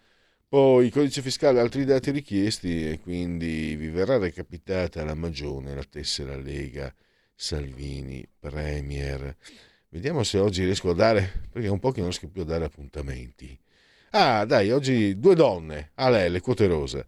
poi 0.48 0.90
codice 0.90 1.22
fiscale, 1.22 1.60
altri 1.60 1.84
dati 1.86 2.12
richiesti 2.12 2.90
e 2.90 3.00
quindi 3.02 3.76
vi 3.76 3.90
verrà 3.90 4.18
recapitata 4.18 5.04
la 5.04 5.16
magione, 5.16 5.76
la 5.76 5.84
tessera 5.84 6.38
Lega 6.38 6.94
Salvini 7.34 8.26
Premier. 8.40 9.36
Vediamo 9.90 10.24
se 10.24 10.38
oggi 10.38 10.64
riesco 10.64 10.92
a 10.92 10.94
dare, 10.94 11.48
perché 11.52 11.68
è 11.68 11.72
un 11.72 11.80
po' 11.80 11.92
che 11.92 12.00
non 12.00 12.10
riesco 12.10 12.30
più 12.30 12.44
a 12.44 12.46
dare 12.46 12.64
appuntamenti. 12.64 13.60
Ah, 14.12 14.46
dai, 14.46 14.72
oggi 14.72 15.20
due 15.20 15.36
donne, 15.36 15.92
a 15.96 16.10
lei, 16.10 16.30
le 16.30 16.40
quote 16.40 16.68
rosa. 16.68 17.06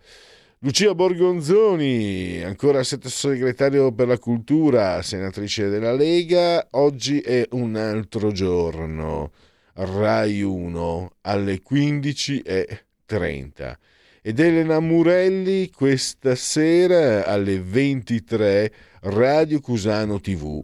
Lucia 0.62 0.96
Borgonzoni, 0.96 2.42
ancora 2.42 2.82
sottosegretario 2.82 3.92
per 3.92 4.08
la 4.08 4.18
cultura, 4.18 5.04
senatrice 5.04 5.70
della 5.70 5.94
Lega, 5.94 6.70
oggi 6.72 7.20
è 7.20 7.46
un 7.52 7.76
altro 7.76 8.32
giorno, 8.32 9.34
Rai 9.74 10.42
1 10.42 11.12
alle 11.22 11.62
15.30 11.62 13.76
ed 14.24 14.40
Elena 14.40 14.80
Murelli 14.80 15.70
questa 15.70 16.34
sera 16.34 17.28
alle 17.28 17.62
23 17.62 18.74
Radio 19.02 19.60
Cusano 19.60 20.20
TV, 20.20 20.64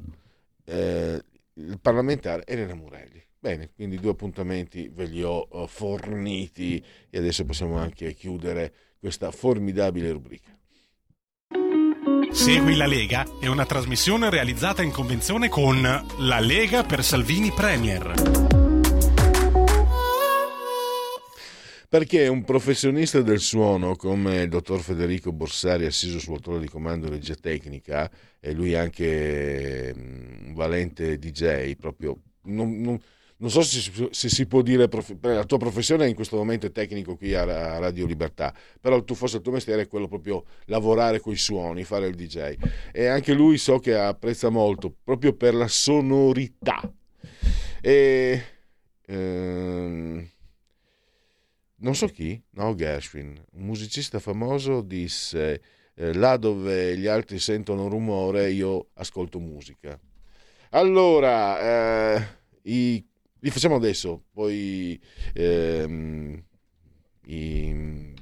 eh, 0.65 1.21
il 1.53 1.79
parlamentare 1.79 2.45
Elena 2.47 2.73
Murelli. 2.73 3.23
Bene, 3.37 3.69
quindi 3.75 3.99
due 3.99 4.11
appuntamenti 4.11 4.89
ve 4.91 5.05
li 5.05 5.21
ho 5.21 5.47
uh, 5.51 5.67
forniti 5.67 6.83
e 7.11 7.17
adesso 7.19 7.45
possiamo 7.45 7.77
anche 7.77 8.11
chiudere 8.13 8.73
questa 9.04 9.32
formidabile 9.32 10.14
rubrica. 10.14 10.58
Segui 12.32 12.78
la 12.78 12.86
Lega 12.86 13.26
è 13.41 13.47
una 13.47 13.66
trasmissione 13.66 14.30
realizzata 14.30 14.82
in 14.82 14.91
convenzione 14.91 15.49
con 15.49 15.82
La 15.82 16.39
Lega 16.39 16.86
per 16.86 17.04
Salvini 17.04 17.51
Premier. 17.51 18.14
Perché 21.89 22.30
un 22.30 22.45
professionista 22.45 23.22
del 23.22 23.41
suono 23.41 23.97
come 23.97 24.43
il 24.43 24.49
dottor 24.49 24.80
Federico 24.80 25.34
Borsari, 25.34 25.86
assiso 25.86 26.18
sul 26.18 26.32
motore 26.32 26.62
di 26.62 26.70
comando 26.70 27.10
regia 27.10 27.36
tecnica, 27.36 28.10
e 28.39 28.54
lui 28.54 28.74
anche 28.74 29.93
un 29.93 30.54
valente 30.54 31.20
DJ, 31.20 31.76
proprio 31.76 32.18
non, 32.43 32.80
non, 32.80 32.97
non 33.43 33.51
so 33.51 33.61
se, 33.61 34.07
se, 34.11 34.29
si 34.29 34.45
può 34.45 34.61
dire, 34.61 34.87
la 35.19 35.43
tua 35.43 35.57
professione 35.57 36.07
in 36.07 36.15
questo 36.15 36.37
momento 36.37 36.65
è 36.65 36.71
tecnico 36.71 37.17
qui 37.17 37.33
a, 37.35 37.77
Radio 37.77 38.05
Libertà, 38.05 38.55
però 38.79 39.03
tu 39.03 39.15
forse 39.15 39.37
il 39.37 39.41
tuo 39.43 39.51
mestiere 39.51 39.81
è 39.81 39.87
quello 39.87 40.07
proprio 40.07 40.45
lavorare 40.67 41.19
con 41.19 41.33
i 41.33 41.37
suoni, 41.37 41.83
fare 41.83 42.07
il 42.07 42.15
DJ. 42.15 42.55
E 42.93 43.07
anche 43.07 43.33
lui 43.33 43.57
so 43.57 43.79
che 43.79 43.97
apprezza 43.97 44.47
molto, 44.47 44.95
proprio 45.03 45.33
per 45.33 45.55
la 45.55 45.67
sonorità. 45.67 46.89
E... 47.81 48.43
Ehm, 49.07 50.29
non 51.75 51.95
so 51.95 52.07
chi, 52.07 52.41
no 52.51 52.75
Gershwin, 52.75 53.43
un 53.55 53.65
musicista 53.65 54.19
famoso 54.19 54.79
disse 54.79 55.61
eh, 55.95 56.13
là 56.13 56.37
dove 56.37 56.97
gli 56.97 57.07
altri 57.07 57.39
sentono 57.39 57.89
rumore 57.89 58.51
io 58.51 58.91
ascolto 58.93 59.37
musica. 59.39 59.99
Allora, 60.69 62.15
eh, 62.15 62.27
i 62.61 63.05
li 63.43 63.49
facciamo 63.49 63.75
adesso, 63.75 64.23
poi 64.31 64.97
ehm, 65.33 66.41
i, 67.25 68.13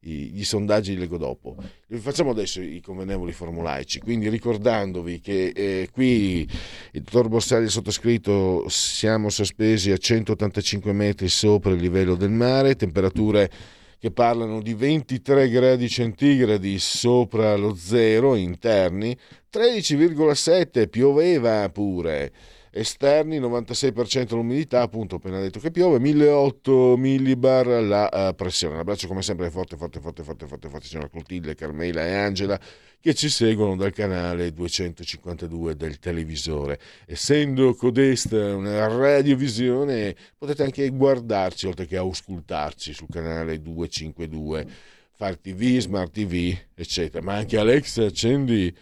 i, 0.00 0.10
gli 0.32 0.44
sondaggi 0.44 0.94
li 0.94 1.00
leggo 1.00 1.18
dopo. 1.18 1.56
Li 1.88 1.98
facciamo 1.98 2.30
adesso 2.30 2.62
i 2.62 2.80
convenevoli 2.80 3.32
formulaici, 3.32 4.00
quindi 4.00 4.30
ricordandovi 4.30 5.20
che 5.20 5.52
eh, 5.54 5.88
qui 5.92 6.48
il 6.92 7.02
dottor 7.02 7.28
Borsari 7.28 7.68
sottoscritto 7.68 8.64
siamo 8.68 9.28
sospesi 9.28 9.90
a 9.90 9.98
185 9.98 10.90
metri 10.92 11.28
sopra 11.28 11.72
il 11.72 11.80
livello 11.80 12.14
del 12.14 12.30
mare, 12.30 12.76
temperature 12.76 13.50
che 13.98 14.10
parlano 14.10 14.62
di 14.62 14.72
23 14.72 15.50
gradi 15.50 15.86
centigradi 15.86 16.78
sopra 16.78 17.54
lo 17.56 17.74
zero 17.74 18.36
interni, 18.36 19.14
13,7 19.52 20.88
pioveva 20.88 21.68
pure 21.68 22.32
esterni, 22.70 23.40
96% 23.40 24.34
l'umidità, 24.34 24.82
appunto 24.82 25.16
appena 25.16 25.40
detto 25.40 25.58
che 25.58 25.70
piove, 25.70 25.98
1008 25.98 26.96
millibar 26.96 27.66
la 27.82 28.28
uh, 28.30 28.34
pressione. 28.34 28.74
Un 28.74 28.80
abbraccio 28.80 29.08
come 29.08 29.22
sempre 29.22 29.50
forte, 29.50 29.76
forte, 29.76 30.00
forte, 30.00 30.22
forte, 30.22 30.46
forte, 30.46 30.68
forte, 30.68 30.86
signora 30.86 31.08
Clotilde, 31.08 31.54
Carmela 31.54 32.06
e 32.06 32.14
Angela 32.14 32.58
che 33.00 33.14
ci 33.14 33.30
seguono 33.30 33.76
dal 33.76 33.92
canale 33.92 34.52
252 34.52 35.74
del 35.74 35.98
televisore. 35.98 36.78
Essendo 37.06 37.74
codesta 37.74 38.54
una 38.54 38.86
radiovisione, 38.86 40.14
potete 40.36 40.62
anche 40.62 40.88
guardarci 40.90 41.66
oltre 41.66 41.86
che 41.86 41.96
auscultarci 41.96 42.92
sul 42.92 43.08
canale 43.10 43.60
252, 43.60 44.66
Far 45.12 45.38
TV, 45.38 45.78
Smart 45.78 46.12
TV, 46.12 46.54
eccetera. 46.74 47.24
Ma 47.24 47.36
anche 47.36 47.56
Alexa, 47.56 48.04
accendi 48.04 48.74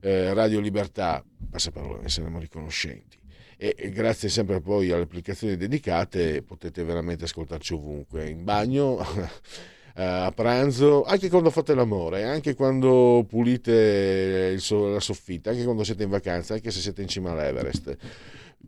eh, 0.00 0.32
Radio 0.32 0.60
Libertà, 0.60 1.22
passa 1.50 1.70
parola, 1.70 2.00
ne 2.00 2.08
saremo 2.08 2.38
riconoscenti 2.38 3.24
e, 3.56 3.90
grazie 3.90 4.28
sempre 4.28 4.60
poi 4.60 4.90
alle 4.90 5.02
applicazioni 5.02 5.56
dedicate 5.56 6.42
potete 6.42 6.84
veramente 6.84 7.24
ascoltarci 7.24 7.74
ovunque, 7.74 8.28
in 8.28 8.44
bagno. 8.44 8.98
a 9.98 10.30
pranzo, 10.30 11.04
anche 11.04 11.30
quando 11.30 11.48
fate 11.48 11.74
l'amore, 11.74 12.24
anche 12.24 12.54
quando 12.54 13.24
pulite 13.26 14.58
so- 14.58 14.88
la 14.88 15.00
soffitta, 15.00 15.50
anche 15.50 15.64
quando 15.64 15.84
siete 15.84 16.02
in 16.02 16.10
vacanza, 16.10 16.52
anche 16.52 16.70
se 16.70 16.80
siete 16.80 17.00
in 17.00 17.08
cima 17.08 17.30
all'Everest, 17.30 17.96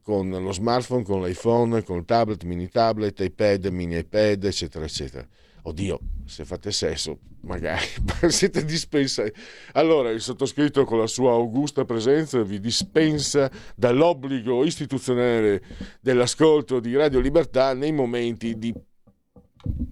con 0.03 0.31
lo 0.31 0.53
smartphone, 0.53 1.05
con 1.05 1.23
l'iPhone, 1.23 1.83
con 1.83 1.99
il 1.99 2.05
tablet, 2.07 2.43
mini 2.45 2.69
tablet, 2.69 3.21
iPad, 3.21 3.67
mini 3.67 3.99
iPad, 3.99 4.43
eccetera, 4.45 4.87
eccetera 4.87 5.29
oddio, 5.63 5.99
se 6.25 6.45
fate 6.45 6.71
sesso, 6.73 7.19
magari 7.43 7.87
siete 8.29 8.65
dispensati. 8.65 9.33
Allora, 9.73 10.11
il 10.11 10.21
sottoscritto 10.21 10.85
con 10.85 10.99
la 10.99 11.07
sua 11.07 11.33
augusta 11.33 11.85
presenza 11.85 12.43
vi 12.43 12.61
dispensa 12.61 13.51
dall'obbligo 13.75 14.65
istituzionale 14.65 15.63
dell'ascolto 16.01 16.81
di 16.81 16.95
Radio 16.97 17.21
Libertà 17.21 17.75
nei 17.75 17.93
momenti 17.93 18.57
di 18.59 18.73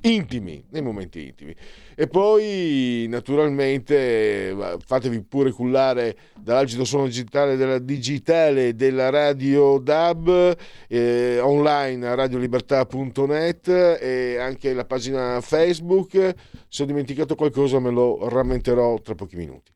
intimi, 0.03 0.65
nei 0.71 0.83
momenti 0.83 1.25
intimi. 1.27 1.55
E 1.95 2.07
poi 2.07 3.07
naturalmente 3.09 4.55
fatevi 4.85 5.23
pure 5.23 5.51
cullare 5.51 6.17
dall'agito 6.39 6.85
suono 6.85 7.07
digitale 7.07 7.57
della 7.57 7.79
digitale 7.79 8.75
della 8.75 9.11
radio 9.11 9.79
DAB 9.79 10.57
eh, 10.89 11.39
online 11.41 12.07
a 12.07 12.15
radiolibertà.net 12.15 13.69
e 14.01 14.39
anche 14.39 14.73
la 14.73 14.85
pagina 14.85 15.41
Facebook. 15.41 16.35
Se 16.69 16.83
ho 16.83 16.87
dimenticato 16.87 17.35
qualcosa 17.35 17.81
me 17.81 17.91
lo 17.91 18.29
rammenterò 18.29 19.01
tra 19.01 19.15
pochi 19.15 19.37
minuti. 19.37 19.76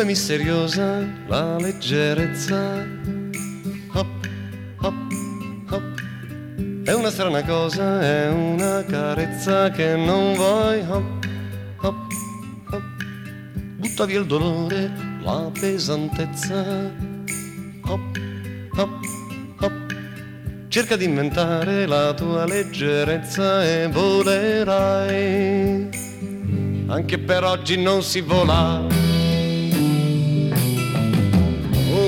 Come 0.00 0.12
misteriosa 0.12 1.06
la 1.26 1.58
leggerezza. 1.58 2.86
Hop, 3.92 4.06
hop, 4.80 4.94
hop. 5.68 6.02
È 6.84 6.94
una 6.94 7.10
strana 7.10 7.44
cosa, 7.44 8.00
è 8.00 8.30
una 8.30 8.82
carezza 8.84 9.70
che 9.70 9.96
non 9.96 10.32
vuoi. 10.34 10.80
Hop, 10.88 11.26
hop, 11.82 12.06
hop. 12.70 12.82
Butta 13.76 14.06
via 14.06 14.20
il 14.20 14.26
dolore, 14.26 14.90
la 15.22 15.50
pesantezza. 15.52 16.90
Hop, 17.84 18.18
hop, 18.76 19.04
hop. 19.60 19.94
Cerca 20.68 20.96
di 20.96 21.04
inventare 21.04 21.84
la 21.84 22.14
tua 22.14 22.46
leggerezza 22.46 23.62
e 23.64 23.86
volerai. 23.88 25.88
Anche 26.86 27.18
per 27.18 27.44
oggi 27.44 27.76
non 27.76 28.02
si 28.02 28.22
vola 28.22 28.99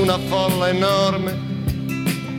una 0.03 0.19
folla 0.19 0.69
enorme 0.69 1.51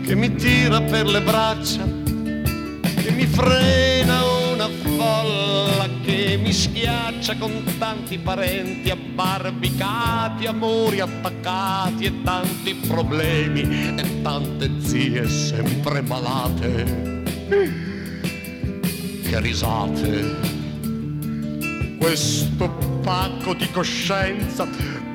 che 0.04 0.16
mi 0.16 0.36
tira 0.36 0.82
per 0.82 1.06
le 1.06 1.22
braccia, 1.22 1.84
che 1.84 3.12
mi 3.12 3.26
frena 3.26 4.22
una 4.52 4.68
folla 4.68 5.88
che 6.04 6.38
mi 6.44 6.52
schiaccia 6.52 7.38
con 7.38 7.64
tanti 7.78 8.18
parenti 8.18 8.90
abbarbicati, 8.90 10.46
amori 10.46 11.00
attaccati 11.00 12.04
e 12.04 12.22
tanti 12.22 12.76
problemi 12.76 13.96
e 13.98 14.22
tante 14.22 14.70
zie 14.80 15.30
sempre 15.30 16.02
malate. 16.02 17.24
Che 19.24 19.40
risate! 19.40 20.52
Questo 21.98 23.00
pacco 23.02 23.54
di 23.54 23.72
coscienza 23.72 24.68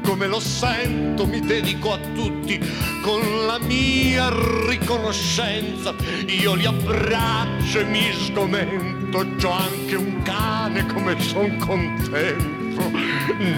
come 0.09 0.26
lo 0.26 0.40
sento 0.40 1.26
mi 1.26 1.38
dedico 1.38 1.92
a 1.92 1.98
tutti 2.14 2.59
con 3.02 3.20
la 3.46 3.59
mia 3.59 4.30
riconoscenza. 4.66 5.94
Io 6.28 6.54
li 6.54 6.64
abbraccio 6.64 7.80
e 7.80 7.84
mi 7.84 8.11
sgomento, 8.14 9.18
c'ho 9.36 9.50
anche 9.50 9.96
un 9.96 10.22
cane 10.22 10.86
come 10.86 11.20
son 11.20 11.59
contento. 11.59 12.90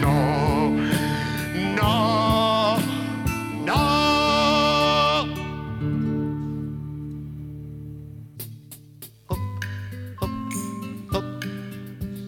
No, 0.01 0.74
no, 1.76 2.78
no. 3.64 4.09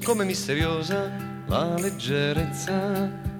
Come 0.04 0.24
misteriosa 0.24 1.10
la 1.46 1.74
leggerezza 1.74 3.30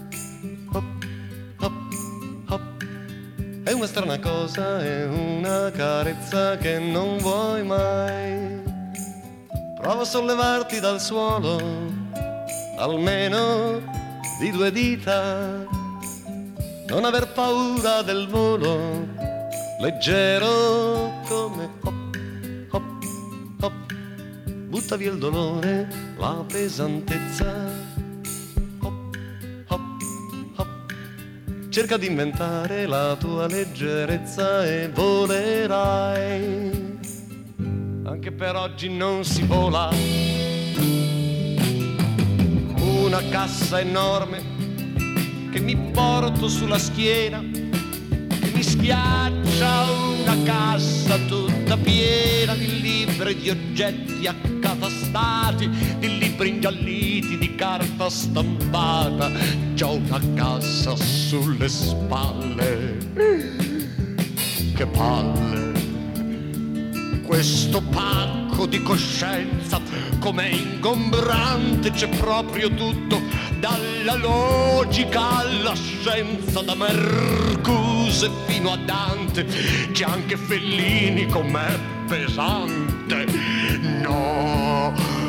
Una 3.82 3.90
strana 3.90 4.18
cosa, 4.20 4.80
è 4.80 5.06
una 5.06 5.68
carezza 5.72 6.56
che 6.56 6.78
non 6.78 7.18
vuoi 7.18 7.64
mai. 7.64 8.62
Prova 9.76 10.02
a 10.02 10.04
sollevarti 10.04 10.78
dal 10.78 11.00
suolo, 11.00 11.60
almeno 12.78 13.82
di 14.38 14.52
due 14.52 14.70
dita. 14.70 15.66
Non 16.86 17.04
aver 17.04 17.32
paura 17.32 18.02
del 18.02 18.28
volo, 18.28 19.04
leggero 19.80 21.14
come 21.26 21.68
hop, 21.82 22.16
hop, 22.70 23.04
hop. 23.62 23.92
Butta 24.68 24.94
via 24.94 25.10
il 25.10 25.18
dolore, 25.18 25.88
la 26.18 26.44
pesantezza 26.46 27.91
Cerca 31.72 31.96
di 31.96 32.06
inventare 32.06 32.84
la 32.84 33.16
tua 33.18 33.46
leggerezza 33.46 34.62
e 34.66 34.90
volerai. 34.90 36.70
Anche 38.04 38.30
per 38.30 38.56
oggi 38.56 38.94
non 38.94 39.24
si 39.24 39.42
vola. 39.44 39.88
Una 42.76 43.26
cassa 43.30 43.80
enorme 43.80 44.42
che 45.50 45.60
mi 45.60 45.74
porto 45.74 46.46
sulla 46.46 46.78
schiena, 46.78 47.40
che 47.40 48.50
mi 48.52 48.62
schiaccia 48.62 49.90
una 49.90 50.42
cassa 50.44 51.16
tutta 51.26 51.78
piena 51.78 52.54
di 52.54 52.82
libri, 52.82 53.34
di 53.36 53.48
oggetti 53.48 54.26
accatastati, 54.26 55.70
di 55.98 56.21
libri 56.42 56.48
ingialliti, 56.48 57.38
di 57.38 57.54
carta 57.54 58.10
stampata. 58.10 59.30
C'ho 59.74 59.92
una 59.94 60.20
cassa 60.34 60.96
sulle 60.96 61.68
spalle. 61.68 62.98
Che 64.74 64.86
palle! 64.86 65.70
Questo 67.22 67.80
pacco 67.80 68.66
di 68.66 68.82
coscienza 68.82 69.80
com'è 70.18 70.48
ingombrante, 70.48 71.90
c'è 71.90 72.08
proprio 72.08 72.68
tutto, 72.74 73.20
dalla 73.58 74.16
logica 74.16 75.38
alla 75.38 75.74
scienza, 75.74 76.60
da 76.60 76.74
Mercuse 76.74 78.30
fino 78.46 78.72
a 78.72 78.76
Dante, 78.76 79.46
c'è 79.92 80.04
anche 80.04 80.36
Fellini 80.36 81.26
com'è 81.26 81.78
pesante. 82.06 83.24
No, 84.02 84.92
no, 84.94 85.21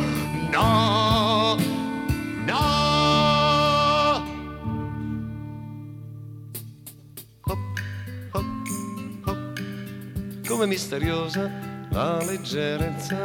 Come 10.64 10.76
misteriosa 10.76 11.51
la 11.89 12.24
leggerezza. 12.24 13.18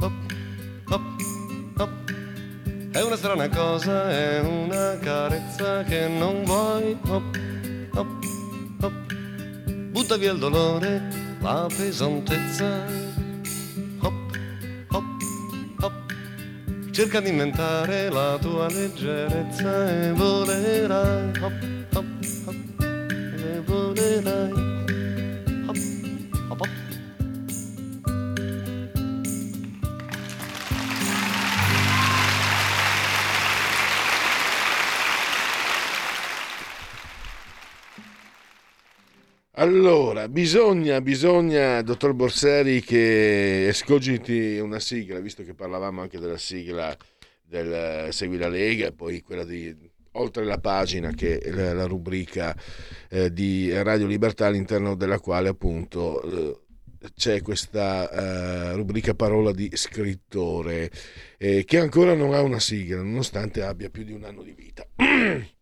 Hop, 0.00 0.12
hop, 0.88 1.02
hop. 1.76 2.14
È 2.92 3.02
una 3.02 3.16
strana 3.16 3.46
cosa, 3.50 4.10
è 4.10 4.40
una 4.40 4.96
carezza 5.02 5.82
che 5.82 6.08
non 6.08 6.44
vuoi. 6.44 6.96
Hop, 7.08 7.38
hop, 7.92 8.24
hop. 8.80 9.14
Butta 9.90 10.16
via 10.16 10.32
il 10.32 10.38
dolore, 10.38 11.10
la 11.40 11.68
pesantezza. 11.76 12.86
Hop, 14.00 14.38
hop, 14.88 15.04
hop. 15.80 16.14
Cerca 16.90 17.20
di 17.20 17.28
inventare 17.28 18.08
la 18.08 18.38
tua 18.40 18.66
leggerezza 18.70 19.90
e 19.90 20.12
volerai. 20.12 21.32
Hop, 21.42 21.77
Allora, 39.68 40.30
bisogna, 40.30 40.98
bisogna, 41.02 41.82
dottor 41.82 42.14
Borseri, 42.14 42.80
che 42.80 43.68
escogiti 43.68 44.56
una 44.56 44.80
sigla, 44.80 45.20
visto 45.20 45.44
che 45.44 45.52
parlavamo 45.52 46.00
anche 46.00 46.18
della 46.18 46.38
sigla 46.38 46.96
del 47.44 48.06
eh, 48.06 48.08
Segui 48.10 48.38
la 48.38 48.48
Lega, 48.48 48.92
poi 48.92 49.20
quella 49.20 49.44
di 49.44 49.76
oltre 50.12 50.46
la 50.46 50.56
pagina 50.56 51.10
che 51.10 51.36
è 51.38 51.50
la, 51.50 51.74
la 51.74 51.84
rubrica 51.84 52.56
eh, 53.10 53.30
di 53.30 53.70
Radio 53.82 54.06
Libertà 54.06 54.46
all'interno 54.46 54.94
della 54.94 55.20
quale 55.20 55.50
appunto 55.50 56.22
eh, 56.22 56.60
c'è 57.14 57.42
questa 57.42 58.10
eh, 58.10 58.72
rubrica 58.74 59.12
parola 59.12 59.52
di 59.52 59.70
scrittore 59.74 60.90
eh, 61.36 61.64
che 61.64 61.78
ancora 61.78 62.14
non 62.14 62.32
ha 62.32 62.40
una 62.40 62.58
sigla 62.58 63.02
nonostante 63.02 63.62
abbia 63.62 63.90
più 63.90 64.02
di 64.02 64.12
un 64.12 64.24
anno 64.24 64.42
di 64.42 64.54
vita. 64.56 64.86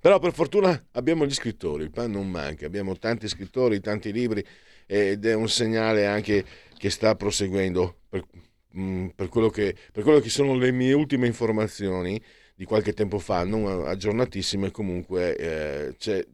Però 0.00 0.18
per 0.18 0.32
fortuna 0.32 0.86
abbiamo 0.92 1.26
gli 1.26 1.32
scrittori, 1.32 1.84
il 1.84 1.90
pan 1.90 2.10
non 2.10 2.28
manca, 2.28 2.66
abbiamo 2.66 2.96
tanti 2.96 3.28
scrittori, 3.28 3.80
tanti 3.80 4.12
libri 4.12 4.44
ed 4.86 5.24
è 5.24 5.34
un 5.34 5.48
segnale 5.48 6.06
anche 6.06 6.44
che 6.76 6.90
sta 6.90 7.14
proseguendo. 7.14 8.00
Per, 8.08 8.24
mh, 8.70 9.08
per, 9.14 9.28
quello, 9.28 9.48
che, 9.48 9.74
per 9.92 10.02
quello 10.02 10.20
che 10.20 10.28
sono 10.28 10.54
le 10.56 10.72
mie 10.72 10.92
ultime 10.92 11.26
informazioni 11.26 12.20
di 12.54 12.64
qualche 12.64 12.92
tempo 12.92 13.18
fa, 13.18 13.44
non 13.44 13.86
aggiornatissime, 13.86 14.70
comunque 14.70 15.36
eh, 15.36 15.94
c'è 15.96 16.24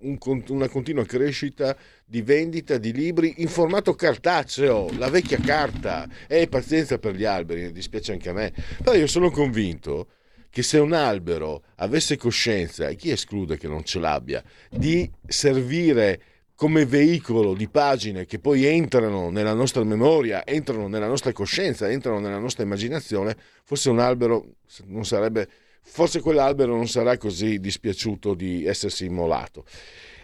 un, 0.00 0.44
una 0.48 0.68
continua 0.68 1.04
crescita 1.04 1.76
di 2.04 2.22
vendita 2.22 2.78
di 2.78 2.92
libri 2.92 3.34
in 3.38 3.48
formato 3.48 3.94
cartaceo, 3.94 4.90
la 4.96 5.10
vecchia 5.10 5.38
carta. 5.38 6.08
E 6.26 6.48
pazienza 6.48 6.98
per 6.98 7.14
gli 7.14 7.24
alberi, 7.24 7.72
dispiace 7.72 8.12
anche 8.12 8.28
a 8.28 8.32
me, 8.32 8.52
però 8.82 8.96
io 8.96 9.06
sono 9.06 9.30
convinto 9.30 10.08
che 10.56 10.62
se 10.62 10.78
un 10.78 10.94
albero 10.94 11.64
avesse 11.74 12.16
coscienza, 12.16 12.88
e 12.88 12.96
chi 12.96 13.10
esclude 13.10 13.58
che 13.58 13.68
non 13.68 13.84
ce 13.84 13.98
l'abbia, 13.98 14.42
di 14.70 15.06
servire 15.26 16.18
come 16.54 16.86
veicolo 16.86 17.52
di 17.52 17.68
pagine 17.68 18.24
che 18.24 18.38
poi 18.38 18.64
entrano 18.64 19.28
nella 19.28 19.52
nostra 19.52 19.84
memoria, 19.84 20.46
entrano 20.46 20.88
nella 20.88 21.08
nostra 21.08 21.30
coscienza, 21.32 21.90
entrano 21.90 22.20
nella 22.20 22.38
nostra 22.38 22.62
immaginazione, 22.62 23.36
forse 23.64 23.90
un 23.90 23.98
albero 23.98 24.54
non 24.86 25.04
sarebbe, 25.04 25.46
forse 25.82 26.20
quell'albero 26.20 26.74
non 26.74 26.88
sarà 26.88 27.18
così 27.18 27.60
dispiaciuto 27.60 28.32
di 28.32 28.64
essersi 28.64 29.04
immolato. 29.04 29.66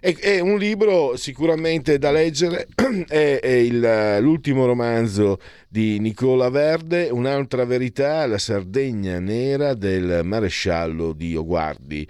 È, 0.05 0.13
è 0.17 0.41
un 0.41 0.59
libro 0.59 1.17
sicuramente 1.17 1.97
da 1.97 2.11
leggere, 2.11 2.67
è, 3.07 3.39
è 3.41 3.49
il, 3.53 4.19
l'ultimo 4.19 4.67
romanzo 4.67 5.39
di 5.69 6.01
Nicola 6.01 6.49
Verde, 6.49 7.09
Un'altra 7.09 7.65
verità, 7.65 8.27
la 8.27 8.39
Sardegna 8.39 9.21
nera 9.21 9.75
del 9.75 10.23
maresciallo 10.25 11.13
Dio 11.13 11.45
Guardi. 11.45 12.05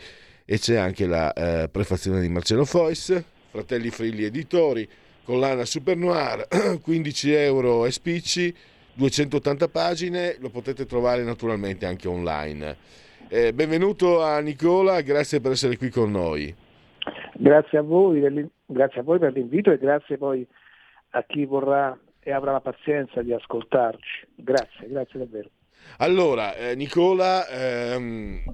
E 0.47 0.59
c'è 0.59 0.76
anche 0.76 1.05
la 1.05 1.34
eh, 1.34 1.68
prefazione 1.68 2.22
di 2.22 2.30
Marcello 2.30 2.64
Fois, 2.64 3.22
Fratelli 3.51 3.90
Frilli 3.90 4.24
Editori, 4.24 4.88
collana 5.22 5.66
Super 5.66 5.99
Noir, 5.99 6.49
15 6.80 7.32
euro 7.32 7.84
e 7.84 7.93
spicci, 7.93 8.55
280 8.95 9.68
pagine, 9.68 10.36
lo 10.38 10.49
potete 10.49 10.86
trovare 10.86 11.24
naturalmente 11.24 11.84
anche 11.84 12.09
online. 12.09 12.74
Eh, 13.28 13.53
benvenuto 13.53 14.22
a 14.22 14.40
Nicola, 14.40 15.03
grazie 15.03 15.43
per 15.43 15.53
essere 15.53 15.76
qui 15.76 15.90
con 15.90 16.11
noi. 16.11 16.61
Grazie 17.43 17.78
a 17.78 17.82
voi, 17.82 18.20
grazie 18.66 19.01
a 19.01 19.03
voi 19.03 19.18
per 19.18 19.32
l'invito 19.32 19.72
e 19.72 19.78
grazie 19.78 20.16
poi 20.16 20.47
a 21.11 21.24
chi 21.24 21.45
vorrà 21.45 21.99
e 22.20 22.30
avrà 22.30 22.53
la 22.53 22.61
pazienza 22.61 23.20
di 23.20 23.32
ascoltarci. 23.32 24.28
Grazie, 24.36 24.88
grazie 24.88 25.18
davvero. 25.18 25.51
Allora, 25.99 26.55
eh, 26.55 26.76
Nicola, 26.76 27.49
ehm, 27.49 28.45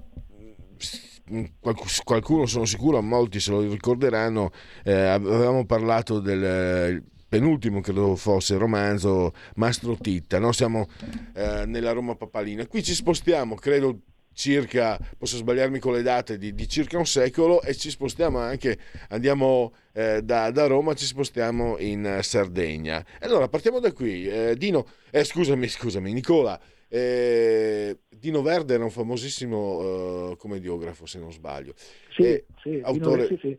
qualcuno 2.03 2.47
sono 2.47 2.65
sicuro, 2.65 2.99
molti 3.03 3.39
se 3.39 3.51
lo 3.51 3.61
ricorderanno, 3.61 4.49
eh, 4.83 4.91
avevamo 4.91 5.67
parlato 5.67 6.19
del 6.19 7.03
penultimo 7.29 7.81
credo 7.81 8.15
fosse 8.15 8.57
romanzo 8.57 9.33
Mastro 9.57 9.97
Titta, 9.97 10.39
no? 10.39 10.51
siamo 10.51 10.87
eh, 11.35 11.67
nella 11.67 11.91
Roma 11.91 12.15
papalina. 12.15 12.65
Qui 12.65 12.81
ci 12.81 12.95
spostiamo, 12.95 13.53
credo 13.53 13.99
circa, 14.39 14.97
posso 15.17 15.35
sbagliarmi 15.35 15.79
con 15.79 15.91
le 15.91 16.01
date, 16.01 16.37
di, 16.37 16.53
di 16.53 16.67
circa 16.69 16.97
un 16.97 17.05
secolo 17.05 17.61
e 17.61 17.75
ci 17.75 17.89
spostiamo 17.89 18.37
anche, 18.37 18.77
andiamo 19.09 19.73
eh, 19.91 20.21
da, 20.23 20.49
da, 20.49 20.65
Roma, 20.65 20.93
ci 20.93 21.03
spostiamo 21.03 21.77
in 21.79 22.19
Sardegna. 22.21 23.05
Allora 23.19 23.49
partiamo 23.49 23.79
da 23.79 23.91
qui. 23.91 24.25
Eh, 24.25 24.55
Dino, 24.55 24.87
eh, 25.11 25.25
scusami, 25.25 25.67
scusami, 25.67 26.13
Nicola. 26.13 26.57
Eh, 26.87 27.97
Dino 28.07 28.41
Verde 28.41 28.75
era 28.75 28.83
un 28.83 28.91
famosissimo 28.91 30.29
uh, 30.29 30.37
commediografo, 30.37 31.05
se 31.05 31.19
non 31.19 31.33
sbaglio. 31.33 31.73
Sì, 32.15 32.41
sì, 32.63 32.79
autore, 32.81 33.27
Dino, 33.27 33.39
sì, 33.41 33.47
sì. 33.47 33.57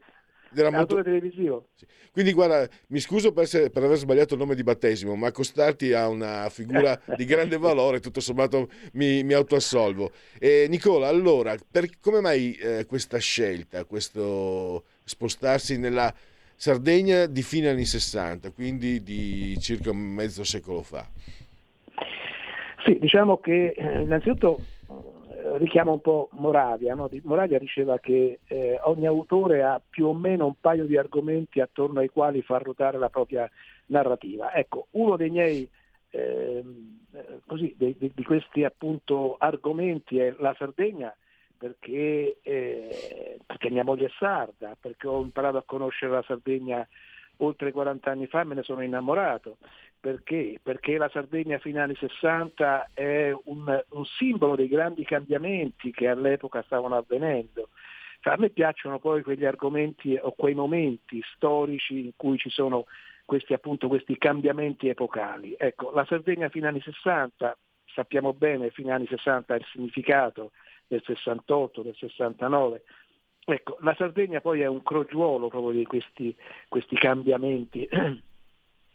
Era 0.55 0.71
molto... 0.71 1.03
televisivo. 1.03 1.69
Sì. 1.75 1.87
Quindi 2.13 2.33
guarda, 2.33 2.69
mi 2.89 2.99
scuso 2.99 3.33
per, 3.33 3.45
essere, 3.45 3.71
per, 3.71 3.85
aver 3.85 3.97
sbagliato 3.97 4.35
il 4.35 4.41
nome 4.41 4.55
di 4.55 4.65
battesimo, 4.65 5.15
ma 5.15 5.29
accostarti 5.29 5.93
a 5.93 6.09
una 6.09 6.49
figura 6.51 7.01
di 7.17 7.25
grande 7.25 7.57
valore, 7.57 8.01
tutto 8.01 8.21
sommato 8.21 8.69
mi, 8.95 9.23
mi 9.23 9.33
autoassolvo. 9.33 10.11
E 10.39 10.67
Nicola, 10.69 11.09
allora, 11.09 11.55
per, 11.71 11.89
come 12.01 12.21
mai 12.21 12.55
eh, 12.55 12.85
questa 12.87 13.19
scelta, 13.19 13.85
questo 13.85 14.85
spostarsi 15.05 15.79
nella 15.79 16.13
Sardegna 16.57 17.25
di 17.27 17.43
fine 17.43 17.71
anni 17.71 17.87
60, 17.87 18.51
quindi 18.51 19.03
di 19.03 19.57
circa 19.61 19.93
mezzo 19.95 20.45
secolo 20.45 20.83
fa? 20.83 21.09
Sì, 22.85 22.99
diciamo 22.99 23.39
che 23.39 23.73
eh, 23.77 24.01
innanzitutto 24.03 24.61
richiama 25.59 25.93
un 25.93 26.01
po' 26.01 26.29
Moravia. 26.33 26.95
No? 26.95 27.09
Moravia 27.23 27.59
diceva 27.59 27.99
che 27.99 28.41
eh, 28.47 28.79
ogni 28.83 29.07
autore 29.07 29.63
ha 29.63 29.81
più 29.87 30.07
o 30.07 30.15
meno 30.15 30.47
un 30.47 30.55
paio 30.61 30.85
di 30.87 30.97
argomenti 30.97 31.61
attorno 31.61 32.01
ai 32.01 32.09
quali 32.09 32.43
far 32.43 32.63
ruotare 32.63 32.99
la 32.99 33.09
propria 33.09 33.51
narrativa. 33.87 34.53
Ecco, 34.53 34.87
uno 34.93 35.17
dei 35.17 35.31
miei 35.31 35.69
ehm, 36.11 36.99
eh, 37.13 37.41
così, 37.47 37.75
di, 37.77 37.97
di, 37.99 38.25
questi 38.25 38.65
appunto 38.65 39.37
argomenti 39.39 40.19
è 40.19 40.35
la 40.39 40.55
Sardegna 40.57 41.15
perché, 41.57 42.39
eh, 42.43 43.39
perché 43.45 43.71
mia 43.71 43.85
moglie 43.85 44.07
è 44.07 44.13
sarda, 44.19 44.77
perché 44.81 45.07
ho 45.07 45.21
imparato 45.21 45.59
a 45.59 45.65
conoscere 45.65 46.13
la 46.13 46.25
Sardegna 46.27 46.87
oltre 47.39 47.73
40 47.73 48.11
anni 48.11 48.27
fa 48.27 48.43
e 48.43 48.45
me 48.45 48.55
ne 48.55 48.63
sono 48.63 48.83
innamorato 48.83 49.57
perché? 50.01 50.59
Perché 50.63 50.97
la 50.97 51.11
Sardegna 51.11 51.59
fino 51.59 51.79
agli 51.79 51.91
anni 51.91 51.97
60 51.97 52.91
è 52.95 53.33
un, 53.45 53.85
un, 53.91 54.05
simbolo 54.05 54.57
dei 54.57 54.69
grandi 54.69 55.05
cambiamenti 55.05 55.91
che 55.91 56.09
all'epoca 56.09 56.63
stavano 56.63 56.97
avvenendo. 56.97 57.69
Cioè, 58.21 58.35
a 58.35 58.37
me 58.39 58.51
piacciono 58.51 58.99
poi 58.99 59.23
quegli 59.23 59.45
argomenti 59.45 60.19
o 60.21 60.33
quei 60.33 60.55
momenti 60.55 61.23
storici 61.35 62.05
in 62.07 62.13
cui 62.17 62.39
ci 62.39 62.51
sono 62.51 62.87
questi, 63.25 63.53
appunto, 63.53 63.89
questi 63.89 64.17
cambiamenti 64.17 64.89
epocali. 64.89 65.55
Ecco, 65.59 65.93
la 65.93 66.05
Sardegna 66.07 66.49
fino 66.49 66.67
agli 66.67 66.75
anni 66.75 66.83
60, 66.83 67.57
sappiamo 67.95 68.33
bene 68.33 68.71
fino 68.71 68.89
agli 68.89 68.95
anni 68.95 69.07
60 69.07 69.55
il 69.55 69.67
significato 69.71 70.53
del 70.87 71.03
68, 71.05 71.83
del 71.83 71.95
69, 71.97 72.83
Ecco, 73.43 73.79
la 73.81 73.95
Sardegna 73.97 74.41
poi 74.41 74.61
è 74.61 74.67
un 74.67 74.83
crogiuolo 74.83 75.49
proprio 75.49 75.73
di 75.73 75.85
questi, 75.85 76.37
questi 76.69 76.95
cambiamenti 76.97 77.89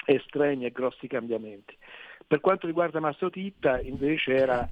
estremi 0.06 0.66
e 0.66 0.72
grossi 0.72 1.08
cambiamenti. 1.08 1.76
Per 2.28 2.39
quanto 2.39 2.68
riguarda 2.68 2.99
Mastro 2.99 3.30
Titta 3.30 3.80
invece 3.80 4.34
era, 4.34 4.68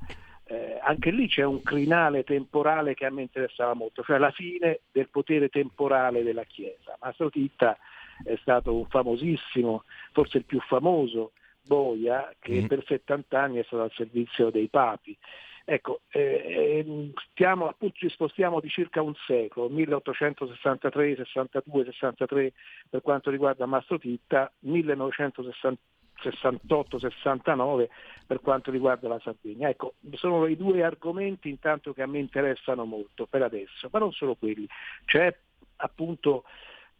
eh, 0.45 0.79
anche 0.81 1.11
lì 1.11 1.27
c'è 1.27 1.43
un 1.43 1.61
crinale 1.61 2.23
temporale 2.23 2.93
che 2.93 3.05
a 3.05 3.11
me 3.11 3.21
interessava 3.21 3.73
molto, 3.73 4.03
cioè 4.03 4.17
la 4.17 4.31
fine 4.31 4.81
del 4.91 5.09
potere 5.09 5.49
temporale 5.49 6.23
della 6.23 6.43
Chiesa. 6.43 6.97
Mastro 7.01 7.29
Titta 7.29 7.77
è 8.23 8.35
stato 8.41 8.75
un 8.75 8.87
famosissimo, 8.87 9.83
forse 10.11 10.37
il 10.37 10.45
più 10.45 10.59
famoso 10.61 11.33
boia 11.65 12.33
che 12.39 12.61
mm. 12.61 12.65
per 12.65 12.83
70 12.85 13.39
anni 13.39 13.59
è 13.59 13.63
stato 13.63 13.83
al 13.83 13.91
servizio 13.95 14.49
dei 14.49 14.67
papi. 14.67 15.17
Ecco, 15.65 16.01
eh, 16.09 16.83
ehm, 16.85 17.13
stiamo, 17.31 17.69
appunto, 17.69 17.95
ci 17.97 18.09
spostiamo 18.09 18.59
di 18.59 18.67
circa 18.69 19.01
un 19.01 19.13
secolo, 19.25 19.69
1863, 19.69 21.15
62, 21.15 21.85
63 21.85 22.51
per 22.89 23.01
quanto 23.01 23.29
riguarda 23.29 23.65
Mastro 23.65 23.97
Titta, 23.97 24.51
1968, 24.59 26.99
69 26.99 27.89
per 28.27 28.41
quanto 28.41 28.71
riguarda 28.71 29.07
la 29.07 29.19
Sardegna. 29.19 29.69
Ecco, 29.69 29.93
sono 30.13 30.47
i 30.47 30.57
due 30.57 30.83
argomenti 30.83 31.47
intanto 31.47 31.93
che 31.93 32.01
a 32.01 32.07
me 32.07 32.19
interessano 32.19 32.83
molto 32.83 33.25
per 33.25 33.43
adesso, 33.43 33.87
ma 33.89 33.99
non 33.99 34.11
solo 34.11 34.35
quelli. 34.35 34.67
C'è 35.05 35.33
appunto 35.77 36.43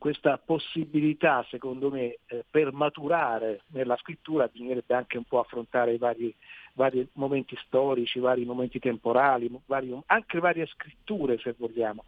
questa 0.03 0.37
possibilità, 0.37 1.45
secondo 1.49 1.89
me, 1.89 2.17
eh, 2.25 2.43
per 2.51 2.73
maturare 2.73 3.61
nella 3.67 3.95
scrittura 3.95 4.49
bisognerebbe 4.51 4.93
anche 4.95 5.15
un 5.15 5.23
po' 5.23 5.39
affrontare 5.39 5.93
i 5.93 5.97
vari 5.97 6.35
vari 6.73 7.07
momenti 7.13 7.55
storici, 7.65 8.19
vari 8.19 8.43
momenti 8.43 8.79
temporali, 8.79 9.49
vari, 9.65 9.97
anche 10.07 10.39
varie 10.39 10.65
scritture 10.65 11.37
se 11.37 11.55
vogliamo. 11.57 12.03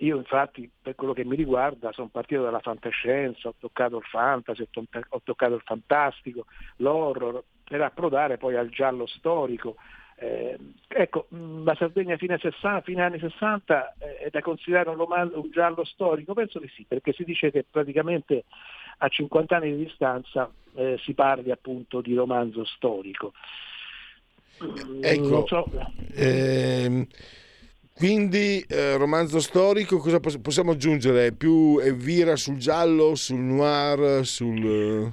Io 0.00 0.18
infatti 0.18 0.70
per 0.82 0.94
quello 0.94 1.14
che 1.14 1.24
mi 1.24 1.34
riguarda 1.34 1.90
sono 1.92 2.08
partito 2.08 2.42
dalla 2.42 2.60
fantascienza, 2.60 3.48
ho 3.48 3.54
toccato 3.58 3.96
il 3.96 4.04
fantasy, 4.04 4.68
ho 5.08 5.20
toccato 5.24 5.54
il 5.54 5.62
fantastico, 5.64 6.44
l'horror, 6.76 7.42
per 7.64 7.80
approdare 7.80 8.36
poi 8.36 8.56
al 8.56 8.68
giallo 8.68 9.06
storico. 9.06 9.76
Eh, 10.22 10.56
ecco, 10.86 11.26
la 11.30 11.74
Sardegna 11.74 12.16
fine, 12.16 12.38
60, 12.38 12.82
fine 12.82 13.02
anni 13.02 13.18
60 13.18 13.94
eh, 13.98 14.18
è 14.18 14.30
da 14.30 14.40
considerare 14.40 14.90
un, 14.90 14.96
romanzo, 14.96 15.40
un 15.40 15.50
giallo 15.50 15.84
storico? 15.84 16.32
Penso 16.32 16.60
di 16.60 16.70
sì, 16.76 16.84
perché 16.86 17.12
si 17.12 17.24
dice 17.24 17.50
che 17.50 17.64
praticamente 17.68 18.44
a 18.98 19.08
50 19.08 19.56
anni 19.56 19.74
di 19.74 19.84
distanza 19.84 20.48
eh, 20.74 20.96
si 21.02 21.14
parli 21.14 21.50
appunto 21.50 22.00
di 22.00 22.14
romanzo 22.14 22.64
storico. 22.64 23.32
Ecco, 25.00 25.44
so. 25.48 25.68
ehm, 26.14 27.04
quindi 27.96 28.64
eh, 28.68 28.96
romanzo 28.96 29.40
storico, 29.40 29.98
cosa 29.98 30.20
possiamo 30.20 30.70
aggiungere? 30.70 31.32
Più 31.32 31.80
Evira 31.80 32.36
sul 32.36 32.58
giallo, 32.58 33.16
sul 33.16 33.40
noir, 33.40 34.24
sul... 34.24 35.12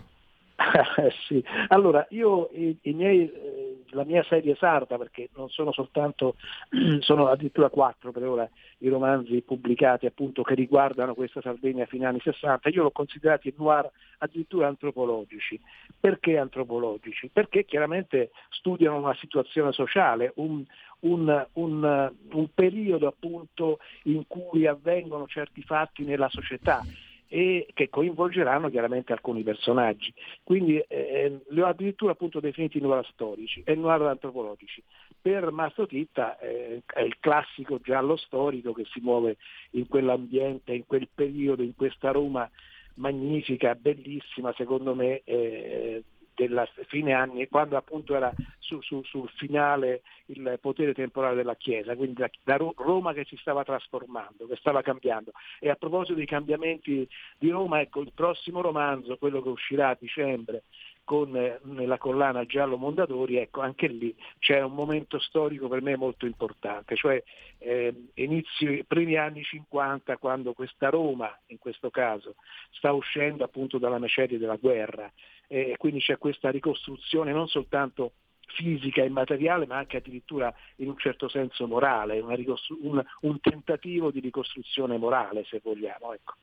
sì, 1.27 1.43
allora 1.69 2.05
io 2.11 2.49
i, 2.53 2.77
i 2.81 2.93
miei 2.93 3.23
eh, 3.23 3.68
la 3.91 4.03
mia 4.03 4.23
serie 4.23 4.55
sarda, 4.55 4.97
perché 4.97 5.29
non 5.35 5.49
sono 5.49 5.71
soltanto, 5.71 6.35
sono 6.99 7.27
addirittura 7.27 7.69
quattro 7.69 8.11
per 8.11 8.23
ora 8.23 8.49
i 8.79 8.87
romanzi 8.87 9.41
pubblicati 9.41 10.05
appunto 10.05 10.43
che 10.43 10.55
riguardano 10.55 11.13
questa 11.13 11.41
Sardegna 11.41 11.85
fino 11.85 12.03
agli 12.03 12.09
anni 12.09 12.21
60, 12.21 12.69
io 12.69 12.83
l'ho 12.83 12.91
considerati 12.91 13.53
noir 13.57 13.89
addirittura 14.19 14.67
antropologici. 14.67 15.59
Perché 15.99 16.37
antropologici? 16.37 17.29
Perché 17.31 17.65
chiaramente 17.65 18.31
studiano 18.49 18.97
una 18.97 19.15
situazione 19.15 19.71
sociale, 19.71 20.31
un, 20.35 20.63
un, 21.01 21.47
un, 21.53 22.11
un 22.31 22.47
periodo 22.53 23.07
appunto 23.07 23.79
in 24.03 24.25
cui 24.27 24.65
avvengono 24.65 25.27
certi 25.27 25.61
fatti 25.61 26.03
nella 26.03 26.29
società 26.29 26.83
e 27.31 27.67
che 27.75 27.89
coinvolgeranno 27.89 28.69
chiaramente 28.69 29.13
alcuni 29.13 29.43
personaggi. 29.43 30.11
Quindi 30.43 30.79
eh, 30.79 31.41
li 31.49 31.61
ho 31.61 31.67
addirittura 31.67 32.13
appunto 32.13 32.39
definiti 32.39 32.81
noir 32.81 33.07
storici 33.11 33.61
e 33.63 33.75
noir 33.75 34.01
antropologici. 34.01 34.83
Per 35.21 35.51
Mastro 35.51 35.85
Titta 35.85 36.39
eh, 36.39 36.81
è 36.85 37.01
il 37.01 37.17
classico 37.19 37.79
giallo 37.79 38.17
storico 38.17 38.73
che 38.73 38.85
si 38.91 38.99
muove 38.99 39.37
in 39.71 39.87
quell'ambiente, 39.87 40.73
in 40.73 40.87
quel 40.87 41.07
periodo, 41.13 41.61
in 41.61 41.75
questa 41.75 42.11
Roma 42.11 42.49
magnifica, 42.95 43.75
bellissima, 43.75 44.51
secondo 44.57 44.95
me 44.95 45.21
eh, 45.23 46.03
della 46.47 46.67
fine 46.87 47.13
anni, 47.13 47.47
quando 47.47 47.75
appunto 47.75 48.15
era 48.15 48.33
su, 48.59 48.81
su, 48.81 49.03
sul 49.03 49.29
finale 49.35 50.01
il 50.27 50.57
potere 50.61 50.93
temporale 50.93 51.35
della 51.35 51.55
Chiesa, 51.55 51.95
quindi 51.95 52.21
la, 52.21 52.29
la, 52.43 52.57
Roma 52.77 53.13
che 53.13 53.25
si 53.25 53.35
stava 53.37 53.63
trasformando, 53.63 54.47
che 54.47 54.55
stava 54.55 54.81
cambiando. 54.81 55.31
E 55.59 55.69
a 55.69 55.75
proposito 55.75 56.15
dei 56.15 56.25
cambiamenti 56.25 57.07
di 57.37 57.49
Roma, 57.49 57.81
ecco 57.81 58.01
il 58.01 58.11
prossimo 58.13 58.61
romanzo, 58.61 59.17
quello 59.17 59.41
che 59.41 59.49
uscirà 59.49 59.89
a 59.89 59.97
dicembre, 59.99 60.63
con 61.09 61.35
eh, 61.35 61.59
nella 61.63 61.97
collana 61.97 62.45
Giallo 62.45 62.77
Mondadori, 62.77 63.37
ecco 63.37 63.61
anche 63.61 63.87
lì 63.87 64.15
c'è 64.37 64.61
un 64.61 64.73
momento 64.75 65.17
storico 65.17 65.67
per 65.67 65.81
me 65.81 65.95
molto 65.95 66.27
importante, 66.27 66.95
cioè 66.95 67.23
eh, 67.57 68.09
inizio, 68.13 68.83
primi 68.85 69.15
anni 69.15 69.41
50 69.41 70.17
quando 70.17 70.53
questa 70.53 70.89
Roma, 70.89 71.35
in 71.47 71.57
questo 71.57 71.89
caso, 71.89 72.35
sta 72.73 72.91
uscendo 72.91 73.43
appunto 73.43 73.79
dalla 73.79 73.97
macerie 73.97 74.37
della 74.37 74.57
guerra 74.57 75.11
e 75.47 75.73
quindi 75.79 75.99
c'è 75.99 76.19
questa 76.19 76.51
ricostruzione 76.51 77.31
non 77.31 77.47
soltanto 77.47 78.11
fisica 78.45 79.01
e 79.01 79.09
materiale, 79.09 79.65
ma 79.65 79.77
anche 79.77 79.97
addirittura 79.97 80.53
in 80.75 80.89
un 80.89 80.97
certo 80.99 81.27
senso 81.27 81.65
morale, 81.65 82.19
un, 82.19 83.03
un, 83.21 83.39
tentativo 83.41 84.11
di 84.11 84.19
ricostruzione 84.19 84.99
morale, 84.99 85.43
se 85.45 85.59
vogliamo. 85.63 86.13
Ecco. 86.13 86.35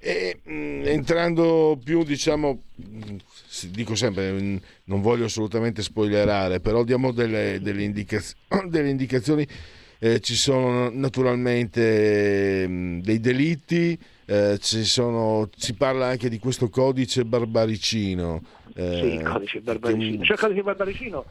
E, 0.00 0.40
mh, 0.42 0.52
mm, 0.52 0.86
entrando 0.86 1.78
più, 1.82 2.02
diciamo, 2.02 2.62
mh, 2.74 3.16
dico 3.70 3.94
sempre, 3.94 4.32
mh, 4.32 4.60
non 4.84 5.00
voglio 5.00 5.26
assolutamente 5.26 5.82
spoilerare, 5.82 6.60
però 6.60 6.84
diamo 6.84 7.12
delle, 7.12 7.60
delle, 7.60 7.82
indicaz- 7.82 8.36
delle 8.68 8.88
indicazioni. 8.90 9.46
Eh, 9.98 10.18
ci 10.18 10.34
sono 10.34 10.90
naturalmente 10.90 12.66
dei 13.00 13.20
delitti, 13.20 13.96
eh, 14.26 14.58
sono, 14.60 15.48
si 15.54 15.74
parla 15.74 16.06
anche 16.06 16.28
di 16.28 16.40
questo 16.40 16.68
codice 16.68 17.24
barbaricino. 17.24 18.42
Eh, 18.74 18.98
sì, 19.00 19.06
il 19.14 19.22
codice 19.22 19.60
barbaricino. 19.60 20.18
Che... 20.18 20.24
Cioè, 20.24 20.34
il 20.34 20.40
codice 20.40 20.62
barbaricino 20.62 21.24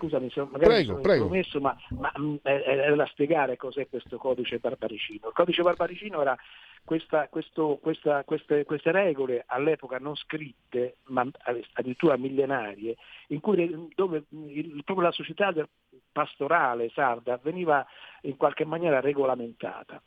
scusami 0.00 0.30
se 0.30 0.40
magari 0.40 0.64
prego, 0.64 0.90
sono 0.90 1.00
prego. 1.00 1.26
Promesso, 1.26 1.60
ma, 1.60 1.76
ma 1.90 2.12
mh, 2.16 2.36
è, 2.42 2.94
da 2.94 3.06
spiegare 3.06 3.56
cos'è 3.56 3.86
questo 3.88 4.16
codice 4.16 4.58
barbaricino. 4.58 5.28
Il 5.28 5.34
codice 5.34 5.62
barbaricino 5.62 6.22
era 6.22 6.36
questa, 6.84 7.28
questo, 7.28 7.78
questa, 7.80 8.24
queste, 8.24 8.64
queste, 8.64 8.90
regole 8.90 9.44
all'epoca 9.46 9.98
non 9.98 10.16
scritte, 10.16 10.96
ma 11.04 11.26
addirittura 11.72 12.16
millenarie, 12.16 12.96
in 13.28 13.40
cui 13.40 13.88
dove 13.94 14.24
il, 14.30 14.82
proprio 14.84 15.06
la 15.06 15.12
società 15.12 15.52
pastorale 16.12 16.90
sarda 16.90 17.38
veniva 17.42 17.86
in 18.22 18.36
qualche 18.36 18.64
maniera 18.64 19.00
regolamentata. 19.00 20.02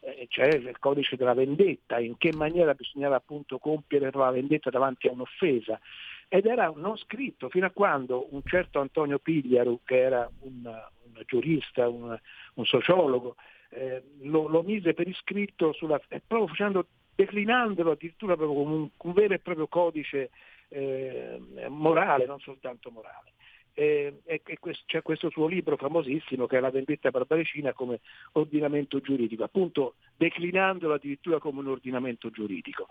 Eh, 0.00 0.26
c'è 0.28 0.48
il 0.48 0.78
codice 0.78 1.16
della 1.16 1.34
vendetta, 1.34 1.98
in 1.98 2.16
che 2.18 2.32
maniera 2.34 2.74
bisognava 2.74 3.16
appunto 3.16 3.58
compiere 3.58 4.10
la 4.12 4.30
vendetta 4.30 4.70
davanti 4.70 5.08
a 5.08 5.12
un'offesa 5.12 5.80
ed 6.28 6.46
era 6.46 6.72
non 6.74 6.96
scritto 6.96 7.48
fino 7.48 7.66
a 7.66 7.70
quando 7.70 8.26
un 8.34 8.42
certo 8.44 8.80
Antonio 8.80 9.18
Pigliaru, 9.18 9.80
che 9.84 10.00
era 10.00 10.28
un, 10.40 10.64
un 10.64 11.22
giurista, 11.26 11.88
un, 11.88 12.18
un 12.54 12.66
sociologo, 12.66 13.36
eh, 13.74 14.02
lo, 14.22 14.48
lo, 14.48 14.62
mise 14.62 14.94
per 14.94 15.08
iscritto 15.08 15.72
sulla, 15.72 16.00
proprio 16.26 16.46
facendo, 16.46 16.86
declinandolo 17.14 17.92
addirittura 17.92 18.36
proprio 18.36 18.62
come 18.62 18.74
un, 18.74 18.88
un 18.96 19.12
vero 19.12 19.34
e 19.34 19.38
proprio 19.38 19.66
codice 19.66 20.30
eh, 20.68 21.40
morale, 21.68 22.26
non 22.26 22.40
soltanto 22.40 22.90
morale 22.90 23.32
e, 23.74 24.20
e, 24.24 24.42
c'è 24.86 25.02
questo 25.02 25.28
suo 25.30 25.46
libro 25.46 25.76
famosissimo 25.76 26.46
che 26.46 26.56
è 26.56 26.60
La 26.60 26.70
vendetta 26.70 27.10
barbaricina 27.10 27.72
come 27.72 28.00
ordinamento 28.32 29.00
giuridico, 29.00 29.44
appunto 29.44 29.96
declinandolo 30.16 30.94
addirittura 30.94 31.38
come 31.38 31.60
un 31.60 31.68
ordinamento 31.68 32.30
giuridico. 32.30 32.86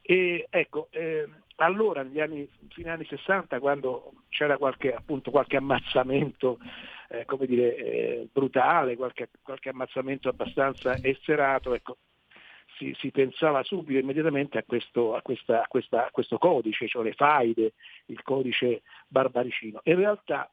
E, 0.00 0.46
ecco, 0.48 0.88
eh, 0.90 1.28
allora 1.56 2.02
negli 2.02 2.20
anni, 2.20 2.48
fine 2.68 2.90
anni 2.90 3.04
60 3.04 3.58
quando 3.58 4.12
c'era 4.28 4.56
qualche, 4.56 4.94
appunto, 4.94 5.30
qualche 5.30 5.56
ammazzamento 5.56 6.58
eh, 7.08 7.24
come 7.24 7.46
dire, 7.46 7.76
eh, 7.76 8.28
brutale, 8.32 8.96
qualche, 8.96 9.30
qualche 9.42 9.70
ammazzamento 9.70 10.28
abbastanza 10.28 10.96
esserato, 11.02 11.74
ecco, 11.74 11.96
si, 12.78 12.94
si, 12.98 13.10
pensava 13.10 13.62
subito, 13.64 13.98
immediatamente 13.98 14.56
a 14.56 14.62
questo, 14.64 15.14
a, 15.14 15.20
questa, 15.20 15.62
a, 15.62 15.66
questa, 15.66 16.06
a 16.06 16.10
questo, 16.10 16.38
codice, 16.38 16.86
cioè 16.86 17.02
le 17.02 17.12
faide, 17.12 17.74
il 18.06 18.22
codice 18.22 18.82
barbaricino. 19.08 19.80
In 19.84 19.96
realtà 19.96 20.50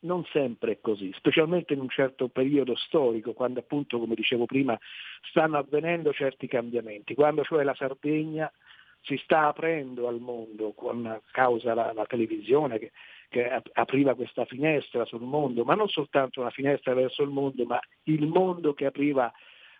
non 0.00 0.24
sempre 0.26 0.72
è 0.72 0.80
così, 0.80 1.10
specialmente 1.16 1.72
in 1.72 1.80
un 1.80 1.88
certo 1.88 2.28
periodo 2.28 2.76
storico, 2.76 3.32
quando 3.32 3.60
appunto, 3.60 3.98
come 3.98 4.14
dicevo 4.14 4.46
prima, 4.46 4.78
stanno 5.22 5.56
avvenendo 5.56 6.12
certi 6.12 6.46
cambiamenti, 6.46 7.14
quando 7.14 7.42
cioè 7.42 7.64
la 7.64 7.74
Sardegna 7.74 8.52
si 9.00 9.16
sta 9.16 9.46
aprendo 9.46 10.06
al 10.06 10.20
mondo 10.20 10.72
con 10.72 11.20
causa 11.32 11.72
la, 11.74 11.92
la 11.92 12.04
televisione 12.04 12.78
che, 12.78 12.92
che, 13.28 13.62
apriva 13.72 14.14
questa 14.14 14.44
finestra 14.44 15.04
sul 15.04 15.22
mondo, 15.22 15.64
ma 15.64 15.74
non 15.74 15.88
soltanto 15.88 16.40
una 16.40 16.50
finestra 16.50 16.94
verso 16.94 17.22
il 17.22 17.30
mondo, 17.30 17.64
ma 17.64 17.80
il 18.04 18.26
mondo 18.26 18.74
che 18.74 18.86
apriva 18.86 19.32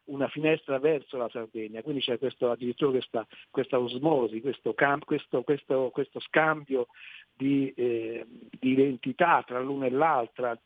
una 0.09 0.29
finestra 0.29 0.79
verso 0.79 1.17
la 1.17 1.29
Sardegna, 1.29 1.83
quindi 1.83 2.01
c'è 2.01 2.19
questo, 2.19 2.51
addirittura 2.51 2.93
questa, 2.93 3.27
questa 3.51 3.79
osmosi, 3.79 4.41
questo, 4.41 4.75
camp, 4.75 5.05
questo, 5.05 5.43
questo, 5.43 5.91
questo, 5.91 6.21
scambio 6.21 6.89
di, 7.35 7.73
eh, 7.75 8.27
di, 8.27 8.73
identità 8.73 9.43
tra 9.47 9.61
l'una 9.61 9.87
e 9.87 9.91
l'altra 9.91 10.59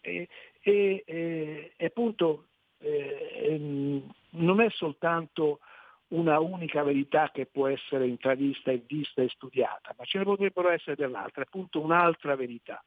e, 0.00 0.28
e, 0.60 1.04
e, 1.04 1.84
appunto 1.84 2.46
eh, 2.78 3.48
ehm, 3.48 4.12
non 4.30 4.60
è 4.60 4.70
soltanto 4.70 5.60
una 6.08 6.40
unica 6.40 6.82
verità 6.82 7.30
che 7.30 7.46
può 7.46 7.66
essere 7.66 8.06
intravista 8.06 8.70
e 8.70 8.82
vista 8.86 9.20
e 9.22 9.28
studiata, 9.28 9.94
ma 9.98 10.04
ce 10.04 10.18
ne 10.18 10.24
potrebbero 10.24 10.70
essere 10.70 10.96
dell'altra, 10.96 11.42
appunto 11.42 11.80
un'altra 11.80 12.34
verità. 12.34 12.82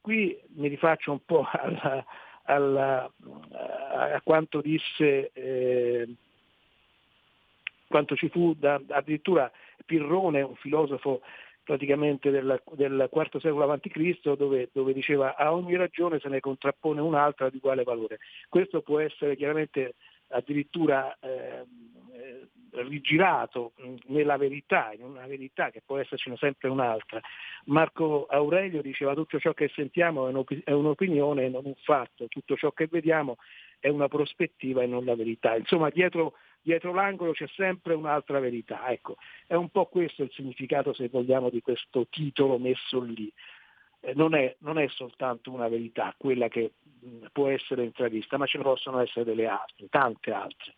Qui 0.00 0.40
mi 0.54 0.68
rifaccio 0.68 1.10
un 1.10 1.24
po' 1.24 1.46
alla, 1.50 2.04
alla, 2.44 3.10
a 3.92 4.20
quanto 4.22 4.60
disse, 4.60 5.30
eh, 5.32 6.08
quanto 7.88 8.16
ci 8.16 8.28
fu 8.28 8.54
da, 8.54 8.80
addirittura 8.88 9.50
Pirrone, 9.84 10.42
un 10.42 10.54
filosofo 10.56 11.22
praticamente 11.64 12.30
del, 12.30 12.60
del 12.72 13.08
IV 13.12 13.38
secolo 13.38 13.70
a.C., 13.70 14.34
dove, 14.36 14.70
dove 14.72 14.92
diceva 14.92 15.36
a 15.36 15.52
ogni 15.52 15.76
ragione 15.76 16.18
se 16.18 16.28
ne 16.28 16.40
contrappone 16.40 17.00
un'altra 17.00 17.48
di 17.48 17.58
uguale 17.58 17.84
valore. 17.84 18.18
Questo 18.48 18.82
può 18.82 18.98
essere 18.98 19.36
chiaramente 19.36 19.94
addirittura 20.30 21.16
eh, 21.20 21.64
rigirato 22.72 23.72
nella 24.06 24.36
verità, 24.36 24.92
in 24.92 25.02
una 25.02 25.26
verità 25.26 25.70
che 25.70 25.82
può 25.84 25.98
essercene 25.98 26.36
sempre 26.36 26.68
un'altra. 26.68 27.20
Marco 27.66 28.26
Aurelio 28.26 28.82
diceva 28.82 29.14
tutto 29.14 29.38
ciò 29.38 29.52
che 29.52 29.70
sentiamo 29.74 30.28
è 30.64 30.72
un'opinione 30.72 31.44
e 31.44 31.48
non 31.48 31.64
un 31.64 31.74
fatto, 31.82 32.28
tutto 32.28 32.56
ciò 32.56 32.70
che 32.72 32.86
vediamo 32.86 33.36
è 33.78 33.88
una 33.88 34.08
prospettiva 34.08 34.82
e 34.82 34.86
non 34.86 35.04
la 35.04 35.16
verità. 35.16 35.56
Insomma, 35.56 35.90
dietro, 35.90 36.34
dietro 36.60 36.92
l'angolo 36.92 37.32
c'è 37.32 37.46
sempre 37.56 37.94
un'altra 37.94 38.38
verità. 38.38 38.88
Ecco, 38.88 39.16
è 39.46 39.54
un 39.54 39.70
po' 39.70 39.86
questo 39.86 40.22
il 40.22 40.30
significato, 40.32 40.92
se 40.92 41.08
vogliamo, 41.08 41.50
di 41.50 41.62
questo 41.62 42.06
titolo 42.08 42.58
messo 42.58 43.00
lì. 43.00 43.32
Eh, 44.00 44.14
non, 44.14 44.34
è, 44.34 44.56
non, 44.60 44.78
è, 44.78 44.88
soltanto 44.88 45.52
una 45.52 45.68
verità 45.68 46.14
quella 46.16 46.48
che 46.48 46.72
mh, 47.00 47.26
può 47.32 47.48
essere 47.48 47.84
intravista, 47.84 48.38
ma 48.38 48.46
ce 48.46 48.58
ne 48.58 48.64
possono 48.64 49.00
essere 49.00 49.24
delle 49.24 49.46
altre, 49.46 49.86
tante 49.90 50.30
altre. 50.32 50.74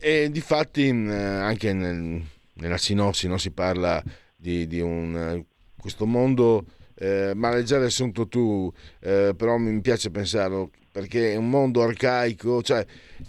E 0.00 0.30
di 0.30 0.40
fatti 0.40 0.88
anche 0.88 1.72
nel, 1.72 2.22
nella 2.54 2.76
sinossi 2.76 3.26
no, 3.26 3.36
si 3.36 3.52
parla 3.52 4.00
di, 4.36 4.68
di 4.68 4.80
un, 4.80 5.44
questo 5.76 6.06
mondo, 6.06 6.64
eh, 6.94 7.32
ma 7.34 7.50
l'hai 7.50 7.64
già 7.64 7.78
riassunto 7.78 8.28
tu, 8.28 8.72
eh, 9.00 9.34
però 9.36 9.56
mi 9.56 9.80
piace 9.80 10.10
pensarlo 10.10 10.70
perché 10.98 11.32
è 11.32 11.36
un 11.36 11.48
mondo 11.48 11.82
arcaico, 11.82 12.60
cioè 12.60 12.84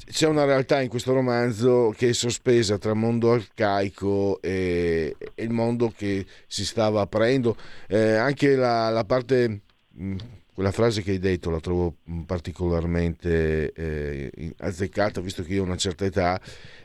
c'è 0.09 0.27
una 0.27 0.43
realtà 0.43 0.81
in 0.81 0.89
questo 0.89 1.13
romanzo 1.13 1.93
che 1.95 2.09
è 2.09 2.13
sospesa 2.13 2.79
tra 2.79 2.91
il 2.91 2.97
mondo 2.97 3.31
arcaico 3.31 4.41
e, 4.41 5.15
e 5.35 5.43
il 5.43 5.51
mondo 5.51 5.93
che 5.95 6.25
si 6.47 6.65
stava 6.65 7.01
aprendo, 7.01 7.55
eh, 7.87 8.15
anche 8.15 8.55
la, 8.55 8.89
la 8.89 9.05
parte 9.05 9.61
quella 10.51 10.71
frase 10.71 11.03
che 11.03 11.11
hai 11.11 11.19
detto 11.19 11.49
la 11.51 11.59
trovo 11.59 11.97
particolarmente 12.25 13.71
eh, 13.71 14.53
azzeccata, 14.57 15.21
visto 15.21 15.43
che 15.43 15.53
io 15.53 15.61
ho 15.61 15.65
una 15.65 15.77
certa 15.77 16.03
età. 16.03 16.37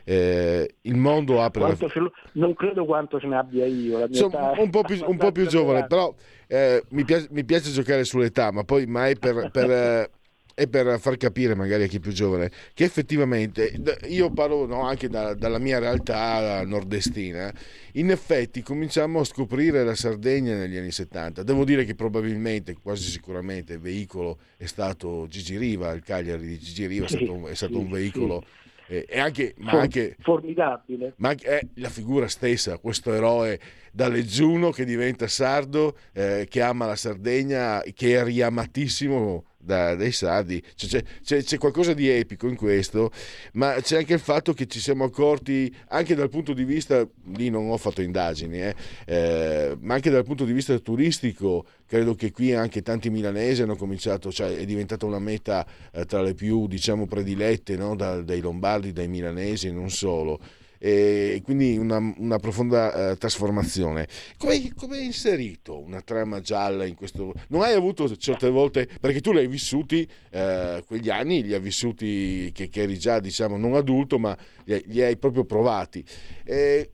Eh, 0.03 0.75
il 0.83 0.95
mondo 0.95 1.41
apre. 1.41 1.61
La... 1.61 1.75
Lo... 1.95 2.11
Non 2.33 2.53
credo 2.53 2.85
quanto 2.85 3.19
ce 3.19 3.27
ne 3.27 3.37
abbia 3.37 3.65
io. 3.65 4.05
Insomma, 4.05 4.51
un, 4.57 4.69
po 4.69 4.83
più, 4.83 5.03
un 5.05 5.17
po' 5.17 5.33
più, 5.33 5.45
giovane, 5.47 5.87
però 5.87 6.13
eh, 6.47 6.83
mi, 6.91 7.03
piace, 7.03 7.27
mi, 7.31 7.43
piace, 7.43 7.71
giocare 7.71 8.05
sull'età, 8.05 8.51
ma 8.51 8.63
poi 8.63 8.85
mai 8.85 9.17
per, 9.17 9.49
per, 9.51 10.09
e 10.57 10.69
per 10.69 10.99
far 10.99 11.17
capire 11.17 11.53
magari 11.53 11.83
a 11.83 11.87
chi 11.87 11.97
è 11.97 11.99
più 11.99 12.13
giovane 12.13 12.49
che 12.73 12.85
effettivamente 12.85 13.73
io 14.07 14.31
parlo 14.31 14.65
no, 14.65 14.83
anche 14.83 15.09
da, 15.09 15.33
dalla 15.33 15.59
mia 15.59 15.79
realtà 15.79 16.63
nordestina 16.65 17.53
in 17.93 18.09
effetti 18.09 18.61
cominciamo 18.61 19.19
a 19.19 19.25
scoprire 19.25 19.83
la 19.83 19.95
Sardegna 19.95 20.55
negli 20.55 20.77
anni 20.77 20.91
70 20.91 21.43
devo 21.43 21.65
dire 21.65 21.83
che 21.83 21.93
probabilmente 21.93 22.73
quasi 22.81 23.09
sicuramente 23.09 23.73
il 23.73 23.79
veicolo 23.79 24.39
è 24.55 24.65
stato 24.65 25.27
Gigi 25.27 25.57
Riva 25.57 25.91
il 25.91 26.03
Cagliari 26.03 26.47
di 26.47 26.57
Gigi 26.57 26.87
Riva 26.87 27.05
è 27.05 27.09
stato 27.09 27.33
un, 27.33 27.45
è 27.47 27.53
stato 27.53 27.77
un 27.77 27.89
veicolo 27.89 28.43
eh, 28.87 29.05
e 29.09 29.19
anche, 29.19 29.55
ma 29.57 29.71
anche 29.71 30.15
formidabile. 30.19 31.13
ma 31.17 31.29
anche, 31.29 31.59
eh, 31.59 31.67
la 31.75 31.89
figura 31.89 32.27
stessa 32.27 32.77
questo 32.77 33.13
eroe 33.13 33.59
da 33.91 34.07
leggiuno 34.07 34.69
che 34.71 34.85
diventa 34.85 35.27
sardo 35.27 35.97
eh, 36.13 36.45
che 36.49 36.61
ama 36.61 36.85
la 36.85 36.95
Sardegna 36.95 37.81
che 37.93 38.17
è 38.17 38.23
riamatissimo 38.23 39.43
da, 39.65 39.95
dai 39.95 40.11
sardi. 40.11 40.61
Cioè, 40.75 41.03
c'è, 41.23 41.43
c'è, 41.43 41.57
qualcosa 41.57 41.93
di 41.93 42.07
epico 42.07 42.47
in 42.47 42.55
questo, 42.55 43.11
ma 43.53 43.75
c'è 43.81 43.97
anche 43.97 44.13
il 44.13 44.19
fatto 44.19 44.53
che 44.53 44.67
ci 44.67 44.79
siamo 44.79 45.03
accorti, 45.03 45.73
anche 45.89 46.15
dal 46.15 46.29
punto 46.29 46.53
di 46.53 46.63
vista, 46.63 47.05
lì 47.35 47.49
non 47.49 47.69
ho 47.69 47.77
fatto 47.77 48.01
indagini, 48.01 48.61
eh, 48.61 48.75
eh, 49.05 49.77
ma 49.79 49.95
anche 49.95 50.09
dal 50.09 50.23
punto 50.23 50.45
di 50.45 50.53
vista 50.53 50.77
turistico, 50.79 51.65
credo 51.87 52.15
che 52.15 52.31
qui 52.31 52.53
anche 52.53 52.81
tanti 52.81 53.09
milanesi 53.09 53.63
hanno 53.63 53.75
cominciato, 53.75 54.31
cioè 54.31 54.55
è 54.55 54.65
diventata 54.65 55.05
una 55.05 55.19
meta 55.19 55.65
eh, 55.91 56.05
tra 56.05 56.21
le 56.21 56.33
più 56.33 56.67
diciamo 56.67 57.07
predilette 57.07 57.75
no? 57.75 57.95
da, 57.95 58.21
dai 58.21 58.39
lombardi, 58.39 58.93
dai 58.93 59.07
milanesi 59.07 59.67
e 59.67 59.71
non 59.71 59.89
solo. 59.89 60.39
E 60.77 61.41
quindi 61.43 61.77
una, 61.77 61.97
una 62.17 62.39
profonda 62.39 63.11
eh, 63.11 63.17
trasformazione. 63.17 64.07
Come, 64.37 64.73
come 64.75 64.97
hai 64.97 65.05
inserito 65.05 65.79
una 65.79 66.01
trama 66.01 66.41
gialla 66.41 66.85
in 66.85 66.95
questo? 66.95 67.33
Non 67.47 67.61
hai 67.61 67.73
avuto 67.73 68.13
certe 68.17 68.49
volte, 68.49 68.87
perché 68.99 69.21
tu 69.21 69.31
li 69.31 69.39
hai 69.39 69.47
vissuti, 69.47 70.07
eh, 70.31 70.83
quegli 70.85 71.09
anni 71.09 71.43
li 71.43 71.53
hai 71.53 71.59
vissuti 71.59 72.51
che, 72.53 72.69
che, 72.69 72.81
eri 72.81 72.97
già 72.97 73.19
diciamo 73.19 73.57
non 73.57 73.75
adulto, 73.75 74.19
ma 74.19 74.35
li, 74.65 74.83
li 74.87 75.01
hai 75.01 75.17
proprio 75.17 75.45
provati. 75.45 76.03
Eh, 76.43 76.89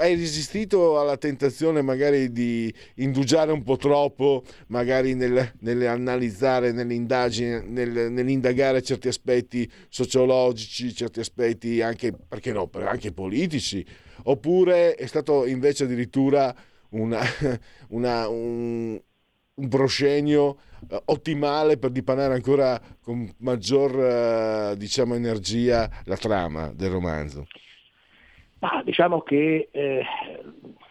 hai 0.00 0.14
resistito 0.14 0.98
alla 0.98 1.18
tentazione 1.18 1.82
magari 1.82 2.32
di 2.32 2.72
indugiare 2.96 3.52
un 3.52 3.62
po' 3.62 3.76
troppo, 3.76 4.42
magari 4.68 5.14
nel, 5.14 5.52
nell'analizzare, 5.60 6.72
nell'indagine, 6.72 7.60
nel, 7.60 8.10
nell'indagare 8.10 8.82
certi 8.82 9.08
aspetti 9.08 9.70
sociologici, 9.90 10.94
certi 10.94 11.20
aspetti 11.20 11.82
anche, 11.82 12.12
perché 12.12 12.50
no, 12.50 12.68
anche 12.72 13.12
politici, 13.12 13.84
oppure 14.24 14.94
è 14.94 15.06
stato 15.06 15.44
invece 15.44 15.84
addirittura 15.84 16.54
una, 16.90 17.20
una, 17.90 18.26
un, 18.26 18.98
un 19.54 19.68
proscenio 19.68 20.56
eh, 20.88 20.98
ottimale 21.06 21.76
per 21.76 21.90
dipanare 21.90 22.32
ancora 22.32 22.80
con 23.02 23.30
maggior 23.40 24.00
eh, 24.00 24.76
diciamo, 24.78 25.14
energia 25.14 25.90
la 26.04 26.16
trama 26.16 26.72
del 26.74 26.88
romanzo? 26.88 27.46
Ma 28.60 28.82
diciamo 28.84 29.22
che 29.22 29.68
eh, 29.70 30.04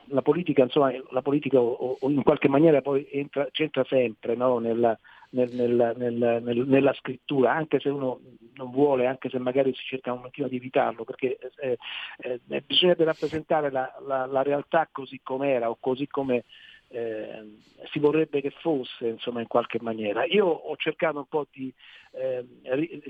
la 0.05 0.21
politica, 0.21 0.63
insomma, 0.63 0.91
la 1.11 1.21
politica 1.21 1.59
o, 1.59 1.97
o 1.99 2.09
in 2.09 2.23
qualche 2.23 2.47
maniera 2.47 2.81
poi 2.81 3.07
entra, 3.11 3.47
c'entra 3.51 3.83
sempre 3.85 4.35
no? 4.35 4.57
nella, 4.57 4.97
nel, 5.31 5.53
nel, 5.53 5.95
nel, 5.95 6.67
nella 6.67 6.93
scrittura, 6.93 7.53
anche 7.53 7.79
se 7.79 7.89
uno 7.89 8.21
non 8.55 8.71
vuole, 8.71 9.05
anche 9.05 9.29
se 9.29 9.37
magari 9.37 9.73
si 9.75 9.83
cerca 9.85 10.13
un 10.13 10.25
attimo 10.25 10.47
di 10.47 10.55
evitarlo, 10.55 11.03
perché 11.03 11.37
eh, 11.57 11.77
eh, 12.17 12.39
eh 12.49 12.61
bisognerebbe 12.65 13.03
rappresentare 13.03 13.69
la, 13.69 13.93
la, 14.05 14.25
la, 14.25 14.41
realtà 14.41 14.89
così 14.91 15.19
com'era 15.21 15.69
o 15.69 15.77
così 15.79 16.07
come 16.07 16.45
eh, 16.87 17.57
si 17.91 17.99
vorrebbe 17.99 18.41
che 18.41 18.49
fosse, 18.49 19.07
insomma, 19.07 19.41
in 19.41 19.47
qualche 19.47 19.77
maniera. 19.79 20.25
Io 20.25 20.47
ho 20.47 20.75
cercato 20.75 21.19
un 21.19 21.27
po' 21.27 21.45
di, 21.51 21.71
eh, 22.13 22.45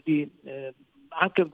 di 0.04 0.30
eh, 0.44 0.74
anche 1.10 1.50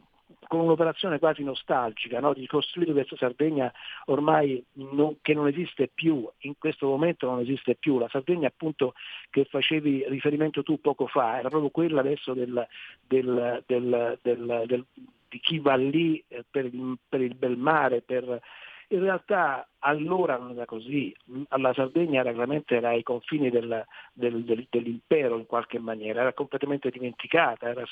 con 0.48 0.62
un'operazione 0.62 1.20
quasi 1.20 1.44
nostalgica 1.44 2.20
no? 2.20 2.34
di 2.34 2.48
costruire 2.48 2.92
questa 2.92 3.16
Sardegna 3.16 3.72
ormai 4.06 4.64
non, 4.74 5.18
che 5.22 5.34
non 5.34 5.48
esiste 5.48 5.90
più, 5.94 6.28
in 6.40 6.58
questo 6.58 6.88
momento 6.88 7.30
non 7.30 7.40
esiste 7.40 7.76
più. 7.76 7.98
La 7.98 8.10
Sardegna 8.10 8.48
appunto 8.48 8.94
che 9.30 9.46
facevi 9.46 10.06
riferimento 10.08 10.64
tu 10.64 10.80
poco 10.80 11.08
fa 11.08 11.40
era 11.40 11.50
proprio 11.50 11.70
quella 11.70 12.00
adesso 12.02 12.34
del, 12.34 12.68
del, 13.06 13.64
del, 13.66 14.86
di 15.30 15.40
chi 15.40 15.60
va 15.60 15.76
lì 15.76 16.24
eh, 16.28 16.44
per 16.50 16.70
per 17.08 17.22
il 17.22 17.36
bel 17.36 17.58
mare, 17.58 18.02
per, 18.02 18.42
in 18.90 19.00
realtà 19.00 19.68
allora 19.80 20.38
non 20.38 20.52
era 20.52 20.66
così, 20.66 21.16
la 21.50 21.74
Sardegna 21.74 22.20
era 22.20 22.32
veramente 22.32 22.76
era 22.76 22.90
ai 22.90 23.04
confini 23.04 23.50
del, 23.50 23.84
del, 24.14 24.44
del, 24.44 24.68
dell'impero 24.70 25.38
in 25.38 25.46
qualche 25.46 25.80
maniera, 25.80 26.22
era 26.22 26.34
completamente 26.34 26.90
dimenticata, 26.90 27.70
era 27.70 27.84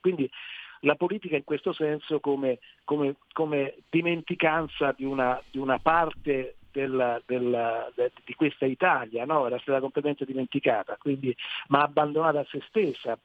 quindi 0.00 0.30
la 0.84 0.94
politica 0.94 1.36
in 1.36 1.44
questo 1.44 1.72
senso 1.72 2.20
come, 2.20 2.58
come, 2.84 3.16
come 3.32 3.74
dimenticanza 3.88 4.92
di 4.96 5.04
una, 5.04 5.40
di 5.50 5.58
una 5.58 5.78
parte 5.78 6.56
della, 6.72 7.20
della, 7.24 7.90
de, 7.94 8.12
di 8.24 8.34
questa 8.34 8.66
Italia, 8.66 9.24
no? 9.24 9.46
era 9.46 9.58
stata 9.58 9.80
completamente 9.80 10.24
dimenticata, 10.24 10.96
quindi, 10.98 11.34
ma 11.68 11.82
abbandonata 11.82 12.40
a 12.40 12.46
se 12.48 12.60
stessa 12.66 13.18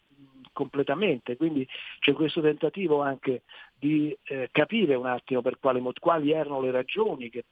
completamente. 0.53 1.37
Quindi 1.37 1.67
c'è 1.99 2.13
questo 2.13 2.41
tentativo 2.41 3.01
anche 3.01 3.43
di 3.77 4.15
eh, 4.23 4.49
capire 4.51 4.95
un 4.95 5.05
attimo 5.05 5.41
per 5.41 5.59
quali, 5.59 5.81
quali 5.99 6.31
erano 6.31 6.61
le 6.61 6.71
ragioni 6.71 7.29
che, 7.29 7.45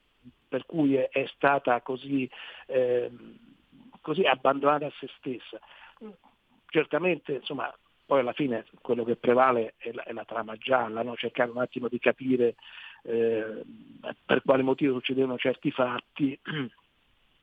per 0.48 0.66
cui 0.66 0.96
è, 0.96 1.10
è 1.10 1.26
stata 1.36 1.82
così, 1.82 2.30
eh, 2.68 3.12
così 4.02 4.24
abbandonata 4.24 4.88
a 4.88 4.94
se 5.00 5.08
stessa. 5.18 5.60
Certamente 6.68 7.34
insomma, 7.34 7.74
poi 8.06 8.20
alla 8.20 8.34
fine 8.34 8.66
quello 8.82 9.04
che 9.04 9.16
prevale 9.16 9.74
è 9.78 9.92
la, 9.92 10.04
è 10.04 10.14
la 10.14 10.26
trama 10.26 10.56
gialla, 10.58 11.02
no? 11.02 11.16
cercare 11.16 11.50
un 11.50 11.58
attimo 11.58 11.88
di 11.88 12.00
capire 12.00 12.56
eh, 13.04 13.64
per 14.26 14.42
quale 14.44 14.64
motivo 14.64 14.96
succedevano 14.96 15.38
certi 15.38 15.72
fatti 15.72 16.40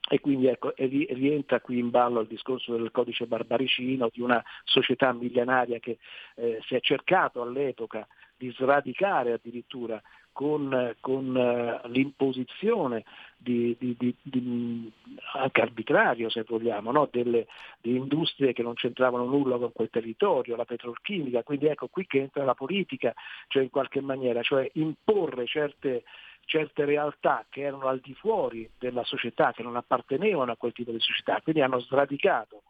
e 0.09 0.21
quindi 0.21 0.47
ecco, 0.47 0.75
rientra 0.77 1.61
qui 1.61 1.79
in 1.79 1.91
ballo 1.91 2.21
il 2.21 2.27
discorso 2.27 2.77
del 2.77 2.91
codice 2.91 3.27
barbaricino, 3.27 4.11
di 4.13 4.21
una 4.21 4.43
società 4.65 5.13
millenaria 5.13 5.79
che 5.79 5.99
eh, 6.35 6.61
si 6.67 6.75
è 6.75 6.81
cercato 6.81 7.41
all'epoca 7.41 8.07
di 8.37 8.51
sradicare 8.53 9.33
addirittura 9.33 10.03
con, 10.33 10.97
con 11.01 11.35
uh, 11.35 11.89
l'imposizione 11.89 13.05
di, 13.37 13.77
di, 13.79 14.17
di, 14.23 14.93
anche 15.35 15.61
arbitrario 15.61 16.31
se 16.31 16.45
vogliamo, 16.47 16.91
no? 16.93 17.09
delle 17.11 17.47
di 17.81 17.97
industrie 17.97 18.53
che 18.53 18.63
non 18.63 18.75
c'entravano 18.75 19.25
nulla 19.25 19.59
con 19.59 19.73
quel 19.73 19.91
territorio, 19.91 20.57
la 20.57 20.65
petrolchimica, 20.65 21.43
quindi 21.43 21.67
ecco 21.67 21.89
qui 21.89 22.07
che 22.07 22.21
entra 22.21 22.45
la 22.45 22.55
politica, 22.55 23.13
cioè 23.49 23.63
in 23.63 23.71
qualche 23.71 24.01
maniera, 24.01 24.43
cioè 24.43 24.69
imporre 24.75 25.47
certe, 25.47 26.05
certe 26.45 26.85
realtà 26.85 27.45
che 27.49 27.63
erano 27.63 27.89
al 27.89 28.01
di 28.01 28.15
fuori 28.15 28.69
della 28.79 29.05
società, 29.05 29.53
che 29.53 29.63
non 29.63 29.77
appartenevano 29.77 30.53
a 30.53 30.57
quel 30.57 30.73
tipo 30.73 30.93
di 30.93 31.01
società, 31.01 31.41
quindi 31.43 31.61
hanno 31.61 31.81
sradicato, 31.81 32.63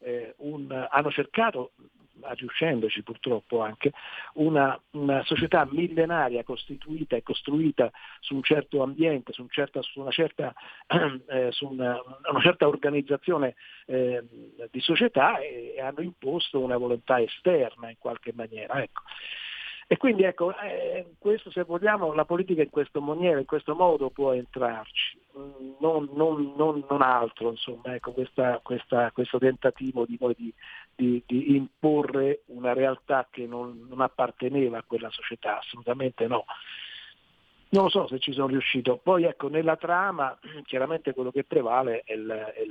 eh, 0.00 0.34
un, 0.38 0.86
hanno 0.90 1.10
cercato 1.10 1.72
riuscendoci 2.22 3.02
purtroppo 3.02 3.60
anche, 3.60 3.92
una, 4.34 4.78
una, 4.92 5.22
società 5.24 5.66
millenaria 5.70 6.44
costituita 6.44 7.16
e 7.16 7.22
costruita 7.22 7.90
su 8.20 8.34
un 8.34 8.42
certo 8.42 8.82
ambiente, 8.82 9.32
su, 9.32 9.42
un 9.42 9.48
certa, 9.48 9.80
su, 9.82 10.00
una, 10.00 10.10
certa, 10.10 10.54
eh, 11.28 11.48
su 11.50 11.66
una, 11.66 11.98
una, 12.30 12.40
certa, 12.40 12.68
organizzazione 12.68 13.54
eh, 13.86 14.22
di 14.70 14.80
società 14.80 15.38
e, 15.38 15.74
e, 15.76 15.80
hanno 15.80 16.02
imposto 16.02 16.60
una 16.60 16.76
volontà 16.76 17.20
esterna 17.20 17.90
in 17.90 17.96
qualche 17.98 18.32
maniera. 18.34 18.82
Ecco. 18.82 19.02
E 19.92 19.96
quindi 19.96 20.22
ecco, 20.22 20.56
eh, 20.56 21.14
questo 21.18 21.50
se 21.50 21.64
vogliamo 21.64 22.12
la 22.12 22.24
politica 22.24 22.62
in 22.62 22.70
questo 22.70 23.00
maniera, 23.00 23.40
in 23.40 23.44
questo 23.44 23.74
modo 23.74 24.08
può 24.10 24.32
entrarci, 24.32 25.20
mm, 25.36 25.72
non, 25.80 26.08
non, 26.12 26.54
non, 26.56 26.84
non 26.88 27.02
altro, 27.02 27.50
insomma, 27.50 27.96
ecco, 27.96 28.12
questa, 28.12 28.60
questa, 28.62 29.10
questo 29.10 29.38
tentativo 29.38 30.06
di, 30.06 30.16
di, 30.36 30.54
di, 30.94 31.24
di, 31.26 31.56
imporre 31.56 32.42
una 32.46 32.72
realtà 32.72 33.26
che 33.28 33.48
non, 33.48 33.92
apparteneva 33.98 34.78
a 34.78 34.84
quella 34.86 35.10
società, 35.10 35.58
assolutamente 35.58 36.28
no. 36.28 36.44
Non 37.70 37.82
lo 37.82 37.88
so 37.88 38.06
se 38.06 38.20
ci 38.20 38.32
sono 38.32 38.46
riuscito. 38.46 38.96
Poi 38.96 39.24
ecco, 39.24 39.48
nella 39.48 39.74
trama 39.76 40.38
chiaramente 40.66 41.12
quello 41.14 41.32
che 41.32 41.42
prevale 41.42 42.02
è, 42.04 42.12
il, 42.12 42.28
è 42.28 42.62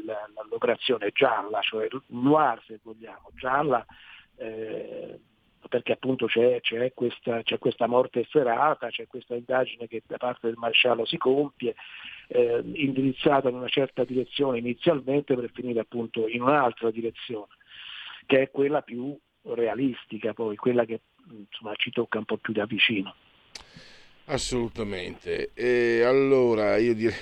l'operazione 0.50 1.12
gialla, 1.12 1.60
cioè 1.60 1.86
noir 2.08 2.64
se 2.66 2.80
vogliamo, 2.82 3.30
gialla 3.36 3.86
eh, 4.38 5.20
perché 5.68 5.92
appunto 5.92 6.26
c'è, 6.28 6.62
c'è, 6.62 6.94
questa, 6.94 7.44
c'è, 7.44 7.58
questa, 7.58 7.88
morte 7.88 8.22
efferata, 8.22 8.90
c'è 8.90 9.08
questa 9.08 9.36
indagine 9.36 9.88
che 9.88 10.04
da 10.06 10.18
parte 10.18 10.48
del 10.48 10.56
maresciallo 10.58 11.06
si 11.06 11.18
compie, 11.18 11.76
eh, 12.28 12.62
indirizzata 12.74 13.50
in 13.50 13.56
una 13.56 13.68
certa 13.68 14.04
direzione 14.04 14.60
inizialmente 14.60 15.36
per 15.36 15.52
finire 15.54 15.82
appunto 15.82 16.28
in 16.28 16.42
un'altra 16.42 16.92
direzione, 16.92 17.54
che 18.26 18.44
è 18.44 18.52
quella 18.52 18.82
più 18.82 19.18
realistica 19.44 20.34
poi, 20.34 20.56
quella 20.56 20.86
che 20.86 21.02
insomma, 21.30 21.74
ci 21.76 21.92
tocca 21.92 22.20
un 22.20 22.26
po' 22.26 22.38
più 22.38 22.54
da 22.54 22.66
vicino. 22.66 23.14
Assolutamente. 24.26 25.52
E 25.54 26.04
allora 26.04 26.78
io 26.78 26.94
direi, 26.94 27.16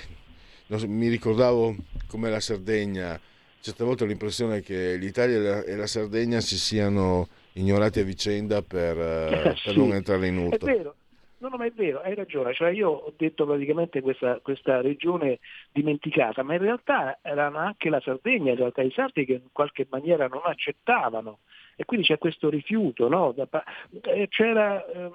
mi 0.86 1.08
ricordavo 1.08 1.74
come 2.06 2.30
la 2.30 2.40
Sardegna, 2.40 3.18
certe 3.60 3.84
volte 3.84 4.04
ho 4.04 4.06
l'impressione 4.06 4.60
che 4.60 4.96
l'Italia 4.96 5.62
e 5.64 5.76
la 5.76 5.86
Sardegna 5.86 6.40
si 6.40 6.58
siano 6.58 7.28
ignorati 7.58 8.00
a 8.00 8.04
vicenda 8.04 8.62
per, 8.62 8.98
eh, 8.98 9.54
per 9.64 9.76
non 9.76 9.92
entrare 9.92 10.26
in 10.26 10.38
urto. 10.38 10.66
È 10.66 10.76
vero. 10.76 10.94
No, 11.40 11.48
no, 11.48 11.56
ma 11.56 11.66
è 11.66 11.70
vero, 11.70 12.00
hai 12.00 12.14
ragione. 12.14 12.52
Cioè 12.52 12.70
io 12.70 12.90
ho 12.90 13.12
detto 13.16 13.46
praticamente 13.46 14.00
questa, 14.00 14.40
questa, 14.42 14.80
regione 14.80 15.38
dimenticata, 15.70 16.42
ma 16.42 16.54
in 16.54 16.60
realtà 16.60 17.18
erano 17.22 17.58
anche 17.58 17.90
la 17.90 18.00
Sardegna, 18.00 18.50
in 18.50 18.56
realtà 18.56 18.82
i 18.82 18.90
sardi 18.90 19.24
che 19.24 19.34
in 19.34 19.52
qualche 19.52 19.86
maniera 19.88 20.26
non 20.26 20.42
accettavano. 20.44 21.38
E 21.76 21.84
quindi 21.84 22.06
c'è 22.06 22.18
questo 22.18 22.50
rifiuto, 22.50 23.08
no? 23.08 23.32
Eh, 23.36 24.26
c'era 24.28 24.84
eh, 24.84 25.10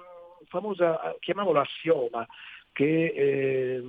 famosa, 0.48 1.14
chiamiamolo 1.20 1.60
assioma, 1.60 2.26
che 2.72 3.04
eh, 3.14 3.82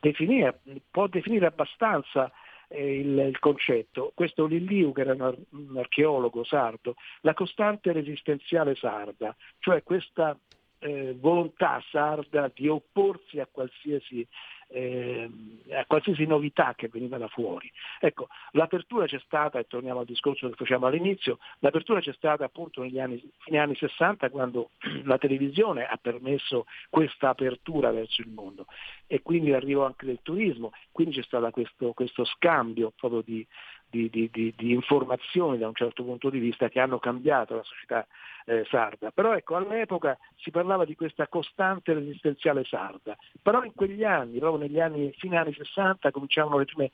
definire, 0.00 0.60
può 0.90 1.06
definire 1.06 1.46
abbastanza 1.46 2.30
il, 2.78 3.18
il, 3.18 3.38
concetto. 3.38 4.12
Questo 4.14 4.46
Lilliu, 4.46 4.92
che 4.92 5.00
era 5.02 5.12
un, 5.12 5.76
archeologo 5.76 6.44
sardo, 6.44 6.94
la 7.22 7.34
costante 7.34 7.92
resistenziale 7.92 8.74
sarda, 8.74 9.34
cioè 9.58 9.82
questa 9.82 10.38
eh, 10.78 11.14
volontà 11.18 11.82
sarda 11.90 12.50
di 12.54 12.68
opporsi 12.68 13.38
a 13.38 13.48
qualsiasi 13.50 14.26
eh, 14.70 15.30
a 15.72 15.84
qualsiasi 15.86 16.24
novità 16.26 16.74
che 16.76 16.88
veniva 16.88 17.18
da 17.18 17.28
fuori. 17.28 17.70
Ecco, 17.98 18.28
l'apertura 18.52 19.06
c'è 19.06 19.20
stata, 19.24 19.58
e 19.58 19.66
torniamo 19.66 20.00
al 20.00 20.06
discorso 20.06 20.48
che 20.48 20.54
facciamo 20.54 20.86
all'inizio, 20.86 21.38
l'apertura 21.58 22.00
c'è 22.00 22.12
stata 22.12 22.44
appunto 22.44 22.82
negli 22.82 22.98
anni, 22.98 23.22
fine 23.38 23.58
anni 23.58 23.74
60 23.74 24.30
quando 24.30 24.70
la 25.04 25.18
televisione 25.18 25.86
ha 25.86 25.98
permesso 26.00 26.66
questa 26.88 27.30
apertura 27.30 27.90
verso 27.90 28.22
il 28.22 28.28
mondo 28.28 28.66
e 29.06 29.22
quindi 29.22 29.50
l'arrivo 29.50 29.84
anche 29.84 30.06
del 30.06 30.20
turismo, 30.22 30.72
quindi 30.92 31.16
c'è 31.16 31.22
stato 31.22 31.50
questo, 31.50 31.92
questo 31.92 32.24
scambio 32.24 32.92
proprio 32.96 33.22
di, 33.22 33.46
di, 33.90 34.08
di, 34.08 34.30
di, 34.32 34.54
di, 34.56 34.72
informazioni 34.72 35.58
da 35.58 35.66
un 35.66 35.74
certo 35.74 36.04
punto 36.04 36.30
di 36.30 36.38
vista 36.38 36.68
che 36.68 36.80
hanno 36.80 36.98
cambiato 36.98 37.56
la 37.56 37.62
società 37.62 38.06
eh, 38.46 38.64
sarda. 38.70 39.10
Però 39.10 39.34
ecco, 39.34 39.56
all'epoca 39.56 40.16
si 40.36 40.50
parlava 40.50 40.84
di 40.84 40.94
questa 40.94 41.26
costante 41.28 41.92
resistenziale 41.92 42.64
sarda, 42.64 43.16
però 43.42 43.62
in 43.64 43.72
quegli 43.74 44.04
anni, 44.04 44.38
proprio 44.38 44.62
negli 44.62 44.80
anni, 44.80 45.12
fine 45.18 45.36
anni 45.36 45.52
60, 45.52 46.10
cominciavano 46.10 46.58
le 46.58 46.64
prime, 46.64 46.90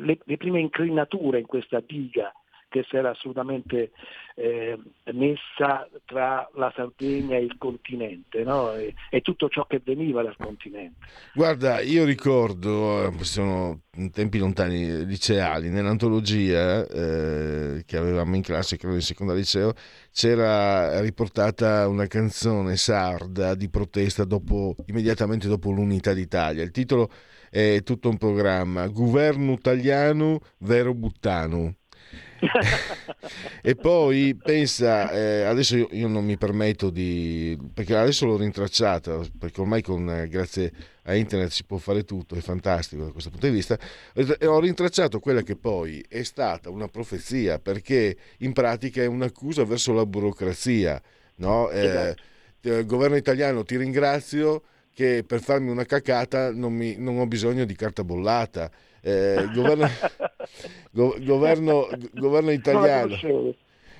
le, 0.00 0.18
le 0.22 0.36
prime 0.36 0.60
incrinature 0.60 1.40
in 1.40 1.46
questa 1.46 1.80
diga 1.80 2.32
che 2.68 2.84
si 2.88 2.96
era 2.96 3.10
assolutamente 3.10 3.90
eh, 4.34 4.78
messa 5.12 5.88
tra 6.04 6.48
la 6.54 6.72
Sardegna 6.74 7.36
e 7.36 7.42
il 7.42 7.56
continente 7.58 8.44
no? 8.44 8.72
e, 8.74 8.94
e, 9.10 9.20
tutto 9.20 9.48
ciò 9.48 9.66
che 9.66 9.80
veniva 9.84 10.22
dal 10.22 10.36
continente. 10.36 11.06
Guarda, 11.34 11.80
io 11.80 12.04
ricordo, 12.04 13.06
eh, 13.08 13.24
sono 13.24 13.80
tempi 14.12 14.38
lontani 14.38 15.04
liceali, 15.04 15.70
nell'antologia 15.70 16.86
eh, 16.86 17.82
che 17.84 17.96
avevamo 17.96 18.36
in 18.36 18.42
classe, 18.42 18.76
credo 18.76 18.94
in 18.94 19.00
seconda 19.00 19.34
liceo, 19.34 19.72
c'era 20.12 21.00
riportata 21.00 21.88
una 21.88 22.06
canzone 22.06 22.76
sarda 22.76 23.54
di 23.54 23.68
protesta 23.68 24.24
dopo, 24.24 24.76
immediatamente 24.86 25.48
dopo 25.48 25.70
l'unità 25.72 26.12
d'Italia. 26.12 26.62
Il 26.62 26.70
titolo 26.70 27.10
è 27.50 27.82
tutto 27.82 28.08
un 28.08 28.18
programma, 28.18 28.86
Governo 28.88 29.52
italiano 29.52 30.38
vero 30.58 30.94
buttano 30.94 31.74
e 33.62 33.74
poi 33.74 34.36
pensa, 34.40 35.10
eh, 35.10 35.42
adesso 35.42 35.76
io, 35.76 35.88
io, 35.90 36.08
non 36.08 36.24
mi 36.24 36.36
permetto 36.36 36.90
di, 36.90 37.58
perché 37.74 37.96
adesso 37.96 38.26
l'ho 38.26 38.36
rintracciata, 38.36 39.20
perché 39.38 39.60
ormai 39.60 39.82
con, 39.82 40.08
eh, 40.08 40.28
grazie 40.28 40.72
a 41.02 41.14
internet 41.14 41.50
si 41.50 41.64
può 41.64 41.78
fare 41.78 42.04
tutto, 42.04 42.34
è 42.34 42.40
fantastico 42.40 43.04
da 43.04 43.10
questo 43.10 43.30
punto 43.30 43.46
di 43.46 43.52
vista, 43.52 43.78
e 44.14 44.46
ho 44.46 44.60
rintracciato 44.60 45.18
quella 45.18 45.42
che 45.42 45.56
poi 45.56 46.04
è 46.08 46.22
stata 46.22 46.70
una 46.70 46.88
profezia, 46.88 47.58
perché 47.58 48.16
in 48.38 48.52
pratica 48.52 49.02
è 49.02 49.06
un'accusa 49.06 49.64
verso 49.64 49.92
la 49.92 50.06
burocrazia. 50.06 51.00
No? 51.36 51.70
Eh, 51.70 52.14
esatto. 52.60 52.84
governo 52.84 53.16
italiano 53.16 53.62
ti 53.62 53.76
ringrazio 53.76 54.62
che 54.98 55.22
per 55.24 55.40
farmi 55.40 55.70
una 55.70 55.84
cacata 55.84 56.50
non, 56.50 56.72
mi, 56.72 56.96
non 56.98 57.20
ho 57.20 57.26
bisogno 57.28 57.64
di 57.64 57.76
carta 57.76 58.02
bollata 58.02 58.68
eh, 59.00 59.48
governo, 59.54 59.88
go, 60.90 61.16
governo, 61.20 61.88
governo, 62.14 62.50
italiano. 62.50 63.14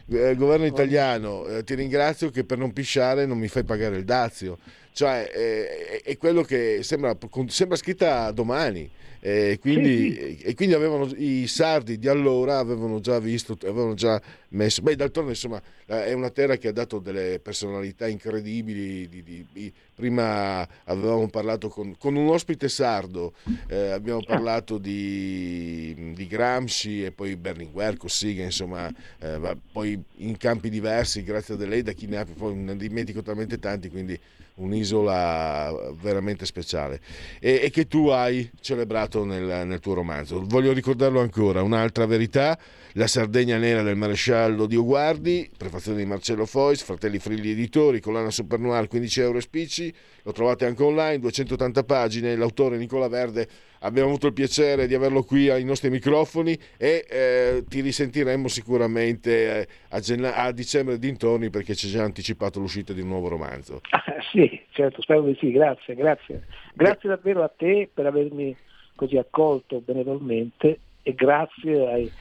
Eh, 0.09 0.35
governo 0.35 0.67
italiano, 0.67 1.47
eh, 1.47 1.63
ti 1.63 1.77
ringrazio 1.77 2.31
che 2.31 2.43
per 2.43 2.59
non 2.59 2.73
pisciare 2.73 3.27
non 3.27 3.39
mi 3.39 3.47
fai 3.47 3.63
pagare 3.63 3.97
il 3.97 4.05
dazio. 4.05 4.59
Cioè, 4.93 5.31
è, 5.31 6.03
è 6.03 6.17
quello 6.17 6.43
che 6.43 6.81
sembra, 6.83 7.17
sembra 7.47 7.77
scritta 7.77 8.33
domani. 8.33 8.91
E 9.21 9.59
quindi, 9.61 10.13
sì. 10.13 10.45
e 10.45 10.55
quindi 10.55 10.75
avevano, 10.75 11.11
i 11.17 11.47
sardi 11.47 11.99
di 11.99 12.09
allora 12.09 12.59
avevano 12.59 13.01
già 13.01 13.19
visto, 13.19 13.57
avevano 13.63 13.95
già 13.95 14.21
messo. 14.51 14.83
Beh, 14.83 14.97
d'altronde, 14.97 15.31
insomma, 15.31 15.61
è 15.87 16.13
una 16.13 16.31
terra 16.31 16.57
che 16.57 16.69
ha 16.69 16.73
dato 16.73 16.99
delle 16.99 17.41
personalità 17.41 18.07
incredibili. 18.07 19.09
Di, 19.09 19.23
di, 19.23 19.47
di, 19.53 19.73
prima 19.99 20.67
avevamo 20.85 21.27
parlato 21.29 21.69
con, 21.69 21.97
con 21.99 22.15
un 22.15 22.29
ospite 22.29 22.69
sardo, 22.69 23.33
eh, 23.67 23.91
abbiamo 23.91 24.23
parlato 24.23 24.79
di, 24.79 26.13
di, 26.15 26.27
Gramsci 26.29 27.05
e 27.05 27.11
poi 27.11 27.35
Berlinguer, 27.35 27.97
Cossiga, 27.97 28.45
insomma, 28.45 28.89
eh, 29.19 29.57
poi 29.73 30.01
in 30.19 30.37
campi 30.37 30.71
diversi, 30.71 31.25
grazie 31.25 31.55
a 31.55 31.67
lei, 31.67 31.83
da 31.83 31.93
chi 31.93 32.07
ne 32.07 32.19
ha, 32.19 32.25
poi 32.25 32.55
ne 32.55 32.77
dimentico 32.77 33.23
talmente 33.23 33.59
tanti, 33.59 33.91
quindi 33.91 34.19
un'isola 34.59 35.93
veramente 36.01 36.47
speciale 36.47 37.01
e, 37.41 37.61
e, 37.65 37.71
che 37.71 37.87
tu 37.87 38.09
hai 38.09 38.49
celebrato 38.61 39.25
nel, 39.25 39.67
nel, 39.67 39.81
tuo 39.81 39.95
romanzo. 39.95 40.43
Voglio 40.47 40.73
ricordarlo 40.73 41.21
ancora, 41.21 41.63
un'altra 41.63 42.07
verità, 42.07 42.59
La 42.99 43.07
Sardegna 43.07 43.59
Nera 43.59 43.83
del 43.83 43.95
Maresciallo 43.95 44.67
Dio 44.67 44.85
Guardi, 44.85 45.49
prefazione 45.57 45.99
di 45.99 46.05
Marcello 46.05 46.47
Fois, 46.47 46.83
Fratelli 46.83 47.21
Frilli 47.21 47.51
Editori, 47.51 48.01
collana 48.01 48.33
Super 48.33 48.59
Noir, 48.59 48.89
15 48.89 49.21
euro 49.21 49.39
e 49.39 49.41
spicci, 49.41 49.95
lo 50.25 50.33
trovate 50.33 50.67
anche 50.67 50.83
online, 50.83 51.21
280 51.21 51.85
pagine, 51.85 52.35
l'autore 52.35 52.77
Nicola 52.77 53.07
Verde 53.07 53.47
abbiamo 53.83 54.09
avuto 54.09 54.27
il 54.27 54.33
piacere 54.33 54.89
di 54.89 54.95
averlo 54.95 55.23
qui 55.23 55.49
ai 55.49 55.63
nostri 55.63 55.91
microfoni 55.91 56.59
e 56.77 57.07
eh, 57.09 57.65
ti 57.69 57.83
risentiremo 57.83 58.49
sicuramente 58.49 59.61
eh, 59.61 59.69
a, 59.91 60.01
genna- 60.01 60.35
a, 60.35 60.51
dicembre 60.51 60.99
dintorni 60.99 61.51
perché 61.51 61.77
ci 61.77 61.87
hai 61.87 61.93
già 61.93 62.03
anticipato 62.03 62.59
l'uscita 62.59 62.93
di 62.93 63.01
un 63.01 63.07
nuovo 63.07 63.29
romanzo. 63.29 63.81
Ah, 63.91 64.03
sì, 64.33 64.61
certo, 64.71 65.03
spero 65.03 65.23
di 65.23 65.37
sì, 65.39 65.53
grazie, 65.53 65.95
grazie. 65.95 66.47
Grazie 66.75 67.09
davvero 67.11 67.45
a 67.45 67.53
te 67.57 67.89
per 67.95 68.07
avermi 68.07 68.57
così 68.97 69.17
accolto 69.17 69.81
benevolmente 69.87 70.81
e 71.05 71.15
grazie 71.15 71.87
ai, 71.87 72.13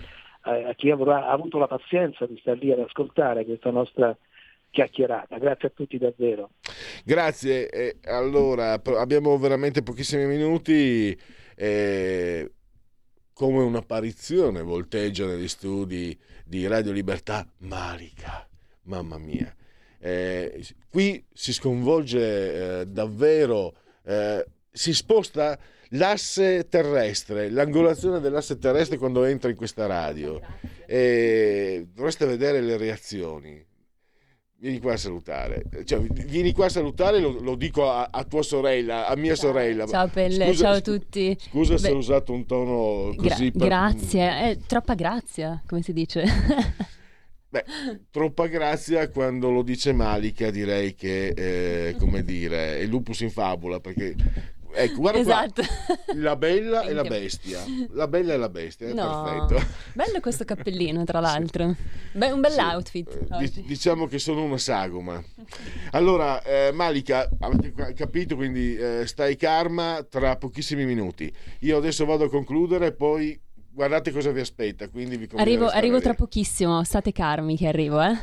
a, 0.47 0.69
a 0.69 0.73
chi 0.73 0.89
avrà 0.89 1.27
avuto 1.27 1.57
la 1.57 1.67
pazienza 1.67 2.25
di 2.25 2.37
stare 2.39 2.57
lì 2.57 2.71
ad 2.71 2.79
ascoltare 2.79 3.45
questa 3.45 3.69
nostra 3.71 4.17
chiacchierata. 4.69 5.37
Grazie 5.37 5.67
a 5.67 5.71
tutti 5.75 5.97
davvero. 5.97 6.51
Grazie, 7.03 7.69
eh, 7.69 7.97
allora 8.05 8.79
abbiamo 8.97 9.37
veramente 9.37 9.81
pochissimi 9.83 10.25
minuti 10.25 11.17
eh, 11.55 12.51
come 13.33 13.63
un'apparizione 13.63 14.61
volteggia 14.61 15.25
negli 15.25 15.47
studi 15.47 16.17
di 16.45 16.67
Radio 16.67 16.91
Libertà 16.91 17.45
Marica. 17.59 18.47
Mamma 18.83 19.17
mia. 19.17 19.53
Eh, 19.99 20.63
qui 20.89 21.25
si 21.33 21.53
sconvolge 21.53 22.81
eh, 22.81 22.85
davvero, 22.85 23.73
eh, 24.03 24.45
si 24.71 24.93
sposta 24.93 25.57
l'asse 25.89 26.67
terrestre, 26.67 27.49
l'angolazione 27.49 28.19
dell'asse 28.19 28.57
terrestre 28.57 28.97
quando 28.97 29.23
entra 29.23 29.49
in 29.49 29.55
questa 29.55 29.85
radio. 29.85 30.39
E 30.85 31.87
dovreste 31.93 32.25
vedere 32.25 32.61
le 32.61 32.77
reazioni 32.77 33.65
vieni 34.59 34.79
qua 34.79 34.93
a 34.93 34.97
salutare. 34.97 35.63
Cioè, 35.83 35.99
vieni 35.99 36.51
qua 36.51 36.65
a 36.65 36.69
salutare, 36.69 37.19
lo, 37.19 37.39
lo 37.39 37.55
dico 37.55 37.89
a, 37.89 38.09
a, 38.11 38.23
tua 38.23 38.41
sorella, 38.41 39.07
a 39.07 39.15
mia 39.15 39.35
ciao, 39.35 39.51
sorella. 39.51 39.85
Ciao 39.85 40.07
Pelle, 40.07 40.47
scusa, 40.47 40.63
ciao 40.63 40.73
a 40.75 40.81
tutti. 40.81 41.37
Scusa 41.39 41.73
Beh, 41.73 41.79
se 41.79 41.91
ho 41.91 41.97
usato 41.97 42.33
un 42.33 42.45
tono 42.45 43.13
così. 43.15 43.51
Gra-. 43.51 43.65
Grazie, 43.65 44.29
è 44.29 44.57
troppa 44.65 44.95
grazia, 44.95 45.61
come 45.65 45.81
si 45.81 45.93
dice. 45.93 46.23
Beh, 47.49 47.63
troppa 48.11 48.47
grazia 48.47 49.09
quando 49.09 49.49
lo 49.49 49.61
dice 49.63 49.93
Malika, 49.93 50.51
direi 50.51 50.93
che, 50.95 51.27
eh, 51.27 51.95
come 51.97 52.23
dire, 52.23 52.79
è 52.79 52.85
lupus 52.85 53.21
in 53.21 53.31
fabula, 53.31 53.79
perché 53.79 54.15
Ecco, 54.79 54.99
guarda 54.99 55.19
esatto. 55.19 55.63
qua, 55.63 55.97
la 56.13 56.35
bella 56.35 56.81
e 56.83 56.93
la 56.93 57.01
bestia. 57.03 57.63
La 57.93 58.07
bella 58.07 58.33
e 58.33 58.37
la 58.37 58.49
bestia, 58.49 58.87
è 58.87 58.93
no. 58.93 59.23
perfetto. 59.23 59.67
Bello 59.93 60.19
questo 60.19 60.45
cappellino, 60.45 61.03
tra 61.03 61.19
l'altro. 61.19 61.69
Sì. 61.69 62.17
Be- 62.17 62.31
un 62.31 62.41
bell'outfit. 62.41 63.47
Sì. 63.47 63.63
diciamo 63.63 64.05
che 64.05 64.19
sono 64.19 64.43
una 64.43 64.59
sagoma. 64.59 65.21
Allora, 65.91 66.43
eh, 66.43 66.71
Malika, 66.73 67.27
avete 67.39 67.93
capito, 67.93 68.35
quindi 68.35 68.77
eh, 68.77 69.07
stai 69.07 69.35
karma 69.35 70.05
tra 70.07 70.35
pochissimi 70.37 70.85
minuti. 70.85 71.33
Io 71.61 71.77
adesso 71.77 72.05
vado 72.05 72.25
a 72.25 72.29
concludere, 72.29 72.93
poi 72.93 73.39
guardate 73.71 74.11
cosa 74.11 74.29
vi 74.29 74.41
aspetta. 74.41 74.89
Quindi 74.89 75.17
vi 75.17 75.27
arrivo, 75.37 75.69
arrivo 75.69 75.99
tra 75.99 76.13
pochissimo, 76.13 76.83
state 76.83 77.11
carmi 77.11 77.57
che 77.57 77.67
arrivo. 77.67 77.99
Eh? 77.99 78.15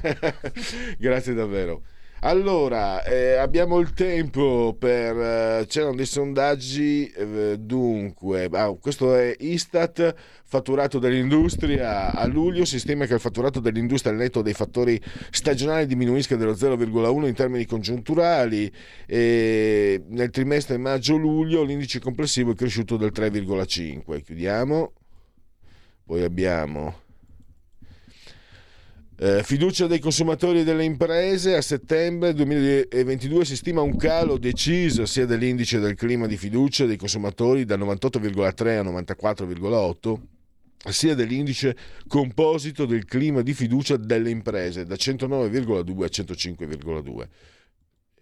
Grazie 0.98 1.34
davvero. 1.34 1.82
Allora, 2.26 3.04
eh, 3.04 3.34
abbiamo 3.34 3.80
il 3.80 3.92
tempo 3.92 4.74
per... 4.78 5.14
Eh, 5.14 5.66
c'erano 5.68 5.94
dei 5.94 6.06
sondaggi, 6.06 7.06
eh, 7.08 7.56
dunque, 7.58 8.48
ah, 8.50 8.74
questo 8.80 9.14
è 9.14 9.36
Istat, 9.40 10.14
fatturato 10.42 10.98
dell'industria 10.98 12.14
a 12.14 12.26
luglio, 12.26 12.64
si 12.64 12.78
stima 12.78 13.04
che 13.04 13.12
il 13.12 13.20
fatturato 13.20 13.60
dell'industria 13.60 14.12
al 14.12 14.18
netto 14.18 14.40
dei 14.40 14.54
fattori 14.54 14.98
stagionali 15.30 15.84
diminuisca 15.84 16.34
dello 16.36 16.54
0,1 16.54 17.26
in 17.26 17.34
termini 17.34 17.66
congiunturali 17.66 18.72
e 19.04 20.02
nel 20.08 20.30
trimestre 20.30 20.78
maggio-luglio 20.78 21.62
l'indice 21.62 22.00
complessivo 22.00 22.52
è 22.52 22.54
cresciuto 22.54 22.96
del 22.96 23.12
3,5. 23.14 24.22
Chiudiamo. 24.22 24.92
Poi 26.06 26.22
abbiamo 26.22 27.03
eh, 29.16 29.42
fiducia 29.42 29.86
dei 29.86 29.98
consumatori 29.98 30.60
e 30.60 30.64
delle 30.64 30.84
imprese. 30.84 31.56
A 31.56 31.62
settembre 31.62 32.32
2022 32.34 33.44
si 33.44 33.56
stima 33.56 33.80
un 33.80 33.96
calo 33.96 34.38
deciso 34.38 35.06
sia 35.06 35.26
dell'indice 35.26 35.78
del 35.78 35.94
clima 35.94 36.26
di 36.26 36.36
fiducia 36.36 36.86
dei 36.86 36.96
consumatori 36.96 37.64
da 37.64 37.76
98,3 37.76 38.78
a 38.78 38.82
94,8 38.82 40.20
sia 40.90 41.14
dell'indice 41.14 41.76
composito 42.06 42.84
del 42.84 43.04
clima 43.06 43.40
di 43.40 43.54
fiducia 43.54 43.96
delle 43.96 44.30
imprese 44.30 44.84
da 44.84 44.96
109,2 44.96 46.02
a 46.02 46.06
105,2 46.06 47.28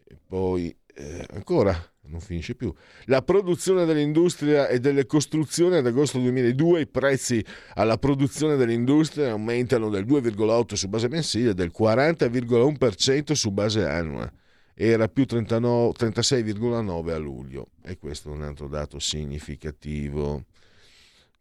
e 0.04 0.16
poi 0.28 0.74
eh, 0.94 1.26
ancora 1.32 1.91
non 2.12 2.20
finisce 2.20 2.54
più. 2.54 2.72
La 3.06 3.22
produzione 3.22 3.84
dell'industria 3.84 4.68
e 4.68 4.78
delle 4.78 5.06
costruzioni 5.06 5.76
ad 5.76 5.86
agosto 5.86 6.18
2002 6.18 6.82
i 6.82 6.86
prezzi 6.86 7.44
alla 7.74 7.98
produzione 7.98 8.56
dell'industria 8.56 9.30
aumentano 9.30 9.88
del 9.88 10.06
2,8 10.06 10.74
su 10.74 10.88
base 10.88 11.08
mensile 11.08 11.50
e 11.50 11.54
del 11.54 11.72
40,1% 11.76 13.32
su 13.32 13.50
base 13.50 13.84
annua. 13.84 14.30
Era 14.74 15.08
più 15.08 15.26
39, 15.26 15.92
36,9 15.98 17.10
a 17.10 17.18
luglio 17.18 17.68
e 17.82 17.98
questo 17.98 18.30
è 18.30 18.32
un 18.32 18.42
altro 18.42 18.68
dato 18.68 18.98
significativo. 18.98 20.44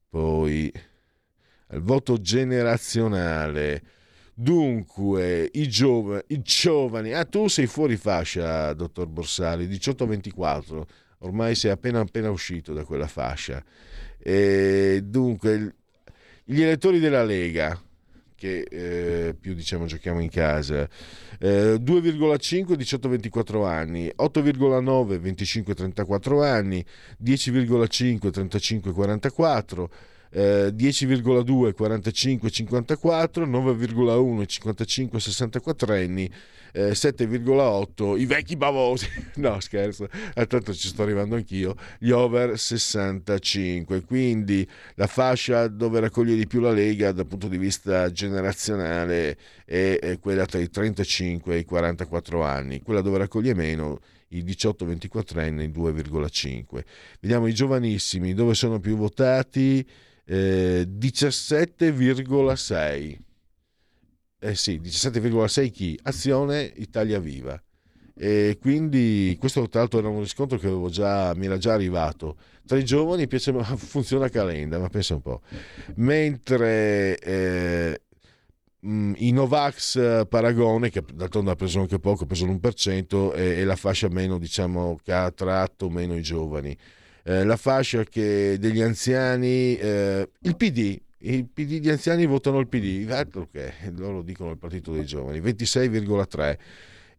Poi 0.10 0.72
il 1.72 1.82
voto 1.82 2.20
generazionale. 2.20 3.82
Dunque, 4.42 5.48
i, 5.54 5.68
giov- 5.68 6.24
i, 6.30 6.42
giovani, 6.42 7.14
ah 7.14 7.26
tu 7.26 7.48
sei 7.48 7.68
fuori 7.68 7.96
fascia, 7.96 8.74
dottor 8.74 9.06
Borsali, 9.06 9.68
18-24, 9.68 10.82
ormai 11.20 11.54
sei 11.54 11.70
appena 11.70 12.00
appena 12.00 12.32
uscito 12.32 12.74
da 12.74 12.84
quella 12.84 13.06
fascia. 13.06 13.64
E 14.18 15.02
dunque, 15.06 15.76
gli 16.44 16.60
elettori 16.60 16.98
della 16.98 17.24
Lega, 17.24 17.80
che 18.34 18.62
eh, 18.62 19.36
più 19.40 19.54
diciamo 19.54 19.86
giochiamo 19.86 20.20
in 20.20 20.30
casa, 20.30 20.90
eh, 21.40 21.76
2,5 21.76 22.76
18-24 22.76 23.64
anni, 23.64 24.08
8,9 24.08 25.22
25-34 25.22 26.44
anni, 26.44 26.84
10,5 27.24 28.50
35-44 28.50 29.86
eh, 30.32 30.74
10,2 30.76 31.74
45 31.74 32.50
54 32.50 33.46
9,1 33.46 34.46
55 34.46 35.20
64 35.20 35.94
anni 35.94 36.32
eh, 36.74 36.92
7,8 36.92 38.20
i 38.20 38.26
vecchi 38.26 38.56
bavosi. 38.56 39.08
No 39.42 39.60
scherzo 39.60 40.08
tanto 40.48 40.74
ci 40.74 40.88
sto 40.88 41.04
arrivando 41.04 41.36
anch'io 41.36 41.76
gli 41.98 42.12
over 42.12 42.58
65 42.58 44.02
quindi 44.02 44.68
la 44.96 45.08
fascia 45.08 45.68
dove 45.68 46.00
raccoglie 46.00 46.36
di 46.36 46.48
più 46.48 46.60
la 46.60 46.72
Lega 46.72 47.12
dal 47.12 47.28
punto 47.28 47.48
di 47.48 47.58
vista 47.58 48.12
generazionale 48.12 49.38
è, 49.66 49.98
è 50.00 50.20
quella 50.20 50.46
tra 50.46 50.60
i 50.60 50.70
35 50.70 51.56
e 51.56 51.60
i 51.60 51.66
44 51.66 52.44
anni. 52.44 52.82
Quella 52.82 53.02
dove 53.02 53.18
raccoglie 53.18 53.54
meno 53.54 54.00
i 54.30 54.44
18-24 54.44 55.40
anni 55.40 55.68
2,5 55.68 56.84
vediamo 57.20 57.48
i 57.48 57.54
giovanissimi 57.54 58.34
dove 58.34 58.54
sono 58.54 58.80
più 58.80 58.96
votati 58.96 59.86
eh, 60.26 60.88
17,6. 60.88 63.18
Eh 64.44 64.56
sì, 64.56 64.80
17,6 64.82 65.72
chi? 65.72 66.00
Azione 66.04 66.72
Italia 66.76 67.20
Viva. 67.20 67.62
E 68.16 68.58
quindi 68.60 69.36
questo 69.40 69.68
tra 69.68 69.80
l'altro 69.80 70.00
era 70.00 70.10
un 70.10 70.20
riscontro 70.20 70.58
che 70.58 70.70
già, 70.90 71.34
mi 71.36 71.46
era 71.46 71.58
già 71.58 71.74
arrivato. 71.74 72.38
Tra 72.66 72.78
i 72.78 72.86
giovani 72.86 73.28
piace, 73.28 73.54
funziona 73.78 74.30
calenda, 74.30 74.80
ma 74.80 74.90
pensa 74.90 75.16
un 75.16 75.22
po'. 75.22 75.42
Mentre 75.96 77.18
eh, 77.20 78.02
i 78.82 79.32
Novax 79.32 80.28
Paragone, 80.28 80.90
che 80.90 81.04
d'altronde 81.14 81.52
ha 81.52 81.56
preso 81.56 81.80
anche 81.80 82.00
poco, 82.00 82.24
ha 82.24 82.28
preso 82.28 82.46
l'1%, 82.46 83.34
è, 83.34 83.58
è 83.58 83.64
la 83.64 83.76
fascia 83.76 84.10
meno, 84.10 84.38
diciamo, 84.38 85.00
che 85.04 85.14
ha 85.14 85.26
attratto 85.26 85.90
meno 85.90 86.16
i 86.16 86.22
giovani 86.22 86.78
eh, 87.24 87.44
la 87.44 87.58
fascia 87.58 88.04
degli 88.12 88.82
anziani, 88.82 89.76
eh, 89.78 90.30
il 90.42 90.56
PD, 90.56 91.00
i 91.24 91.44
PD 91.44 91.80
gli 91.80 91.90
anziani 91.90 92.26
votano 92.26 92.60
il 92.60 92.68
PD, 92.68 93.10
altro 93.12 93.48
che 93.52 93.74
loro 93.96 94.22
dicono 94.22 94.52
il 94.52 94.58
partito 94.58 94.92
dei 94.92 95.06
giovani, 95.06 95.40
26,3. 95.40 96.58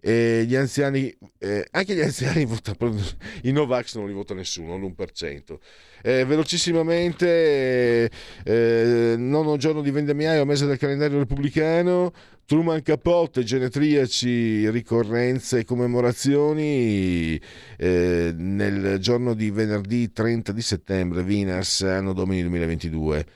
E 0.04 0.44
gli 0.48 0.56
anziani, 0.56 1.16
eh, 1.38 1.64
anche 1.70 1.94
gli 1.94 2.00
anziani 2.00 2.44
votano, 2.46 3.00
i 3.42 3.52
Novax 3.52 3.94
non 3.94 4.08
li 4.08 4.12
vota 4.12 4.34
nessuno, 4.34 4.76
l'1%. 4.76 5.58
Eh, 6.02 6.24
velocissimamente, 6.24 8.10
eh, 8.42 9.14
nono 9.16 9.56
giorno 9.56 9.80
di 9.80 9.92
vendemmiaio, 9.92 10.44
mese 10.44 10.66
del 10.66 10.78
calendario 10.78 11.18
repubblicano, 11.18 12.12
Truman 12.44 12.82
Capote, 12.82 13.44
genetriaci, 13.44 14.68
ricorrenze 14.70 15.60
e 15.60 15.64
commemorazioni 15.64 17.40
eh, 17.78 18.34
nel 18.36 18.98
giorno 18.98 19.34
di 19.34 19.50
venerdì 19.50 20.12
30 20.12 20.52
di 20.52 20.60
settembre, 20.60 21.22
Vinas, 21.22 21.82
anno 21.82 22.12
domini 22.12 22.42
2022. 22.42 23.26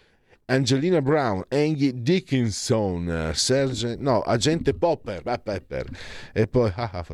Angelina 0.49 1.01
Brown, 1.03 1.43
Angie 1.49 2.03
Dickinson, 2.03 3.33
Serge, 3.35 3.97
no, 3.99 4.21
agente 4.21 4.75
Popper, 4.75 5.23
ah, 5.25 5.39
Pepper, 5.39 5.89
e 6.33 6.47
poi, 6.47 6.71
ah, 6.77 6.91
ah, 6.93 7.05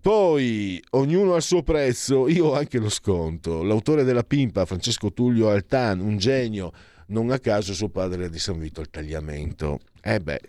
poi 0.00 0.80
ognuno 0.90 1.34
al 1.34 1.42
suo 1.42 1.62
prezzo, 1.62 2.28
io 2.28 2.46
ho 2.46 2.54
anche 2.54 2.78
lo 2.78 2.88
sconto. 2.88 3.62
L'autore 3.62 4.04
della 4.04 4.22
pimpa, 4.22 4.64
Francesco 4.64 5.12
Tullio 5.12 5.48
Altan, 5.48 5.98
un 5.98 6.18
genio, 6.18 6.72
non 7.08 7.30
a 7.30 7.38
caso 7.38 7.74
suo 7.74 7.88
padre 7.88 8.26
è 8.26 8.28
di 8.28 8.38
San 8.38 8.58
Vito 8.58 8.80
al 8.80 8.90
tagliamento. 8.90 9.80
Eh 10.00 10.20
beh, 10.20 10.40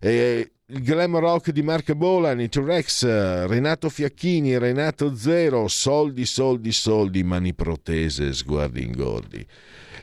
eh, 0.00 0.50
il 0.68 0.82
glam 0.82 1.16
rock 1.18 1.50
di 1.50 1.62
Mark 1.62 1.92
Bolan, 1.92 2.40
i 2.40 2.48
T-Rex, 2.48 3.46
Renato 3.46 3.88
Fiacchini, 3.88 4.58
Renato 4.58 5.14
Zero, 5.14 5.68
soldi, 5.68 6.24
soldi, 6.24 6.72
soldi, 6.72 7.22
mani 7.22 7.54
protese, 7.54 8.32
sguardi 8.32 8.82
ingordi. 8.82 9.46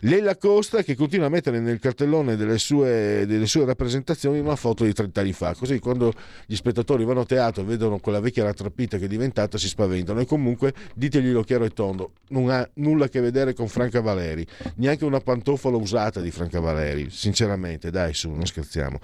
Leila 0.06 0.36
Costa 0.36 0.84
che 0.84 0.96
continua 0.96 1.28
a 1.28 1.30
mettere 1.30 1.62
nel 1.62 1.80
cartellone 1.80 2.36
delle 2.36 2.58
sue, 2.58 3.24
delle 3.26 3.46
sue 3.46 3.64
rappresentazioni 3.64 4.38
una 4.38 4.58
foto 4.58 4.84
di 4.84 4.92
30 4.92 5.22
anni 5.22 5.32
fa, 5.32 5.54
così 5.56 5.80
quando 5.80 6.12
gli 6.46 6.56
spettatori 6.56 7.06
vanno 7.06 7.22
a 7.22 7.26
teatro 7.26 7.62
e 7.62 7.66
vedono 7.66 8.00
quella 8.00 8.20
vecchia 8.20 8.44
rattrappita 8.44 8.98
che 8.98 9.06
è 9.06 9.08
diventata 9.08 9.58
si 9.58 9.70
spaventano. 9.70 10.20
E 10.20 10.26
comunque 10.26 10.74
diteglielo 10.94 11.42
chiaro 11.44 11.64
e 11.64 11.70
tondo, 11.70 12.12
non 12.30 12.50
ha 12.50 12.70
nulla 12.76 13.06
a 13.06 13.08
che 13.08 13.22
vedere 13.22 13.54
con 13.54 13.70
Franca 13.70 14.02
Valeri, 14.02 14.46
neanche 14.76 15.06
una 15.06 15.22
pantofola 15.22 15.78
usata 15.78 16.20
di 16.20 16.32
Franca 16.32 16.60
Valeri, 16.60 17.10
sinceramente, 17.10 17.90
dai 17.90 18.14
su, 18.14 18.30
non 18.30 18.46
scherziamo. 18.46 19.00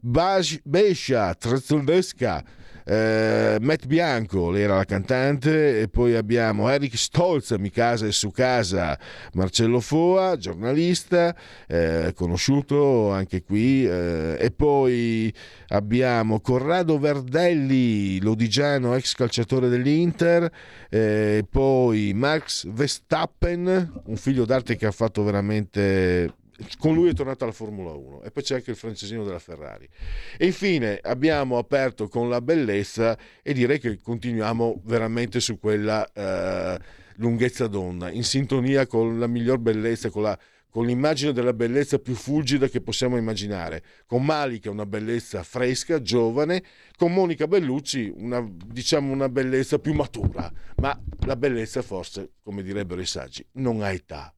Bas- 0.00 0.60
Bescia, 0.62 1.34
Trazzondesca, 1.34 2.44
eh, 2.84 3.58
Matt 3.60 3.86
Bianco, 3.86 4.54
era 4.54 4.76
la 4.76 4.84
cantante, 4.84 5.80
e 5.80 5.88
poi 5.88 6.14
abbiamo 6.14 6.68
Eric 6.68 6.96
Stolz, 6.96 7.50
Mi 7.52 7.70
casa 7.70 8.06
e 8.06 8.12
su 8.12 8.30
casa, 8.30 8.98
Marcello 9.34 9.80
Foa, 9.80 10.36
giornalista, 10.36 11.34
eh, 11.66 12.12
conosciuto 12.14 13.10
anche 13.10 13.42
qui, 13.42 13.86
eh, 13.86 14.36
e 14.38 14.50
poi 14.50 15.32
abbiamo 15.68 16.40
Corrado 16.40 16.98
Verdelli, 16.98 18.20
lodigiano, 18.20 18.94
ex 18.94 19.14
calciatore 19.14 19.68
dell'Inter, 19.68 20.50
eh, 20.90 21.44
poi 21.48 22.12
Max 22.14 22.68
Verstappen, 22.68 24.02
un 24.04 24.16
figlio 24.16 24.44
d'arte 24.44 24.76
che 24.76 24.86
ha 24.86 24.92
fatto 24.92 25.22
veramente 25.22 26.40
con 26.78 26.94
lui 26.94 27.10
è 27.10 27.14
tornata 27.14 27.44
la 27.44 27.52
Formula 27.52 27.92
1 27.92 28.22
e 28.22 28.30
poi 28.30 28.42
c'è 28.42 28.56
anche 28.56 28.70
il 28.70 28.76
francesino 28.76 29.24
della 29.24 29.38
Ferrari. 29.38 29.88
E 30.36 30.46
infine 30.46 30.98
abbiamo 31.02 31.58
aperto 31.58 32.08
con 32.08 32.28
la 32.28 32.40
bellezza 32.40 33.16
e 33.42 33.52
direi 33.52 33.78
che 33.78 33.98
continuiamo 34.00 34.82
veramente 34.84 35.40
su 35.40 35.58
quella 35.58 36.10
eh, 36.12 36.78
lunghezza 37.16 37.66
d'onda, 37.66 38.10
in 38.10 38.24
sintonia 38.24 38.86
con 38.86 39.18
la 39.18 39.26
miglior 39.26 39.58
bellezza, 39.58 40.10
con, 40.10 40.22
la, 40.22 40.38
con 40.70 40.86
l'immagine 40.86 41.32
della 41.32 41.52
bellezza 41.52 41.98
più 41.98 42.14
fulgida 42.14 42.68
che 42.68 42.80
possiamo 42.80 43.16
immaginare, 43.16 43.82
con 44.06 44.24
Mali 44.24 44.60
è 44.60 44.68
una 44.68 44.86
bellezza 44.86 45.42
fresca, 45.42 46.00
giovane, 46.00 46.62
con 46.96 47.12
Monica 47.12 47.46
Bellucci 47.46 48.12
una, 48.14 48.46
diciamo 48.66 49.12
una 49.12 49.28
bellezza 49.28 49.78
più 49.78 49.92
matura, 49.94 50.52
ma 50.76 50.98
la 51.26 51.36
bellezza 51.36 51.82
forse, 51.82 52.32
come 52.42 52.62
direbbero 52.62 53.00
i 53.00 53.06
saggi, 53.06 53.44
non 53.52 53.82
ha 53.82 53.92
età. 53.92 54.32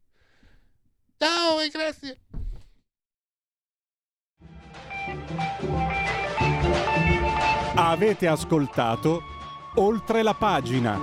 Ciao 1.16 1.61
e 1.61 1.69
grazie. 1.69 2.19
Avete 7.77 8.28
ascoltato 8.28 9.23
oltre 9.77 10.23
la 10.23 10.35
pagina. 10.35 10.99